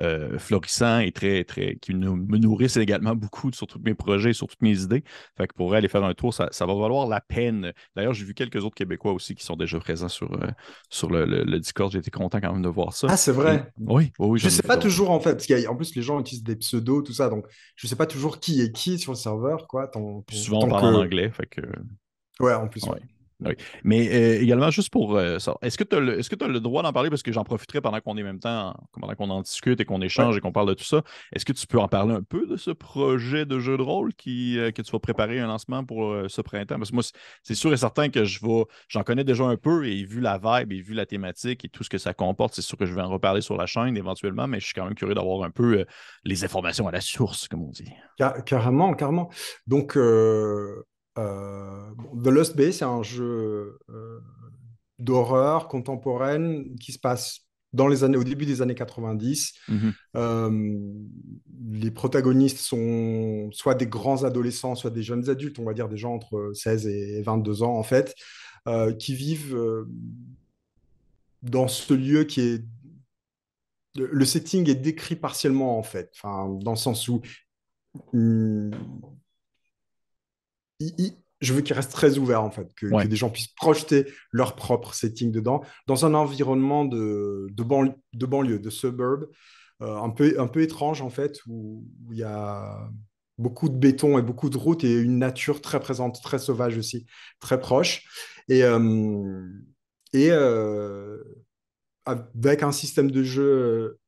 euh, 0.01 0.37
florissants 0.39 0.99
et 0.99 1.11
très, 1.11 1.43
très 1.43 1.75
qui 1.77 1.93
me 1.93 2.37
nourrissent 2.37 2.77
également 2.77 3.15
beaucoup 3.15 3.51
sur 3.53 3.67
tous 3.67 3.79
mes 3.79 3.93
projets, 3.93 4.33
sur 4.33 4.47
toutes 4.47 4.61
mes 4.61 4.81
idées. 4.81 5.03
Fait 5.37 5.47
que 5.47 5.53
pour 5.53 5.73
aller 5.73 5.87
faire 5.87 6.03
un 6.03 6.13
tour, 6.13 6.33
ça, 6.33 6.49
va 6.59 6.73
valoir 6.73 7.07
la 7.07 7.21
peine. 7.21 7.71
D'ailleurs, 7.95 8.13
j'ai 8.13 8.25
vu 8.25 8.33
quelques 8.33 8.63
autres 8.63 8.75
Québécois 8.75 9.13
aussi 9.13 9.35
qui 9.35 9.43
sont 9.43 9.55
déjà 9.55 9.79
présents 9.79 10.09
sur, 10.09 10.31
euh, 10.33 10.47
sur 10.89 11.09
le, 11.09 11.59
Discord. 11.59 11.91
J'ai 11.91 11.99
été 11.99 12.11
content 12.11 12.39
quand 12.41 12.51
même 12.51 12.61
de 12.61 12.69
voir 12.69 12.93
ça. 12.93 13.07
Ah, 13.09 13.17
c'est 13.17 13.31
vrai. 13.31 13.71
Oui, 13.79 14.11
oui, 14.19 14.39
Je 14.39 14.45
ne 14.45 14.49
sais 14.49 14.63
pas 14.63 14.77
toujours 14.77 15.11
en 15.11 15.19
fait, 15.19 15.33
parce 15.33 15.47
qu'en 15.47 15.75
plus 15.75 15.95
les 15.95 16.01
gens 16.01 16.19
utilisent 16.19 16.43
des 16.43 16.55
pseudos, 16.55 17.03
tout 17.03 17.13
ça, 17.13 17.29
donc 17.29 17.45
je 17.75 17.85
ne 17.85 17.89
sais 17.89 17.95
pas 17.95 18.05
toujours 18.05 18.39
qui 18.39 18.61
est 18.61 18.71
qui 18.71 18.97
sur 18.97 19.11
le 19.11 19.17
serveur. 19.17 19.67
Quoi, 19.67 19.91
Souvent, 20.31 20.63
on 20.63 20.69
parle 20.69 20.95
en 20.95 21.01
anglais. 21.01 21.29
Fait 21.31 21.45
que... 21.45 21.61
Ouais, 22.39 22.53
en 22.53 22.67
plus. 22.67 22.83
Oui. 23.43 23.53
Mais 23.83 24.07
euh, 24.13 24.41
également, 24.41 24.69
juste 24.69 24.89
pour 24.89 25.17
euh, 25.17 25.39
ça, 25.39 25.55
est-ce 25.61 25.77
que 25.77 25.83
tu 25.83 25.95
as, 25.95 25.99
le, 25.99 26.17
le 26.17 26.59
droit 26.59 26.83
d'en 26.83 26.93
parler? 26.93 27.09
Parce 27.09 27.21
que 27.21 27.33
j'en 27.33 27.43
profiterai 27.43 27.81
pendant 27.81 27.99
qu'on 27.99 28.15
est 28.15 28.23
même 28.23 28.39
temps, 28.39 28.73
pendant 28.93 29.13
qu'on 29.15 29.29
en 29.29 29.41
discute 29.41 29.81
et 29.81 29.85
qu'on 29.85 30.01
échange 30.01 30.37
et 30.37 30.39
qu'on 30.39 30.53
parle 30.53 30.69
de 30.69 30.73
tout 30.73 30.85
ça. 30.85 31.01
Est-ce 31.33 31.43
que 31.43 31.51
tu 31.51 31.67
peux 31.67 31.79
en 31.79 31.89
parler 31.89 32.13
un 32.13 32.23
peu 32.23 32.47
de 32.47 32.55
ce 32.55 32.71
projet 32.71 33.45
de 33.45 33.59
jeu 33.59 33.77
de 33.77 33.81
rôle 33.81 34.13
qui, 34.13 34.57
euh, 34.57 34.71
que 34.71 34.81
tu 34.81 34.91
vas 34.91 34.99
préparer 34.99 35.39
un 35.39 35.47
lancement 35.47 35.83
pour 35.83 36.15
ce 36.27 36.41
printemps? 36.41 36.77
Parce 36.77 36.91
que 36.91 36.95
moi, 36.95 37.03
c'est 37.43 37.55
sûr 37.55 37.73
et 37.73 37.77
certain 37.77 38.09
que 38.09 38.23
je 38.23 38.39
vais, 38.41 38.63
j'en 38.87 39.03
connais 39.03 39.25
déjà 39.25 39.43
un 39.43 39.57
peu 39.57 39.85
et 39.85 40.05
vu 40.05 40.21
la 40.21 40.37
vibe 40.37 40.71
et 40.71 40.81
vu 40.81 40.93
la 40.93 41.05
thématique 41.05 41.65
et 41.65 41.69
tout 41.69 41.83
ce 41.83 41.89
que 41.89 41.97
ça 41.97 42.13
comporte, 42.13 42.53
c'est 42.53 42.61
sûr 42.61 42.77
que 42.77 42.85
je 42.85 42.93
vais 42.93 43.01
en 43.01 43.09
reparler 43.09 43.41
sur 43.41 43.57
la 43.57 43.65
chaîne 43.65 43.97
éventuellement, 43.97 44.47
mais 44.47 44.59
je 44.61 44.65
suis 44.65 44.73
quand 44.73 44.85
même 44.85 44.95
curieux 44.95 45.15
d'avoir 45.15 45.43
un 45.43 45.51
peu 45.51 45.85
les 46.23 46.43
informations 46.45 46.87
à 46.87 46.91
la 46.91 47.01
source, 47.01 47.47
comme 47.49 47.63
on 47.63 47.71
dit. 47.71 47.91
carrément, 48.45 48.93
carrément. 48.93 49.29
Donc, 49.67 49.97
euh, 51.17 51.89
The 52.23 52.27
Lost 52.27 52.55
Bay, 52.55 52.71
c'est 52.71 52.85
un 52.85 53.03
jeu 53.03 53.77
euh, 53.89 54.19
d'horreur 54.99 55.67
contemporaine 55.67 56.75
qui 56.79 56.91
se 56.91 56.99
passe 56.99 57.45
dans 57.75 57.87
les 57.87 58.03
années, 58.03 58.17
au 58.17 58.23
début 58.23 58.45
des 58.45 58.61
années 58.61 58.75
90. 58.75 59.53
Mhm. 59.67 59.93
Euh, 60.15 60.79
les 61.71 61.91
protagonistes 61.91 62.59
sont 62.59 63.49
soit 63.51 63.75
des 63.75 63.87
grands 63.87 64.23
adolescents, 64.23 64.75
soit 64.75 64.91
des 64.91 65.03
jeunes 65.03 65.29
adultes, 65.29 65.59
on 65.59 65.65
va 65.65 65.73
dire 65.73 65.89
des 65.89 65.97
gens 65.97 66.13
entre 66.13 66.51
16 66.53 66.87
et 66.87 67.21
22 67.21 67.63
ans 67.63 67.77
en 67.77 67.83
fait, 67.83 68.15
euh, 68.67 68.93
qui 68.93 69.13
vivent 69.13 69.55
euh, 69.55 69.85
dans 71.43 71.67
ce 71.67 71.93
lieu 71.93 72.23
qui 72.23 72.41
est... 72.41 72.65
Le 73.97 74.25
setting 74.25 74.69
est 74.69 74.75
décrit 74.75 75.15
partiellement 75.15 75.77
en 75.77 75.83
fait, 75.83 76.11
enfin, 76.15 76.49
dans 76.61 76.71
le 76.71 76.77
sens 76.77 77.07
où 77.07 77.21
je 80.79 81.53
veux 81.53 81.61
qu'il 81.61 81.75
reste 81.75 81.91
très 81.91 82.17
ouvert 82.17 82.43
en 82.43 82.51
fait, 82.51 82.73
que, 82.75 83.05
des 83.05 83.15
gens 83.15 83.29
puissent 83.29 83.53
projeter 83.55 84.05
leur 84.31 84.55
propre 84.55 84.93
setting 84.93 85.31
dedans, 85.31 85.61
dans 85.87 86.05
un 86.05 86.13
environnement 86.13 86.85
de, 86.85 87.47
de, 87.51 87.63
de 88.13 88.25
banlieue, 88.25 88.59
de 88.59 88.69
suburb, 88.69 89.27
euh, 89.81 89.97
un, 89.97 90.09
peu, 90.09 90.39
un 90.39 90.47
peu 90.47 90.61
étrange 90.61 91.01
en 91.01 91.09
fait, 91.09 91.39
où 91.47 91.85
il 92.11 92.17
y 92.17 92.23
a 92.23 92.89
beaucoup 93.37 93.67
de 93.67 93.75
béton 93.75 94.17
et 94.17 94.21
beaucoup 94.21 94.49
de 94.49 94.57
routes 94.57 94.83
et 94.83 94.93
une 94.93 95.19
nature 95.19 95.61
très 95.61 95.79
présente, 95.79 96.21
très 96.21 96.39
sauvage 96.39 96.77
aussi, 96.77 97.05
très 97.39 97.59
proche. 97.59 98.05
Et, 98.47 98.63
euh, 98.63 99.47
et 100.13 100.31
euh, 100.31 101.17
avec 102.05 102.63
un 102.63 102.71
système 102.71 103.09
de 103.11 103.23
jeu 103.23 103.99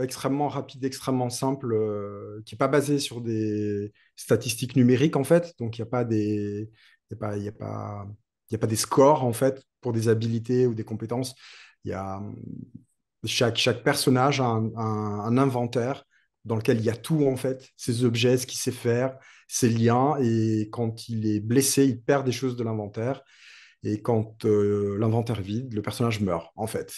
extrêmement 0.00 0.48
rapide, 0.48 0.84
extrêmement 0.84 1.30
simple, 1.30 1.76
qui 2.44 2.54
n'est 2.54 2.58
pas 2.58 2.68
basé 2.68 2.98
sur 2.98 3.20
des 3.20 3.92
statistiques 4.16 4.76
numériques 4.76 5.16
en 5.16 5.24
fait. 5.24 5.54
Donc 5.58 5.78
il 5.78 5.82
n'y 5.82 5.86
a 5.86 5.90
pas 5.90 6.04
des, 6.04 6.70
a 7.20 7.26
a 7.26 8.06
a 8.52 8.58
pas 8.58 8.66
des 8.66 8.76
scores 8.76 9.24
en 9.24 9.32
fait 9.32 9.62
pour 9.80 9.92
des 9.92 10.08
habilités 10.08 10.66
ou 10.66 10.74
des 10.74 10.84
compétences. 10.84 11.34
Il 11.84 11.90
y 11.90 11.94
a 11.94 12.22
chaque, 13.26 13.56
chaque 13.56 13.82
personnage 13.82 14.40
a 14.40 14.46
un, 14.46 15.38
inventaire 15.38 16.04
dans 16.44 16.56
lequel 16.56 16.78
il 16.78 16.84
y 16.84 16.90
a 16.90 16.96
tout, 16.96 17.26
en 17.26 17.36
fait, 17.36 17.70
ses 17.76 18.04
objets, 18.04 18.36
ce 18.36 18.46
qu'il 18.46 18.58
sait 18.58 18.70
faire, 18.70 19.18
ses 19.48 19.68
liens. 19.68 20.16
Et 20.20 20.68
quand 20.70 21.08
il 21.08 21.26
est 21.26 21.40
blessé, 21.40 21.84
il 21.86 22.02
perd 22.02 22.26
des 22.26 22.32
choses 22.32 22.56
de 22.56 22.64
l'inventaire. 22.64 23.22
Et 23.84 24.00
quand 24.00 24.44
euh, 24.46 24.96
l'inventaire 24.98 25.40
vide, 25.42 25.74
le 25.74 25.82
personnage 25.82 26.20
meurt, 26.20 26.50
en 26.56 26.66
fait. 26.66 26.94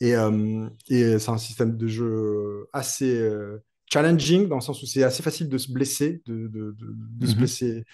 Et, 0.00 0.16
euh, 0.16 0.68
et 0.88 1.18
c'est 1.18 1.30
un 1.30 1.38
système 1.38 1.76
de 1.76 1.86
jeu 1.86 2.66
assez 2.72 3.14
euh, 3.20 3.62
challenging, 3.92 4.48
dans 4.48 4.56
le 4.56 4.62
sens 4.62 4.82
où 4.82 4.86
c'est 4.86 5.02
assez 5.02 5.22
facile 5.22 5.48
de 5.48 5.58
se 5.58 5.70
blesser, 5.70 6.22
de, 6.26 6.48
de, 6.48 6.76
de, 6.78 7.26
se 7.26 7.32
mhm. 7.32 7.38
blesser. 7.38 7.84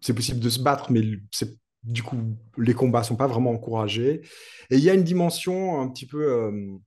C'est 0.00 0.14
possible 0.14 0.40
de 0.40 0.48
se 0.48 0.60
battre, 0.60 0.90
mais 0.90 1.02
du 1.82 2.02
coup, 2.02 2.16
les 2.56 2.72
combats 2.72 3.02
sont 3.02 3.16
pas 3.16 3.26
vraiment 3.26 3.50
encouragés. 3.50 4.22
Et 4.70 4.76
il 4.76 4.80
y 4.80 4.88
a 4.88 4.94
une 4.94 5.04
dimension 5.04 5.80
un 5.80 5.88
petit 5.88 6.06
peu, 6.06 6.80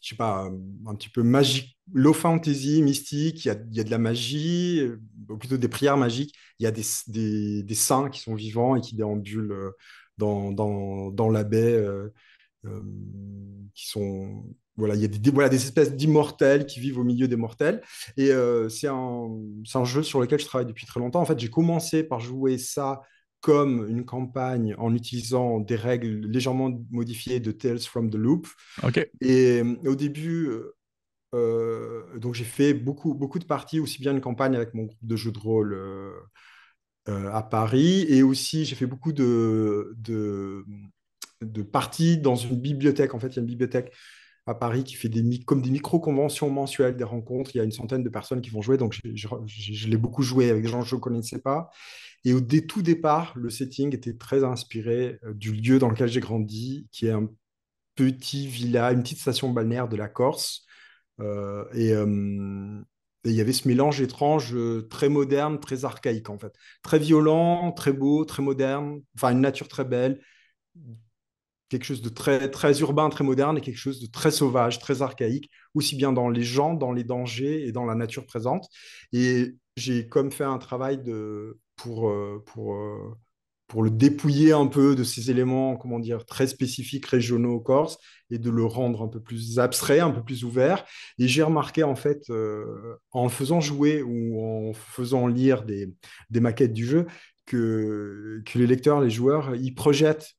je 0.00 0.10
sais 0.10 0.16
pas, 0.16 0.48
un 0.86 0.94
petit 0.94 1.08
peu 1.08 1.22
magique, 1.22 1.78
low 1.92 2.12
fantasy, 2.12 2.82
mystique. 2.82 3.44
Il 3.44 3.48
y 3.48 3.50
a, 3.50 3.56
y 3.72 3.80
a 3.80 3.84
de 3.84 3.90
la 3.90 3.98
magie, 3.98 4.82
ou 5.28 5.36
plutôt 5.36 5.56
des 5.56 5.68
prières 5.68 5.96
magiques. 5.96 6.34
Il 6.58 6.64
y 6.64 6.66
a 6.66 6.70
des, 6.70 6.84
des, 7.08 7.62
des, 7.62 7.74
saints 7.74 8.10
qui 8.10 8.20
sont 8.20 8.34
vivants 8.34 8.76
et 8.76 8.80
qui 8.80 8.94
déambulent 8.94 9.52
euh, 9.52 9.70
dans, 10.18 10.52
dans, 10.52 11.10
dans 11.10 11.28
la 11.30 11.44
baie, 11.44 11.72
euh, 11.74 12.10
qui 13.74 13.88
sont 13.88 14.44
voilà, 14.76 14.94
il 14.94 15.00
y 15.00 15.04
a 15.04 15.08
des, 15.08 15.30
voilà, 15.30 15.48
des 15.48 15.56
espèces 15.56 15.94
d'immortels 15.96 16.64
qui 16.64 16.78
vivent 16.78 16.98
au 16.98 17.04
milieu 17.04 17.26
des 17.26 17.34
mortels. 17.34 17.82
Et 18.16 18.30
c'est 18.70 18.86
un, 18.86 19.28
un, 19.74 19.84
jeu 19.84 20.04
sur 20.04 20.20
lequel 20.20 20.38
je 20.38 20.46
travaille 20.46 20.68
depuis 20.68 20.86
très 20.86 21.00
longtemps. 21.00 21.20
En 21.20 21.24
fait, 21.24 21.38
j'ai 21.38 21.50
commencé 21.50 22.04
par 22.04 22.20
jouer 22.20 22.58
ça 22.58 23.02
comme 23.40 23.88
une 23.88 24.04
campagne 24.04 24.74
en 24.78 24.94
utilisant 24.94 25.60
des 25.60 25.76
règles 25.76 26.26
légèrement 26.26 26.72
modifiées 26.90 27.40
de 27.40 27.52
Tales 27.52 27.80
from 27.80 28.10
the 28.10 28.16
Loop. 28.16 28.48
Et 29.20 29.60
euh, 29.62 29.76
au 29.86 29.94
début, 29.94 30.48
euh, 30.48 30.74
euh, 31.34 32.18
donc 32.18 32.34
j'ai 32.34 32.44
fait 32.44 32.74
beaucoup, 32.74 33.14
beaucoup 33.14 33.38
de 33.38 33.44
parties, 33.44 33.80
aussi 33.80 34.00
bien 34.00 34.12
une 34.12 34.20
campagne 34.20 34.56
avec 34.56 34.74
mon 34.74 34.84
groupe 34.84 34.98
de 35.02 35.16
jeux 35.16 35.32
de 35.32 35.38
rôle 35.38 35.78
à 37.06 37.42
Paris, 37.42 38.04
et 38.10 38.22
aussi 38.22 38.66
j'ai 38.66 38.76
fait 38.76 38.84
beaucoup 38.84 39.12
de, 39.12 39.94
de, 39.96 40.66
de, 41.40 41.62
parties 41.62 42.18
dans 42.18 42.36
une 42.36 42.60
bibliothèque. 42.60 43.14
En 43.14 43.18
fait, 43.18 43.28
il 43.28 43.36
y 43.36 43.38
a 43.38 43.40
une 43.40 43.46
bibliothèque 43.46 43.94
à 44.44 44.54
Paris 44.54 44.84
qui 44.84 44.94
fait 44.94 45.08
des, 45.08 45.22
comme 45.46 45.62
des 45.62 45.70
micro-conventions 45.70 46.50
mensuelles, 46.50 46.96
des 46.96 47.04
rencontres. 47.04 47.52
Il 47.54 47.58
y 47.58 47.60
a 47.62 47.64
une 47.64 47.72
centaine 47.72 48.02
de 48.02 48.10
personnes 48.10 48.42
qui 48.42 48.50
vont 48.50 48.60
jouer, 48.60 48.76
donc 48.76 48.92
je, 49.14 49.26
je 49.46 49.88
l'ai 49.88 49.96
beaucoup 49.96 50.22
joué 50.22 50.50
avec 50.50 50.62
des 50.62 50.68
gens 50.68 50.82
que 50.82 50.88
je 50.88 50.96
ne 50.96 51.00
connaissais 51.00 51.38
pas. 51.38 51.70
Et 52.24 52.32
au 52.32 52.40
tout 52.40 52.82
départ, 52.82 53.32
le 53.36 53.50
setting 53.50 53.94
était 53.94 54.14
très 54.14 54.44
inspiré 54.44 55.18
euh, 55.24 55.34
du 55.34 55.52
lieu 55.52 55.78
dans 55.78 55.88
lequel 55.88 56.08
j'ai 56.08 56.20
grandi, 56.20 56.88
qui 56.92 57.06
est 57.06 57.12
un 57.12 57.28
petit 57.94 58.46
village, 58.46 58.94
une 58.94 59.02
petite 59.02 59.20
station 59.20 59.50
balnéaire 59.50 59.88
de 59.88 59.96
la 59.96 60.08
Corse. 60.08 60.64
Euh, 61.20 61.64
euh, 61.74 62.80
et 63.24 63.30
il 63.30 63.36
y 63.36 63.40
avait 63.40 63.52
ce 63.52 63.66
mélange 63.66 64.00
étrange, 64.00 64.56
très 64.88 65.08
moderne, 65.08 65.58
très 65.58 65.84
archaïque 65.84 66.30
en 66.30 66.38
fait. 66.38 66.52
Très 66.82 66.98
violent, 66.98 67.72
très 67.72 67.92
beau, 67.92 68.24
très 68.24 68.42
moderne, 68.42 69.00
enfin 69.16 69.32
une 69.32 69.40
nature 69.40 69.68
très 69.68 69.84
belle, 69.84 70.20
quelque 71.68 71.84
chose 71.84 72.02
de 72.02 72.08
très, 72.08 72.50
très 72.50 72.80
urbain, 72.80 73.08
très 73.10 73.24
moderne 73.24 73.58
et 73.58 73.60
quelque 73.60 73.76
chose 73.76 74.00
de 74.00 74.06
très 74.06 74.30
sauvage, 74.30 74.78
très 74.78 75.02
archaïque, 75.02 75.50
aussi 75.74 75.96
bien 75.96 76.12
dans 76.12 76.28
les 76.28 76.42
gens, 76.42 76.74
dans 76.74 76.92
les 76.92 77.04
dangers 77.04 77.66
et 77.66 77.72
dans 77.72 77.84
la 77.84 77.94
nature 77.94 78.26
présente. 78.26 78.68
Et 79.12 79.56
j'ai 79.76 80.08
comme 80.08 80.30
fait 80.30 80.44
un 80.44 80.58
travail 80.58 81.02
de, 81.02 81.58
pour, 81.78 82.10
euh, 82.10 82.42
pour, 82.46 82.74
euh, 82.74 83.16
pour 83.68 83.82
le 83.82 83.90
dépouiller 83.90 84.52
un 84.52 84.66
peu 84.66 84.94
de 84.94 85.04
ces 85.04 85.30
éléments, 85.30 85.76
comment 85.76 85.98
dire, 85.98 86.26
très 86.26 86.46
spécifiques, 86.46 87.06
régionaux 87.06 87.60
Corse, 87.60 87.98
et 88.30 88.38
de 88.38 88.50
le 88.50 88.64
rendre 88.64 89.02
un 89.02 89.08
peu 89.08 89.20
plus 89.20 89.58
abstrait, 89.58 90.00
un 90.00 90.10
peu 90.10 90.22
plus 90.22 90.44
ouvert. 90.44 90.84
Et 91.18 91.28
j'ai 91.28 91.42
remarqué, 91.42 91.82
en 91.82 91.96
fait, 91.96 92.28
euh, 92.30 92.96
en 93.12 93.28
faisant 93.28 93.60
jouer 93.60 94.02
ou 94.02 94.40
en 94.40 94.72
faisant 94.74 95.26
lire 95.26 95.64
des, 95.64 95.88
des 96.30 96.40
maquettes 96.40 96.72
du 96.74 96.86
jeu, 96.86 97.06
que, 97.46 98.42
que 98.44 98.58
les 98.58 98.66
lecteurs, 98.66 99.00
les 99.00 99.10
joueurs, 99.10 99.54
ils 99.54 99.74
projettent 99.74 100.36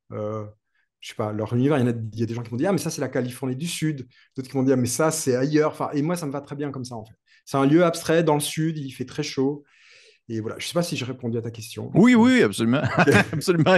je 1.00 1.10
sais 1.10 1.16
pas, 1.16 1.32
leur 1.32 1.54
univers. 1.54 1.78
Il 1.80 1.86
y, 1.86 1.90
a, 1.90 1.94
il 2.14 2.20
y 2.20 2.24
a 2.24 2.26
des 2.26 2.34
gens 2.34 2.44
qui 2.44 2.50
vont 2.50 2.58
dire, 2.58 2.70
ah, 2.70 2.72
mais 2.74 2.78
ça, 2.78 2.90
c'est 2.90 3.02
la 3.02 3.10
Californie 3.10 3.56
du 3.56 3.68
Sud. 3.68 4.08
D'autres 4.36 4.50
qui 4.50 4.54
vont 4.56 4.64
dire, 4.64 4.78
mais 4.78 4.88
ça, 4.88 5.12
c'est 5.12 5.36
ailleurs. 5.36 5.72
Enfin, 5.72 5.90
et 5.94 6.02
moi, 6.02 6.16
ça 6.16 6.26
me 6.26 6.32
va 6.32 6.42
très 6.42 6.56
bien 6.56 6.72
comme 6.72 6.86
ça, 6.86 6.96
en 6.96 7.06
fait. 7.06 7.16
C'est 7.46 7.58
un 7.58 7.66
lieu 7.66 7.84
abstrait 7.84 8.24
dans 8.24 8.36
le 8.36 8.42
Sud, 8.42 8.78
il 8.78 8.92
fait 8.92 9.06
très 9.06 9.24
chaud. 9.24 9.64
Et 10.32 10.42
voilà, 10.42 10.58
je 10.60 10.66
ne 10.66 10.68
sais 10.68 10.74
pas 10.74 10.84
si 10.84 10.96
j'ai 10.96 11.06
répondu 11.06 11.40
à 11.40 11.42
ta 11.42 11.50
question. 11.50 11.90
Oui, 11.96 12.14
oui, 12.14 12.44
absolument. 12.44 12.82
absolument, 13.34 13.78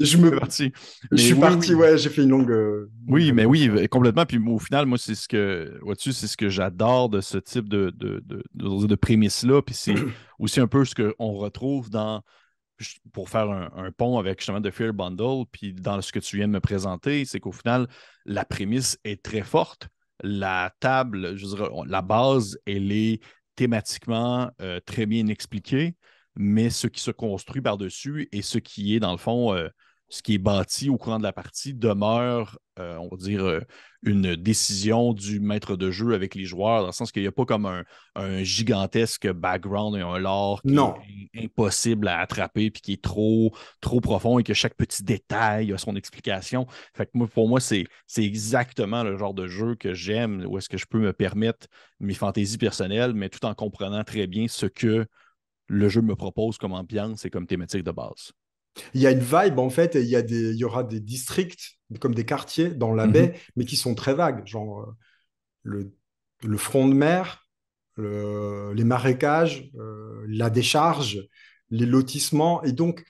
Je 0.00 0.16
me 0.18 0.38
parti. 0.38 0.72
Je 1.10 1.16
suis 1.16 1.34
parti, 1.34 1.74
ouais, 1.74 1.98
j'ai 1.98 2.10
fait 2.10 2.22
une 2.22 2.30
longue. 2.30 2.50
Euh, 2.52 2.88
oui, 3.08 3.32
mais 3.32 3.44
oui, 3.44 3.88
complètement. 3.88 4.24
Puis 4.24 4.38
au 4.38 4.60
final, 4.60 4.86
moi, 4.86 4.98
c'est 4.98 5.16
ce 5.16 5.26
que, 5.26 5.78
vois-tu, 5.82 6.12
c'est 6.12 6.28
ce 6.28 6.36
que 6.36 6.48
j'adore 6.48 7.08
de 7.08 7.20
ce 7.20 7.38
type 7.38 7.68
de, 7.68 7.92
de, 7.96 8.22
de, 8.24 8.86
de 8.86 8.94
prémisse-là. 8.94 9.62
Puis 9.62 9.74
c'est 9.74 9.94
aussi 10.38 10.60
un 10.60 10.68
peu 10.68 10.84
ce 10.84 10.94
qu'on 10.94 11.32
retrouve 11.32 11.90
dans, 11.90 12.22
pour 13.12 13.28
faire 13.28 13.50
un, 13.50 13.90
pont 13.90 14.18
avec 14.18 14.38
justement 14.38 14.60
The 14.60 14.70
Fear 14.70 14.92
Bundle, 14.92 15.44
puis 15.50 15.72
dans 15.72 16.00
ce 16.00 16.12
que 16.12 16.18
tu 16.18 16.36
viens 16.36 16.46
de 16.46 16.52
me 16.52 16.60
présenter, 16.60 17.24
c'est 17.24 17.40
qu'au 17.40 17.52
final, 17.52 17.88
la 18.24 18.44
prémisse 18.44 18.98
est 19.04 19.22
très 19.22 19.42
forte. 19.42 19.88
La 20.22 20.72
table, 20.80 21.36
je 21.36 21.46
dirais, 21.46 21.68
la 21.86 22.02
base, 22.02 22.58
elle 22.66 22.92
est 22.92 23.20
thématiquement 23.60 24.50
euh, 24.62 24.80
très 24.80 25.04
bien 25.04 25.26
expliqué, 25.26 25.94
mais 26.34 26.70
ce 26.70 26.86
qui 26.86 26.98
se 26.98 27.10
construit 27.10 27.60
par-dessus 27.60 28.26
et 28.32 28.40
ce 28.40 28.56
qui 28.56 28.96
est, 28.96 29.00
dans 29.00 29.12
le 29.12 29.18
fond, 29.18 29.52
euh, 29.52 29.68
ce 30.08 30.22
qui 30.22 30.32
est 30.32 30.38
bâti 30.38 30.88
au 30.88 30.96
courant 30.96 31.18
de 31.18 31.24
la 31.24 31.34
partie 31.34 31.74
demeure, 31.74 32.58
euh, 32.78 32.96
on 32.96 33.08
va 33.10 33.16
dire, 33.18 33.60
une 34.02 34.34
décision 34.34 35.12
du 35.12 35.40
maître 35.40 35.76
de 35.76 35.90
jeu 35.90 36.14
avec 36.14 36.34
les 36.34 36.44
joueurs, 36.44 36.80
dans 36.80 36.86
le 36.86 36.92
sens 36.92 37.12
qu'il 37.12 37.22
n'y 37.22 37.28
a 37.28 37.32
pas 37.32 37.44
comme 37.44 37.66
un, 37.66 38.42
gigantesque 38.42 39.30
background 39.30 39.96
et 39.96 40.00
un 40.00 40.18
lore 40.18 40.62
qui 40.62 40.74
est 41.34 41.44
impossible 41.44 42.08
à 42.08 42.18
attraper 42.18 42.70
puis 42.70 42.82
qui 42.82 42.92
est 42.94 43.02
trop, 43.02 43.54
trop 43.80 44.00
profond 44.00 44.38
et 44.38 44.42
que 44.42 44.54
chaque 44.54 44.74
petit 44.74 45.02
détail 45.02 45.72
a 45.72 45.78
son 45.78 45.96
explication. 45.96 46.66
Fait 46.94 47.06
que 47.06 47.12
moi, 47.14 47.28
pour 47.28 47.48
moi, 47.48 47.60
c'est 47.60 47.86
exactement 48.16 49.02
le 49.02 49.16
genre 49.16 49.34
de 49.34 49.46
jeu 49.46 49.74
que 49.74 49.94
j'aime, 49.94 50.44
où 50.46 50.58
est-ce 50.58 50.68
que 50.68 50.78
je 50.78 50.86
peux 50.86 51.00
me 51.00 51.12
permettre 51.12 51.66
mes 51.98 52.14
fantaisies 52.14 52.58
personnelles, 52.58 53.12
mais 53.14 53.28
tout 53.28 53.44
en 53.44 53.54
comprenant 53.54 54.04
très 54.04 54.26
bien 54.26 54.48
ce 54.48 54.66
que 54.66 55.06
le 55.66 55.88
jeu 55.88 56.02
me 56.02 56.16
propose 56.16 56.58
comme 56.58 56.72
ambiance 56.72 57.24
et 57.24 57.30
comme 57.30 57.46
thématique 57.46 57.84
de 57.84 57.92
base. 57.92 58.32
Il 58.94 59.00
y 59.00 59.06
a 59.06 59.10
une 59.10 59.20
vibe, 59.20 59.58
en 59.58 59.70
fait, 59.70 59.96
et 59.96 60.02
il 60.02 60.08
y, 60.08 60.16
a 60.16 60.22
des, 60.22 60.52
il 60.52 60.56
y 60.56 60.64
aura 60.64 60.84
des 60.84 61.00
districts, 61.00 61.78
comme 62.00 62.14
des 62.14 62.24
quartiers 62.24 62.70
dans 62.70 62.92
la 62.92 63.06
mhm. 63.06 63.12
baie, 63.12 63.34
mais 63.56 63.64
qui 63.64 63.76
sont 63.76 63.94
très 63.94 64.14
vagues, 64.14 64.46
genre 64.46 64.80
euh, 64.80 64.96
le, 65.62 65.92
le 66.42 66.56
front 66.56 66.88
de 66.88 66.94
mer, 66.94 67.46
les 67.98 68.84
marécages, 68.84 69.70
euh, 69.78 70.24
la 70.26 70.48
décharge, 70.48 71.20
les 71.68 71.84
lotissements. 71.84 72.62
Et 72.62 72.72
donc, 72.72 73.04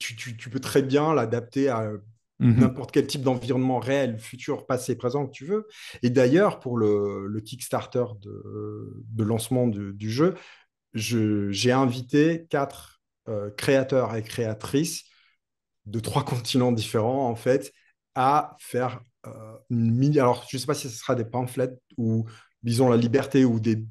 tu, 0.00 0.16
tu, 0.16 0.50
peux 0.50 0.58
très 0.58 0.82
bien 0.82 1.14
l'adapter 1.14 1.68
à 1.68 1.92
mhm. 2.40 2.58
n'importe 2.58 2.90
quel 2.90 3.06
type 3.06 3.22
d'environnement 3.22 3.78
réel, 3.78 4.18
futur, 4.18 4.66
passé, 4.66 4.96
présent 4.96 5.26
que 5.26 5.32
tu 5.32 5.44
veux. 5.44 5.68
Et 6.02 6.10
d'ailleurs, 6.10 6.58
pour 6.58 6.76
le, 6.76 7.26
le 7.26 7.40
Kickstarter 7.40 8.04
de, 8.20 9.04
de 9.12 9.22
lancement 9.22 9.68
du 9.68 10.10
jeu, 10.10 10.34
j'ai 10.94 11.72
invité 11.72 12.46
quatre 12.50 12.97
euh, 13.28 13.50
créateurs 13.50 14.14
et 14.14 14.22
créatrices 14.22 15.04
de 15.86 16.00
trois 16.00 16.24
continents 16.24 16.72
différents, 16.72 17.28
en 17.28 17.36
fait, 17.36 17.72
à 18.14 18.56
faire 18.58 19.00
euh, 19.26 19.30
une 19.70 19.94
mini. 19.94 20.18
Alors, 20.18 20.46
je 20.48 20.56
ne 20.56 20.60
sais 20.60 20.66
pas 20.66 20.74
si 20.74 20.88
ce 20.88 20.96
sera 20.96 21.14
des 21.14 21.24
pamphlets 21.24 21.74
ou 21.96 22.26
disons, 22.62 22.88
la 22.88 22.96
liberté 22.96 23.44
ou 23.44 23.60
des, 23.60 23.84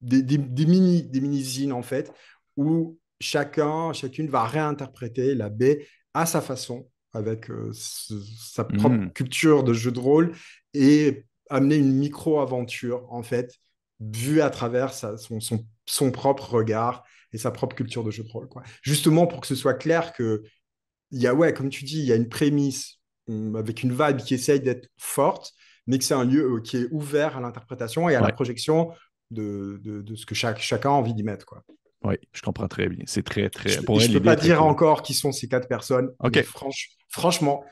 des, 0.00 0.22
des, 0.22 0.66
mini, 0.66 1.02
des 1.02 1.20
mini-zines, 1.20 1.72
en 1.72 1.82
fait, 1.82 2.12
où 2.56 2.98
chacun, 3.20 3.92
chacune 3.92 4.28
va 4.28 4.44
réinterpréter 4.44 5.34
la 5.34 5.48
baie 5.48 5.86
à 6.14 6.26
sa 6.26 6.40
façon, 6.40 6.88
avec 7.12 7.50
euh, 7.50 7.72
sa 7.72 8.64
propre 8.64 8.88
hmm. 8.88 9.12
culture 9.12 9.64
de 9.64 9.72
jeu 9.72 9.92
de 9.92 10.00
rôle, 10.00 10.32
et 10.74 11.24
amener 11.48 11.76
une 11.76 11.92
micro-aventure, 11.92 13.06
en 13.10 13.22
fait, 13.22 13.54
vue 14.00 14.40
à 14.40 14.50
travers 14.50 14.92
son, 14.92 15.40
son, 15.40 15.64
son, 15.86 16.10
propre 16.10 16.54
regard 16.54 17.04
et 17.32 17.38
sa 17.38 17.50
propre 17.50 17.76
culture 17.76 18.04
de 18.04 18.10
jeu 18.10 18.22
de 18.24 18.28
rôle. 18.28 18.48
Quoi. 18.48 18.62
Justement 18.82 19.26
pour 19.26 19.40
que 19.40 19.46
ce 19.46 19.54
soit 19.54 19.74
clair 19.74 20.12
que, 20.12 20.42
il 21.10 21.20
y 21.20 21.26
a, 21.26 21.34
ouais, 21.34 21.52
comme 21.52 21.68
tu 21.68 21.84
dis, 21.84 21.98
il 21.98 22.04
y 22.04 22.12
a 22.12 22.16
une 22.16 22.28
prémisse 22.28 22.98
hum, 23.28 23.56
avec 23.56 23.82
une 23.82 23.92
vibe 23.92 24.18
qui 24.18 24.34
essaye 24.34 24.60
d'être 24.60 24.88
forte, 24.96 25.52
mais 25.86 25.98
que 25.98 26.04
c'est 26.04 26.14
un 26.14 26.24
lieu 26.24 26.56
euh, 26.56 26.60
qui 26.60 26.76
est 26.76 26.88
ouvert 26.90 27.36
à 27.36 27.40
l'interprétation 27.40 28.08
et 28.08 28.14
à 28.14 28.20
la 28.20 28.32
projection 28.32 28.92
de, 29.30 29.80
de, 29.82 30.02
de, 30.02 30.14
ce 30.14 30.26
que 30.26 30.34
chaque, 30.34 30.60
chacun 30.60 30.90
a 30.90 30.92
envie 30.92 31.14
d'y 31.14 31.22
mettre. 31.22 31.46
Quoi. 31.46 31.64
Oui, 32.04 32.16
je 32.32 32.42
comprends 32.42 32.68
très 32.68 32.88
bien. 32.88 33.04
C'est 33.06 33.22
très, 33.22 33.48
très. 33.48 33.70
Je 33.70 33.80
ne 33.80 34.12
peux 34.12 34.22
pas 34.22 34.36
dire 34.36 34.62
encore 34.64 35.02
qui 35.02 35.14
sont 35.14 35.32
ces 35.32 35.48
quatre 35.48 35.68
personnes. 35.68 36.10
Ok. 36.20 36.44
franchement, 37.08 37.64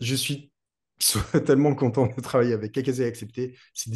je 0.00 0.14
suis 0.14 0.50
tellement 1.46 1.74
content 1.74 2.06
de 2.06 2.20
travailler 2.20 2.54
avec 2.54 2.72
KKZ 2.72 3.02
accepté. 3.02 3.56
C'est 3.74 3.90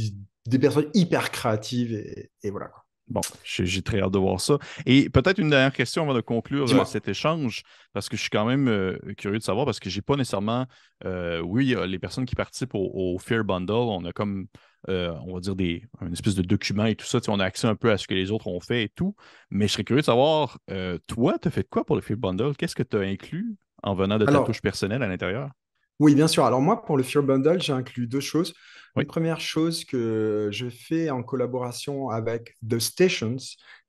des, 0.46 0.58
personnes 0.58 0.90
hyper 0.94 1.30
créatives 1.30 1.94
et, 1.94 2.30
et 2.42 2.50
voilà. 2.50 2.68
Quoi. 2.68 2.84
Bon, 3.10 3.20
j'ai 3.42 3.82
très 3.82 4.00
hâte 4.00 4.12
de 4.12 4.18
voir 4.18 4.40
ça. 4.40 4.58
Et 4.86 5.10
peut-être 5.10 5.38
une 5.38 5.50
dernière 5.50 5.72
question 5.72 6.02
avant 6.02 6.14
de 6.14 6.20
conclure 6.20 6.72
euh, 6.72 6.84
cet 6.84 7.08
échange, 7.08 7.62
parce 7.92 8.08
que 8.08 8.16
je 8.16 8.22
suis 8.22 8.30
quand 8.30 8.44
même 8.44 8.68
euh, 8.68 8.96
curieux 9.18 9.38
de 9.38 9.42
savoir, 9.42 9.66
parce 9.66 9.80
que 9.80 9.90
j'ai 9.90 10.00
pas 10.00 10.14
nécessairement, 10.14 10.66
euh, 11.04 11.40
oui, 11.40 11.74
les 11.88 11.98
personnes 11.98 12.24
qui 12.24 12.36
participent 12.36 12.74
au, 12.74 13.18
Fear 13.18 13.42
Bundle, 13.42 13.72
on 13.72 14.04
a 14.04 14.12
comme, 14.12 14.46
on 14.86 15.34
va 15.34 15.40
dire, 15.40 15.56
des, 15.56 15.82
une 16.00 16.12
espèce 16.12 16.36
de 16.36 16.42
document 16.42 16.84
et 16.84 16.94
tout 16.94 17.04
ça, 17.04 17.18
on 17.26 17.40
a 17.40 17.44
accès 17.44 17.66
un 17.66 17.74
peu 17.74 17.90
à 17.90 17.98
ce 17.98 18.06
que 18.06 18.14
les 18.14 18.30
autres 18.30 18.46
ont 18.46 18.60
fait 18.60 18.84
et 18.84 18.88
tout, 18.88 19.16
mais 19.50 19.66
je 19.66 19.72
serais 19.72 19.84
curieux 19.84 20.02
de 20.02 20.06
savoir, 20.06 20.60
toi, 21.08 21.36
tu 21.42 21.48
as 21.48 21.50
fait 21.50 21.68
quoi 21.68 21.84
pour 21.84 21.96
le 21.96 22.02
Fear 22.02 22.16
Bundle? 22.16 22.56
Qu'est-ce 22.56 22.76
que 22.76 22.84
tu 22.84 22.96
as 22.96 23.00
inclus 23.00 23.56
en 23.82 23.94
venant 23.94 24.18
de 24.18 24.26
ta 24.26 24.40
touche 24.44 24.62
personnelle 24.62 25.02
à 25.02 25.08
l'intérieur? 25.08 25.50
Oui, 25.98 26.14
bien 26.14 26.28
sûr. 26.28 26.44
Alors 26.44 26.62
moi, 26.62 26.82
pour 26.82 26.96
le 26.96 27.02
Fear 27.02 27.24
Bundle, 27.24 27.60
j'ai 27.60 27.72
inclus 27.72 28.06
deux 28.06 28.20
choses. 28.20 28.54
Une 28.96 29.06
première 29.06 29.40
chose 29.40 29.84
que 29.84 30.48
je 30.52 30.68
fais 30.68 31.10
en 31.10 31.22
collaboration 31.22 32.10
avec 32.10 32.56
The 32.68 32.78
Stations. 32.78 33.36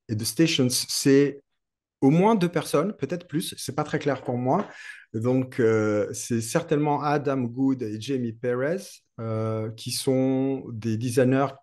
Et 0.09 0.15
The 0.15 0.23
Stations, 0.23 0.69
c'est 0.69 1.41
au 2.01 2.09
moins 2.09 2.35
deux 2.35 2.49
personnes, 2.49 2.93
peut-être 2.93 3.27
plus. 3.27 3.55
C'est 3.57 3.75
pas 3.75 3.83
très 3.83 3.99
clair 3.99 4.23
pour 4.23 4.37
moi. 4.37 4.67
Donc, 5.13 5.59
euh, 5.59 6.11
c'est 6.13 6.41
certainement 6.41 7.03
Adam 7.03 7.41
Good 7.41 7.83
et 7.83 7.99
Jamie 7.99 8.33
Perez, 8.33 8.83
euh, 9.19 9.71
qui 9.71 9.91
sont 9.91 10.65
des 10.71 10.97
designers 10.97 11.53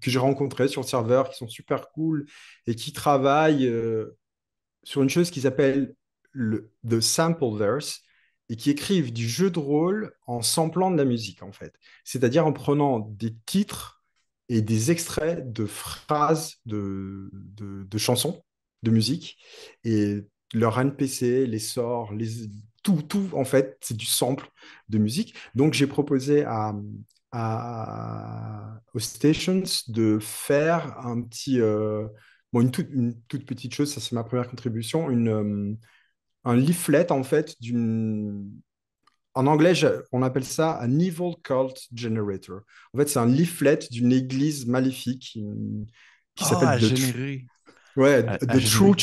que 0.00 0.10
j'ai 0.10 0.18
rencontrés 0.18 0.68
sur 0.68 0.80
le 0.80 0.86
serveur, 0.86 1.28
qui 1.28 1.36
sont 1.36 1.48
super 1.48 1.90
cool 1.90 2.26
et 2.66 2.74
qui 2.74 2.92
travaillent 2.92 3.66
euh, 3.66 4.16
sur 4.82 5.02
une 5.02 5.10
chose 5.10 5.30
qu'ils 5.30 5.46
appellent 5.46 5.94
le 6.32 6.72
The 6.88 7.00
Sample 7.00 7.56
Verse 7.56 8.02
et 8.48 8.56
qui 8.56 8.70
écrivent 8.70 9.12
du 9.12 9.28
jeu 9.28 9.50
de 9.50 9.58
rôle 9.58 10.12
en 10.26 10.42
samplant 10.42 10.90
de 10.90 10.96
la 10.96 11.04
musique, 11.04 11.42
en 11.42 11.52
fait. 11.52 11.74
C'est-à-dire 12.04 12.46
en 12.46 12.52
prenant 12.52 13.00
des 13.00 13.34
titres 13.46 14.02
et 14.48 14.60
des 14.60 14.90
extraits 14.90 15.52
de 15.52 15.64
phrases 15.64 16.56
de, 16.66 17.30
de, 17.32 17.98
chansons, 17.98 18.44
de 18.82 18.90
musique, 18.90 19.38
et 19.84 20.20
leur 20.52 20.78
NPC, 20.78 21.46
les 21.46 21.58
sorts, 21.58 22.12
les, 22.12 22.28
tout, 22.82 23.02
tout, 23.02 23.30
en 23.32 23.44
fait, 23.44 23.78
c'est 23.80 23.96
du 23.96 24.06
sample 24.06 24.48
de 24.90 24.98
musique. 24.98 25.34
Donc, 25.54 25.72
j'ai 25.72 25.86
proposé 25.86 26.44
à, 26.44 26.74
à, 27.32 28.80
aux 28.92 28.98
stations 28.98 29.62
de 29.88 30.18
faire 30.20 30.98
un 30.98 31.22
petit... 31.22 31.60
Euh, 31.60 32.06
bon, 32.52 32.60
une, 32.60 32.70
toute, 32.70 32.88
une 32.90 33.20
toute 33.22 33.46
petite 33.46 33.74
chose, 33.74 33.92
ça 33.92 34.00
c'est 34.00 34.12
ma 34.12 34.24
première 34.24 34.48
contribution, 34.48 35.10
une... 35.10 35.28
Euh, 35.28 35.74
un 36.44 36.56
leaflet, 36.56 37.10
en 37.12 37.22
fait, 37.22 37.56
d'une. 37.60 38.50
En 39.36 39.48
anglais, 39.48 39.72
on 40.12 40.22
appelle 40.22 40.44
ça 40.44 40.78
un 40.80 40.98
evil 41.00 41.32
cult 41.42 41.88
generator. 41.92 42.60
En 42.92 42.98
fait, 42.98 43.08
c'est 43.08 43.18
un 43.18 43.26
leaflet 43.26 43.80
d'une 43.90 44.12
église 44.12 44.66
maléfique 44.66 45.32
qui, 45.32 45.44
qui 46.36 46.44
s'appelle 46.44 46.78
The, 46.80 47.40
ouais, 47.96 48.22
the 48.38 48.64
True 48.64 48.94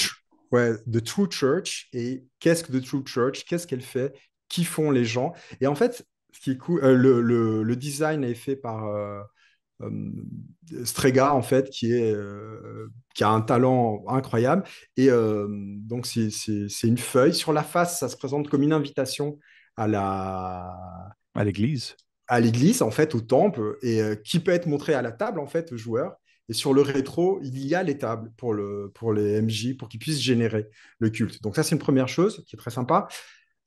ouais, 0.52 0.78
The 0.90 1.04
True 1.04 1.30
Church. 1.30 1.90
Et 1.94 2.24
qu'est-ce 2.40 2.64
que 2.64 2.72
The 2.72 2.82
True 2.82 3.04
Church? 3.06 3.44
Qu'est-ce 3.46 3.68
qu'elle 3.68 3.82
fait? 3.82 4.14
Qui 4.48 4.64
font 4.64 4.90
les 4.92 5.04
gens? 5.04 5.34
Et 5.60 5.68
en 5.68 5.76
fait, 5.76 6.06
ce 6.32 6.40
qui 6.40 6.52
est 6.52 6.58
cool, 6.58 6.84
euh, 6.84 6.96
le, 6.96 7.22
le, 7.22 7.64
le, 7.64 7.76
design 7.76 8.24
est 8.24 8.36
fait 8.36 8.56
par 8.56 8.86
euh, 8.86 9.22
Strega, 10.86 11.34
en 11.34 11.42
fait, 11.42 11.70
qui, 11.70 11.92
est, 11.92 12.14
euh, 12.14 12.90
qui 13.14 13.24
a 13.24 13.30
un 13.30 13.42
talent 13.42 14.04
incroyable. 14.08 14.64
Et 14.98 15.10
euh, 15.10 15.48
donc, 15.50 16.06
c'est 16.06 16.88
une 16.88 16.98
feuille. 16.98 17.34
Sur 17.34 17.54
la 17.54 17.64
face, 17.64 18.00
ça 18.00 18.10
se 18.10 18.18
présente 18.18 18.50
comme 18.50 18.64
une 18.64 18.74
invitation 18.74 19.38
à 19.78 19.88
la... 19.88 20.74
À 21.34 21.44
l'église. 21.44 21.96
À 22.28 22.40
l'église, 22.40 22.82
en 22.82 22.92
fait, 22.92 23.16
au 23.16 23.22
temple, 23.22 23.78
et 23.82 24.02
qui 24.24 24.40
peut 24.40 24.52
être 24.52 24.68
montré 24.68 24.94
à 24.94 25.02
la 25.02 25.12
table, 25.12 25.40
en 25.40 25.48
fait, 25.48 25.72
aux 25.72 25.78
joueurs. 25.78 26.16
Et 26.52 26.54
sur 26.54 26.74
le 26.74 26.82
rétro, 26.82 27.40
il 27.44 27.66
y 27.66 27.76
a 27.76 27.84
les 27.84 27.98
tables 27.98 28.32
pour, 28.36 28.54
le, 28.54 28.92
pour 28.94 29.14
les 29.14 29.42
MJ, 29.42 29.78
pour 29.78 29.88
qu'ils 29.88 30.02
puissent 30.02 30.22
générer 30.22 30.68
le 31.00 31.10
culte. 31.10 31.42
Donc 31.42 31.56
ça, 31.56 31.64
c'est 31.64 31.76
une 31.76 31.80
première 31.80 32.10
chose 32.10 32.44
qui 32.46 32.58
est 32.58 32.60
très 32.60 32.72
sympa. 32.72 33.08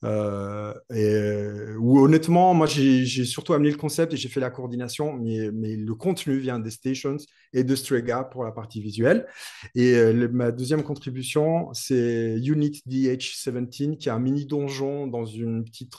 Euh, 0.05 0.75
euh, 0.93 1.77
où 1.79 1.99
honnêtement, 1.99 2.53
moi 2.53 2.67
j'ai 2.67 3.25
surtout 3.25 3.55
amené 3.55 3.71
le 3.71 3.77
concept 3.77 4.13
et 4.13 4.17
j'ai 4.17 4.29
fait 4.29 4.41
la 4.41 4.51
coordination, 4.51 5.15
mais, 5.15 5.49
le 5.77 5.95
contenu 5.95 6.37
vient 6.39 6.59
des 6.59 6.71
stations 6.71 7.17
et 7.53 7.65
de 7.65 7.75
Strega 7.75 8.25
pour 8.25 8.45
la 8.45 8.53
partie 8.53 8.83
visuelle. 8.83 9.27
Et 9.75 9.95
euh, 9.95 10.29
ma 10.31 10.51
deuxième 10.51 10.83
contribution, 10.83 11.73
c'est 11.73 12.39
Unit 12.45 12.83
DH17, 12.87 13.97
qui 13.97 14.09
est 14.09 14.13
un 14.13 14.19
mini 14.19 14.47
donjon 14.47 15.07
dans 15.07 15.25
une 15.25 15.65
petite 15.65 15.95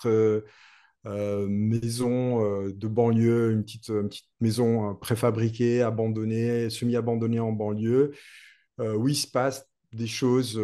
maison 1.06 2.68
de 2.68 2.88
banlieue, 2.88 3.51
une 3.51 3.64
petite 3.64 3.91
maison 4.39 4.95
préfabriquée, 4.95 5.82
abandonnée, 5.82 6.70
semi-abandonnée 6.70 7.39
en 7.39 7.51
banlieue, 7.51 8.12
où 8.80 9.08
il 9.08 9.16
se 9.16 9.28
passe 9.28 9.66
des 9.93 10.08
choses 10.08 10.60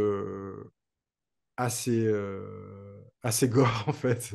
assez 1.58 2.08
assez 3.24 3.47
gore 3.47 3.84
en 3.88 3.93
fait, 3.93 4.34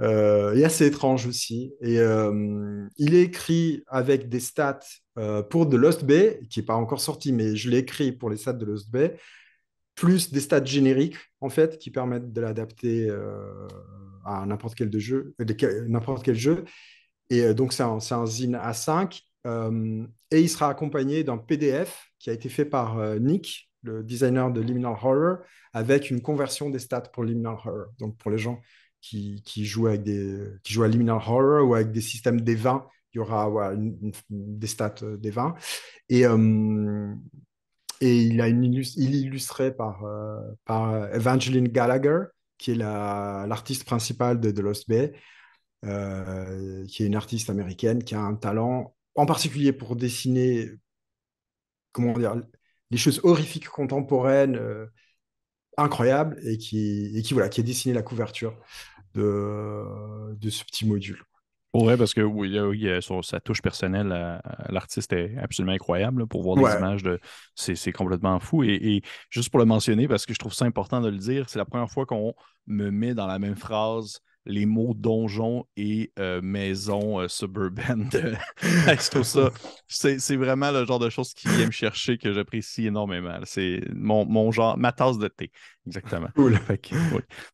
euh, 0.00 0.54
et 0.54 0.64
assez 0.64 0.86
étrange 0.86 1.26
aussi. 1.26 1.72
Et 1.80 1.98
euh, 1.98 2.86
il 2.96 3.14
est 3.14 3.22
écrit 3.22 3.82
avec 3.86 4.28
des 4.28 4.40
stats 4.40 4.80
euh, 5.18 5.42
pour 5.42 5.68
The 5.68 5.74
Lost 5.74 6.04
Bay, 6.04 6.40
qui 6.50 6.60
n'est 6.60 6.66
pas 6.66 6.74
encore 6.74 7.00
sorti, 7.00 7.32
mais 7.32 7.56
je 7.56 7.70
l'ai 7.70 7.78
écrit 7.78 8.12
pour 8.12 8.30
les 8.30 8.36
stats 8.36 8.52
de 8.52 8.64
Lost 8.64 8.90
Bay, 8.90 9.16
plus 9.94 10.30
des 10.30 10.40
stats 10.40 10.64
génériques 10.64 11.16
en 11.40 11.48
fait 11.48 11.78
qui 11.78 11.90
permettent 11.90 12.32
de 12.32 12.40
l'adapter 12.40 13.10
à 14.24 14.46
n'importe 14.46 14.76
quel, 14.76 14.96
jeu, 14.96 15.34
n'importe 15.88 16.24
quel 16.24 16.36
jeu. 16.36 16.64
Et 17.30 17.52
donc 17.52 17.72
c'est 17.72 17.82
un, 17.82 17.98
un, 18.10 18.26
zine 18.26 18.56
A5 18.56 19.22
et 20.30 20.40
il 20.40 20.48
sera 20.48 20.68
accompagné 20.68 21.24
d'un 21.24 21.36
PDF 21.36 22.12
qui 22.20 22.30
a 22.30 22.32
été 22.32 22.48
fait 22.48 22.64
par 22.64 23.18
Nick, 23.18 23.67
le 23.82 24.02
designer 24.02 24.50
de 24.50 24.60
Liminal 24.60 24.92
Horror, 24.92 25.38
avec 25.72 26.10
une 26.10 26.20
conversion 26.20 26.70
des 26.70 26.78
stats 26.78 27.02
pour 27.12 27.24
Liminal 27.24 27.54
Horror. 27.54 27.86
Donc 27.98 28.16
pour 28.16 28.30
les 28.30 28.38
gens 28.38 28.60
qui, 29.00 29.42
qui 29.44 29.64
jouent, 29.64 29.88
avec 29.88 30.02
des, 30.02 30.44
qui 30.62 30.72
jouent 30.72 30.82
à 30.84 30.88
Liminal 30.88 31.16
Horror 31.16 31.68
ou 31.68 31.74
avec 31.74 31.92
des 31.92 32.00
systèmes 32.00 32.40
des 32.40 32.54
20, 32.54 32.86
il 33.14 33.18
y 33.18 33.20
aura 33.20 33.72
des 34.28 34.66
stats 34.66 34.94
euh, 35.02 35.16
des 35.16 35.30
20. 35.30 35.54
Et, 36.08 36.26
euh, 36.26 37.14
et 38.00 38.22
il, 38.22 38.40
a 38.40 38.48
une 38.48 38.64
il 38.64 39.14
est 39.14 39.20
illustré 39.20 39.74
par, 39.74 40.04
euh, 40.04 40.40
par 40.64 41.12
Evangeline 41.14 41.68
Gallagher, 41.68 42.24
qui 42.58 42.72
est 42.72 42.76
l'artiste 42.76 43.84
principal 43.84 44.40
de 44.40 44.50
The 44.50 44.60
Lost 44.60 44.88
Bay, 44.88 45.12
qui 45.82 47.02
est 47.02 47.06
une 47.06 47.14
artiste 47.14 47.50
américaine 47.50 48.02
qui 48.02 48.14
a 48.14 48.20
un 48.20 48.34
talent, 48.34 48.94
en 49.14 49.26
particulier 49.26 49.72
pour 49.72 49.94
dessiner 49.94 50.70
comment 51.92 52.18
dire, 52.18 52.40
des 52.90 52.96
choses 52.96 53.20
horrifiques 53.22 53.68
contemporaines 53.68 54.56
euh, 54.56 54.86
incroyables 55.76 56.38
et 56.44 56.58
qui, 56.58 57.16
et 57.16 57.22
qui, 57.22 57.34
voilà, 57.34 57.48
qui 57.48 57.60
a 57.60 57.62
dessiné 57.62 57.94
la 57.94 58.02
couverture 58.02 58.56
de, 59.14 60.34
de 60.34 60.50
ce 60.50 60.64
petit 60.64 60.86
module. 60.86 61.22
Ouais, 61.74 61.96
parce 61.98 62.14
que 62.14 62.22
oui, 62.22 62.58
oui 62.58 62.88
sur 63.02 63.22
sa 63.24 63.40
touche 63.40 63.60
personnelle, 63.60 64.40
l'artiste 64.70 65.12
est 65.12 65.36
absolument 65.36 65.74
incroyable 65.74 66.26
pour 66.26 66.42
voir 66.42 66.56
des 66.56 66.78
images 66.78 67.02
de. 67.02 67.20
C'est 67.54 67.92
complètement 67.92 68.40
fou. 68.40 68.64
Et, 68.64 68.74
et, 68.74 69.02
juste 69.28 69.50
pour 69.50 69.58
le 69.58 69.66
mentionner, 69.66 70.08
parce 70.08 70.24
que 70.24 70.32
je 70.32 70.38
trouve 70.38 70.54
ça 70.54 70.64
important 70.64 71.02
de 71.02 71.08
le 71.08 71.18
dire, 71.18 71.48
c'est 71.50 71.58
la 71.58 71.66
première 71.66 71.90
fois 71.90 72.06
qu'on 72.06 72.34
me 72.66 72.90
met 72.90 73.14
dans 73.14 73.26
la 73.26 73.38
même 73.38 73.54
phrase 73.54 74.20
les 74.48 74.66
mots 74.66 74.94
donjon 74.94 75.66
et 75.76 76.10
euh, 76.18 76.40
maison 76.42 77.20
euh, 77.20 77.28
suburbaine 77.28 78.08
de 78.08 78.34
ça. 79.22 79.50
C'est 79.86 80.36
vraiment 80.36 80.70
le 80.72 80.84
genre 80.84 80.98
de 80.98 81.10
choses 81.10 81.34
qui 81.34 81.48
vient 81.48 81.66
me 81.66 81.70
chercher 81.70 82.18
que 82.18 82.32
j'apprécie 82.32 82.86
énormément. 82.86 83.38
C'est 83.44 83.82
mon, 83.94 84.24
mon, 84.26 84.50
genre, 84.50 84.76
ma 84.78 84.90
tasse 84.92 85.18
de 85.18 85.28
thé. 85.28 85.52
Exactement. 85.88 86.28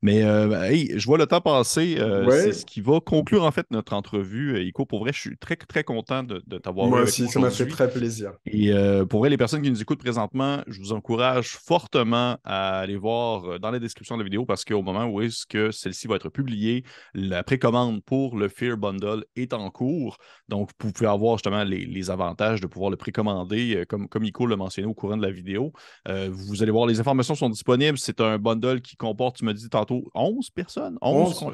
Mais 0.02 0.20
je 0.22 1.06
vois 1.06 1.18
le 1.18 1.26
temps 1.26 1.40
passer. 1.40 1.96
C'est 2.30 2.52
ce 2.52 2.66
qui 2.66 2.80
va 2.80 3.00
conclure 3.00 3.44
en 3.44 3.50
fait 3.50 3.66
notre 3.70 3.94
entrevue. 3.94 4.62
Ico, 4.64 4.84
pour 4.84 5.00
vrai, 5.00 5.12
je 5.12 5.20
suis 5.20 5.36
très, 5.36 5.56
très 5.56 5.84
content 5.84 6.22
de, 6.22 6.42
de 6.46 6.58
t'avoir 6.58 6.88
Moi 6.88 7.02
aussi, 7.02 7.28
ça 7.28 7.40
m'a 7.40 7.50
fait 7.50 7.66
très 7.66 7.90
plaisir. 7.90 8.32
Et 8.46 8.72
pour 9.08 9.20
vrai, 9.20 9.30
les 9.30 9.36
personnes 9.36 9.62
qui 9.62 9.70
nous 9.70 9.80
écoutent 9.80 10.00
présentement, 10.00 10.62
je 10.66 10.78
vous 10.80 10.92
encourage 10.92 11.56
fortement 11.56 12.36
à 12.44 12.80
aller 12.80 12.96
voir 12.96 13.58
dans 13.60 13.70
la 13.70 13.78
description 13.78 14.16
de 14.16 14.22
la 14.22 14.24
vidéo 14.24 14.44
parce 14.44 14.64
qu'au 14.64 14.82
moment 14.82 15.06
où 15.06 15.20
est-ce 15.20 15.46
que 15.46 15.70
celle-ci 15.70 16.06
va 16.06 16.16
être 16.16 16.28
publiée, 16.28 16.84
la 17.14 17.42
précommande 17.42 18.02
pour 18.04 18.36
le 18.36 18.48
Fear 18.48 18.76
Bundle 18.76 19.24
est 19.36 19.52
en 19.52 19.70
cours. 19.70 20.18
Donc, 20.48 20.70
vous 20.80 20.92
pouvez 20.92 21.08
avoir 21.08 21.36
justement 21.36 21.64
les, 21.64 22.10
avantages 22.10 22.60
de 22.60 22.66
pouvoir 22.66 22.90
le 22.90 22.96
précommander, 22.96 23.84
comme, 23.88 24.08
comme 24.08 24.24
Ico 24.24 24.46
l'a 24.46 24.56
mentionné 24.56 24.86
au 24.86 24.94
courant 24.94 25.16
de 25.16 25.22
la 25.22 25.30
vidéo. 25.30 25.72
vous 26.06 26.62
allez 26.62 26.70
voir, 26.70 26.86
les 26.86 27.00
informations 27.00 27.34
sont 27.34 27.48
disponibles. 27.48 27.98
C'est 27.98 28.20
un 28.24 28.38
bundle 28.38 28.80
qui 28.80 28.96
comporte, 28.96 29.36
tu 29.36 29.44
me 29.44 29.54
dis 29.54 29.68
tantôt, 29.68 30.10
11 30.14 30.50
personnes? 30.50 30.98
11, 31.00 31.46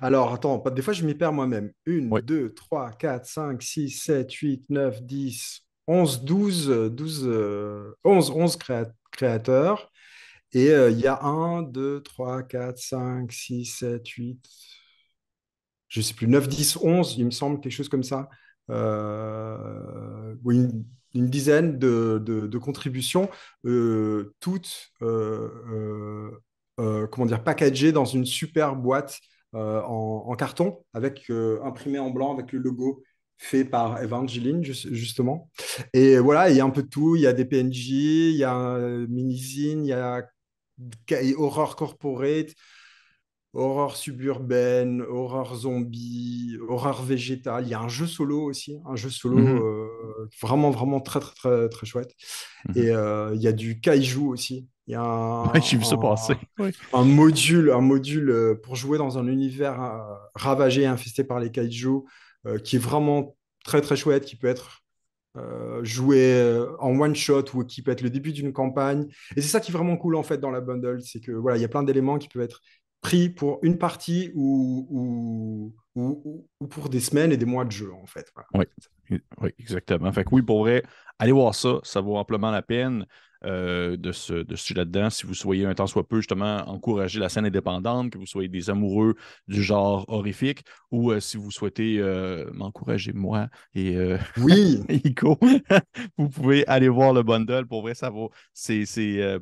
Alors, 0.00 0.32
attends, 0.32 0.62
des 0.70 0.82
fois, 0.82 0.92
je 0.92 1.04
m'y 1.04 1.14
perds 1.14 1.32
moi-même. 1.32 1.72
1, 1.86 2.20
2, 2.20 2.54
3, 2.54 2.92
4, 2.92 3.26
5, 3.26 3.62
6, 3.62 3.90
7, 3.90 4.32
8, 4.32 4.64
9, 4.70 5.02
10, 5.02 5.66
11, 5.86 6.24
12, 6.24 6.90
12 6.92 7.94
11, 8.04 8.30
11 8.30 8.58
créateurs. 9.10 9.90
Et 10.52 10.70
euh, 10.70 10.90
il 10.90 10.98
y 10.98 11.06
a 11.06 11.22
1, 11.22 11.62
2, 11.62 12.02
3, 12.02 12.42
4, 12.42 12.78
5, 12.78 13.32
6, 13.32 13.64
7, 13.66 14.08
8, 14.08 14.48
je 15.88 16.00
ne 16.00 16.02
sais 16.04 16.14
plus, 16.14 16.26
9, 16.26 16.48
10, 16.48 16.76
11, 16.82 17.16
il 17.18 17.26
me 17.26 17.30
semble, 17.30 17.60
quelque 17.60 17.72
chose 17.72 17.88
comme 17.88 18.02
ça. 18.02 18.28
Euh, 18.70 20.34
oui, 20.44 20.68
une 21.14 21.26
dizaine 21.26 21.78
de, 21.78 22.58
contributions, 22.58 23.28
euh, 23.64 24.34
toutes 24.40 24.92
euh, 25.02 26.30
euh, 26.78 27.06
comment 27.08 27.26
dire, 27.26 27.42
packagées 27.42 27.92
dans 27.92 28.04
une 28.04 28.24
super 28.24 28.76
boîte 28.76 29.18
en, 29.52 30.32
carton, 30.38 30.84
avec 30.94 31.30
imprimé 31.64 31.98
en 31.98 32.10
blanc 32.10 32.32
avec 32.32 32.52
le 32.52 32.60
logo 32.60 33.02
fait 33.36 33.64
par 33.64 34.02
Evangeline, 34.02 34.62
justement. 34.62 35.50
Et 35.94 36.18
voilà, 36.18 36.50
il 36.50 36.56
y 36.56 36.60
a 36.60 36.64
un 36.64 36.70
peu 36.70 36.82
de 36.82 36.88
tout. 36.88 37.16
Il 37.16 37.22
y 37.22 37.26
a 37.26 37.32
des 37.32 37.46
PNJ, 37.46 37.88
il 37.88 38.36
y 38.36 38.44
a 38.44 38.78
mini-zine, 39.08 39.84
il 39.84 39.88
y 39.88 39.92
a 39.92 40.22
Horror 41.36 41.74
Corporate, 41.74 42.50
horreur 43.52 43.96
suburbaine, 43.96 45.02
horreur 45.02 45.54
zombie, 45.54 46.56
horreur 46.68 47.02
végétale. 47.02 47.64
Il 47.64 47.70
y 47.70 47.74
a 47.74 47.80
un 47.80 47.88
jeu 47.88 48.06
solo 48.06 48.42
aussi, 48.42 48.78
un 48.86 48.96
jeu 48.96 49.10
solo 49.10 49.38
mhm. 49.38 49.58
euh, 49.58 50.28
vraiment, 50.40 50.70
vraiment 50.70 51.00
très, 51.00 51.20
très, 51.20 51.34
très, 51.34 51.68
très 51.68 51.86
chouette. 51.86 52.14
Mhm. 52.68 52.82
Et 52.82 52.90
euh, 52.90 53.32
il 53.34 53.42
y 53.42 53.48
a 53.48 53.52
du 53.52 53.80
kaiju 53.80 54.28
aussi. 54.28 54.68
Il 54.86 54.92
y 54.92 54.96
a 54.96 55.02
un, 55.02 55.52
J'ai 55.60 55.76
vu 55.76 55.84
ça 55.84 55.96
passer. 55.96 56.34
un 56.92 57.04
module, 57.04 57.70
un 57.70 57.80
module 57.80 58.30
euh, 58.30 58.54
pour 58.54 58.76
jouer 58.76 58.98
dans 58.98 59.18
un 59.18 59.26
univers 59.26 59.78
ravagé 60.34 60.82
et 60.82 60.86
infesté 60.86 61.24
par 61.24 61.40
les 61.40 61.50
kaiju 61.50 62.02
qui 62.64 62.76
est 62.76 62.80
vraiment 62.80 63.36
très, 63.64 63.82
très 63.82 63.96
chouette, 63.96 64.24
qui 64.24 64.36
peut 64.36 64.46
être 64.46 64.82
joué 65.82 66.42
en 66.78 66.98
one 66.98 67.14
shot 67.14 67.44
ou 67.54 67.64
qui 67.64 67.82
peut 67.82 67.90
être 67.90 68.00
le 68.00 68.10
début 68.10 68.32
d'une 68.32 68.52
campagne. 68.52 69.06
Et 69.36 69.42
c'est 69.42 69.48
ça 69.48 69.60
qui 69.60 69.70
est 69.70 69.74
vraiment 69.74 69.96
cool 69.96 70.16
en 70.16 70.22
fait 70.22 70.38
dans 70.38 70.50
la 70.50 70.60
bundle, 70.62 71.02
c'est 71.02 71.20
que 71.20 71.32
voilà, 71.32 71.58
il 71.58 71.60
y 71.60 71.64
a 71.64 71.68
plein 71.68 71.82
d'éléments 71.82 72.18
qui 72.18 72.28
peuvent 72.28 72.42
être 72.42 72.62
pris 73.00 73.28
pour 73.30 73.58
une 73.62 73.78
partie 73.78 74.30
ou, 74.34 74.86
ou, 74.90 75.74
ou, 76.60 76.66
pour 76.66 76.88
des 76.88 77.00
semaines 77.00 77.32
et 77.32 77.36
des 77.36 77.46
mois 77.46 77.64
de 77.64 77.72
jeu, 77.72 77.92
en 77.92 78.06
fait. 78.06 78.32
Oui. 78.54 79.52
exactement. 79.58 80.12
Fait 80.12 80.24
que 80.24 80.30
oui, 80.32 80.42
pour 80.42 80.60
vrai, 80.60 80.82
allez 81.18 81.32
voir 81.32 81.54
ça, 81.54 81.80
ça 81.82 82.00
vaut 82.00 82.16
amplement 82.16 82.50
la 82.50 82.62
peine. 82.62 83.06
Euh, 83.46 83.96
de 83.96 84.12
ce, 84.12 84.34
de 84.34 84.54
ce 84.54 84.74
là-dedans. 84.74 85.08
Si 85.08 85.24
vous 85.24 85.32
soyez 85.32 85.64
un 85.64 85.72
temps 85.72 85.86
soit 85.86 86.06
peu, 86.06 86.16
justement, 86.18 86.58
encourager 86.68 87.18
la 87.18 87.30
scène 87.30 87.46
indépendante, 87.46 88.10
que 88.10 88.18
vous 88.18 88.26
soyez 88.26 88.50
des 88.50 88.68
amoureux 88.68 89.14
du 89.48 89.62
genre 89.62 90.04
horrifique, 90.08 90.62
ou 90.90 91.10
euh, 91.10 91.20
si 91.20 91.38
vous 91.38 91.50
souhaitez 91.50 91.96
euh, 92.00 92.50
m'encourager, 92.52 93.14
moi 93.14 93.48
et 93.74 93.96
oui. 94.36 94.82
Ico, 94.90 95.38
vous 96.18 96.28
pouvez 96.28 96.66
aller 96.66 96.90
voir 96.90 97.14
le 97.14 97.22
bundle. 97.22 97.66
Pour 97.66 97.80
vrai, 97.80 97.94
ça 97.94 98.10
vaut. 98.10 98.30
C'est, 98.52 98.84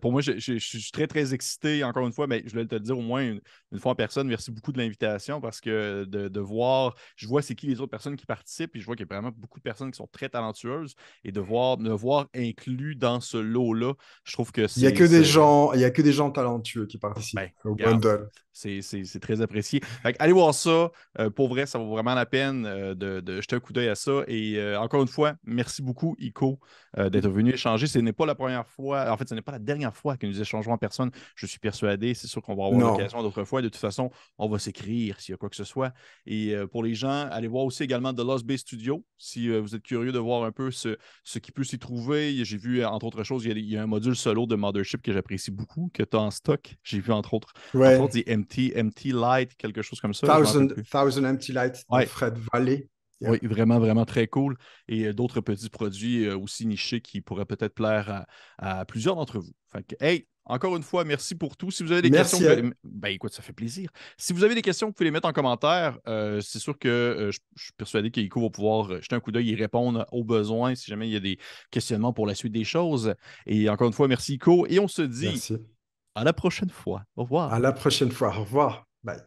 pour 0.00 0.12
moi, 0.12 0.20
je, 0.20 0.38
suis 0.38 0.90
très, 0.92 1.08
très 1.08 1.34
excité, 1.34 1.82
encore 1.82 2.06
une 2.06 2.12
fois, 2.12 2.28
mais 2.28 2.44
je 2.46 2.52
voulais 2.52 2.66
te 2.66 2.76
le 2.76 2.80
dire 2.80 2.96
au 2.96 3.02
moins 3.02 3.22
une, 3.22 3.40
fois 3.80 3.92
en 3.92 3.96
personne. 3.96 4.28
Merci 4.28 4.52
beaucoup 4.52 4.70
de 4.70 4.78
l'invitation 4.78 5.40
parce 5.40 5.60
que 5.60 6.04
de, 6.04 6.40
voir, 6.40 6.94
je 7.16 7.26
vois 7.26 7.42
c'est 7.42 7.56
qui 7.56 7.66
les 7.66 7.80
autres 7.80 7.90
personnes 7.90 8.16
qui 8.16 8.26
participent 8.26 8.76
et 8.76 8.80
je 8.80 8.86
vois 8.86 8.94
qu'il 8.94 9.06
y 9.06 9.12
a 9.12 9.14
vraiment 9.14 9.34
beaucoup 9.36 9.58
de 9.58 9.64
personnes 9.64 9.90
qui 9.90 9.96
sont 9.96 10.06
très 10.06 10.28
talentueuses 10.28 10.94
et 11.24 11.32
de 11.32 11.40
voir, 11.40 11.78
me 11.78 11.90
voir 11.90 12.28
inclus 12.32 12.94
dans 12.94 13.20
ce 13.20 13.38
lot-là 13.38 13.87
je 14.24 14.32
trouve 14.32 14.52
que 14.52 14.66
Il 14.76 14.82
n'y 14.82 14.86
a 14.86 14.92
que 14.92 15.04
des 15.04 15.24
gens, 15.24 15.72
il 15.72 15.80
y 15.80 15.84
a 15.84 15.90
que 15.90 16.02
des 16.02 16.12
gens 16.12 16.30
talentueux 16.30 16.86
qui 16.86 16.98
participent 16.98 17.36
ben, 17.36 17.50
au 17.64 17.74
bundle. 17.74 18.28
C'est 18.58 19.20
très 19.20 19.40
apprécié. 19.40 19.80
allez 20.18 20.32
voir 20.32 20.52
ça. 20.52 20.90
Euh, 21.18 21.30
pour 21.30 21.48
vrai, 21.48 21.66
ça 21.66 21.78
vaut 21.78 21.90
vraiment 21.90 22.14
la 22.14 22.26
peine 22.26 22.66
euh, 22.66 22.94
de, 22.94 23.40
jeter 23.40 23.56
un 23.56 23.60
coup 23.60 23.72
d'œil 23.72 23.88
à 23.88 23.94
ça. 23.94 24.22
Et 24.26 24.56
euh, 24.58 24.80
encore 24.80 25.00
une 25.02 25.08
fois, 25.08 25.34
merci 25.44 25.80
beaucoup, 25.80 26.16
Ico, 26.18 26.58
d'être 26.96 27.28
venu 27.28 27.52
échanger. 27.52 27.86
Ce 27.86 27.98
n'est 27.98 28.12
pas 28.12 28.26
la 28.26 28.34
première 28.34 28.66
fois, 28.66 29.10
en 29.12 29.16
fait, 29.16 29.28
ce 29.28 29.34
n'est 29.34 29.42
pas 29.42 29.52
la 29.52 29.58
dernière 29.60 29.94
fois 29.94 30.16
que 30.16 30.26
nous 30.26 30.40
échangeons 30.40 30.72
en 30.72 30.78
personne. 30.78 31.10
Je 31.36 31.46
suis 31.46 31.60
persuadé. 31.60 32.14
C'est 32.14 32.26
sûr 32.26 32.42
qu'on 32.42 32.56
va 32.56 32.64
avoir 32.66 32.92
l'occasion 32.92 33.22
d'autres 33.22 33.44
fois. 33.44 33.62
De 33.62 33.68
toute 33.68 33.80
façon, 33.80 34.10
on 34.38 34.48
va 34.48 34.58
s'écrire 34.58 35.20
s'il 35.20 35.32
y 35.32 35.34
a 35.34 35.36
quoi 35.36 35.48
que 35.48 35.56
ce 35.56 35.64
soit. 35.64 35.92
Et 36.26 36.54
pour 36.72 36.82
les 36.82 36.94
gens, 36.94 37.28
allez 37.30 37.48
voir 37.48 37.64
aussi 37.64 37.84
également 37.84 38.12
The 38.12 38.20
Lost 38.20 38.44
Bay 38.44 38.56
Studio. 38.56 39.04
Si 39.18 39.48
vous 39.48 39.74
êtes 39.76 39.82
curieux 39.82 40.12
de 40.12 40.18
voir 40.18 40.44
un 40.44 40.52
peu 40.52 40.70
ce, 40.70 40.96
ce 41.22 41.38
qui 41.38 41.52
peut 41.52 41.64
s'y 41.64 41.78
trouver, 41.78 42.44
j'ai 42.44 42.56
vu, 42.56 42.84
entre 42.84 43.06
autres 43.06 43.22
choses, 43.22 43.44
il 43.44 43.58
y, 43.58 43.76
a, 43.76 43.82
un 43.82 43.86
module 43.86 44.16
solo 44.16 44.46
de 44.46 44.56
Mothership 44.56 45.02
que 45.02 45.12
j'apprécie 45.12 45.50
beaucoup, 45.50 45.90
que 45.94 46.02
tu 46.02 46.16
as 46.16 46.20
en 46.20 46.30
stock. 46.30 46.76
J'ai 46.82 47.00
vu, 47.00 47.12
entre 47.12 47.34
autres, 47.34 47.52
entre 47.74 48.00
autres, 48.00 48.16
Empty, 48.76 49.12
Light, 49.12 49.56
quelque 49.56 49.82
chose 49.82 50.00
comme 50.00 50.14
ça. 50.14 50.26
Thousand, 50.26 50.68
Thousand 50.90 51.24
Empty 51.24 51.52
Light 51.52 51.84
de 51.90 52.04
Fred 52.06 52.38
Valley. 52.52 52.88
Oui, 53.20 53.38
vraiment, 53.42 53.78
vraiment 53.78 54.04
très 54.04 54.26
cool. 54.26 54.56
Et 54.86 55.06
euh, 55.06 55.12
d'autres 55.12 55.40
petits 55.40 55.70
produits 55.70 56.26
euh, 56.26 56.38
aussi 56.38 56.66
nichés 56.66 57.00
qui 57.00 57.20
pourraient 57.20 57.46
peut-être 57.46 57.74
plaire 57.74 58.26
à, 58.58 58.84
plusieurs 58.84 59.16
d'entre 59.16 59.38
vous. 59.38 59.52
Fait 59.72 59.82
que, 59.82 59.96
hey, 60.00 60.28
encore 60.44 60.76
une 60.76 60.82
fois, 60.82 61.04
merci 61.04 61.34
pour 61.34 61.56
tout. 61.56 61.70
Si 61.70 61.82
vous 61.82 61.92
avez 61.92 62.00
des 62.00 62.10
questions, 62.10 62.72
ben 62.82 63.08
écoute, 63.08 63.34
ça 63.34 63.42
fait 63.42 63.52
plaisir. 63.52 63.90
Si 64.16 64.32
vous 64.32 64.44
avez 64.44 64.54
des 64.54 64.62
questions, 64.62 64.86
vous 64.86 64.92
pouvez 64.94 65.06
les 65.06 65.10
mettre 65.10 65.28
en 65.28 65.32
commentaire. 65.32 65.98
Euh, 66.06 66.40
c'est 66.40 66.58
sûr 66.58 66.78
que 66.78 67.30
je, 67.30 67.38
suis 67.62 67.72
persuadé 67.76 68.10
qu'Ico 68.10 68.40
va 68.40 68.48
pouvoir 68.48 69.02
jeter 69.02 69.14
un 69.14 69.20
coup 69.20 69.30
d'œil 69.30 69.50
et 69.50 69.54
répondre 69.56 70.06
aux 70.10 70.24
besoins 70.24 70.74
si 70.74 70.86
jamais 70.86 71.06
il 71.06 71.12
y 71.12 71.16
a 71.16 71.20
des 71.20 71.38
questionnements 71.70 72.14
pour 72.14 72.26
la 72.26 72.34
suite 72.34 72.52
des 72.52 72.64
choses. 72.64 73.14
Et 73.44 73.68
encore 73.68 73.88
une 73.88 73.92
fois, 73.92 74.08
merci 74.08 74.34
Ico. 74.34 74.66
Et 74.68 74.78
on 74.78 74.88
se 74.88 75.02
dit 75.02 75.52
à 76.18 76.24
la 76.24 76.32
prochaine 76.32 76.70
fois. 76.70 77.02
Au 77.16 77.22
revoir. 77.22 77.52
À 77.52 77.58
la 77.58 77.72
prochaine 77.72 78.10
fois. 78.10 78.28
Au 78.36 78.40
revoir. 78.40 78.86
Bye. 79.04 79.22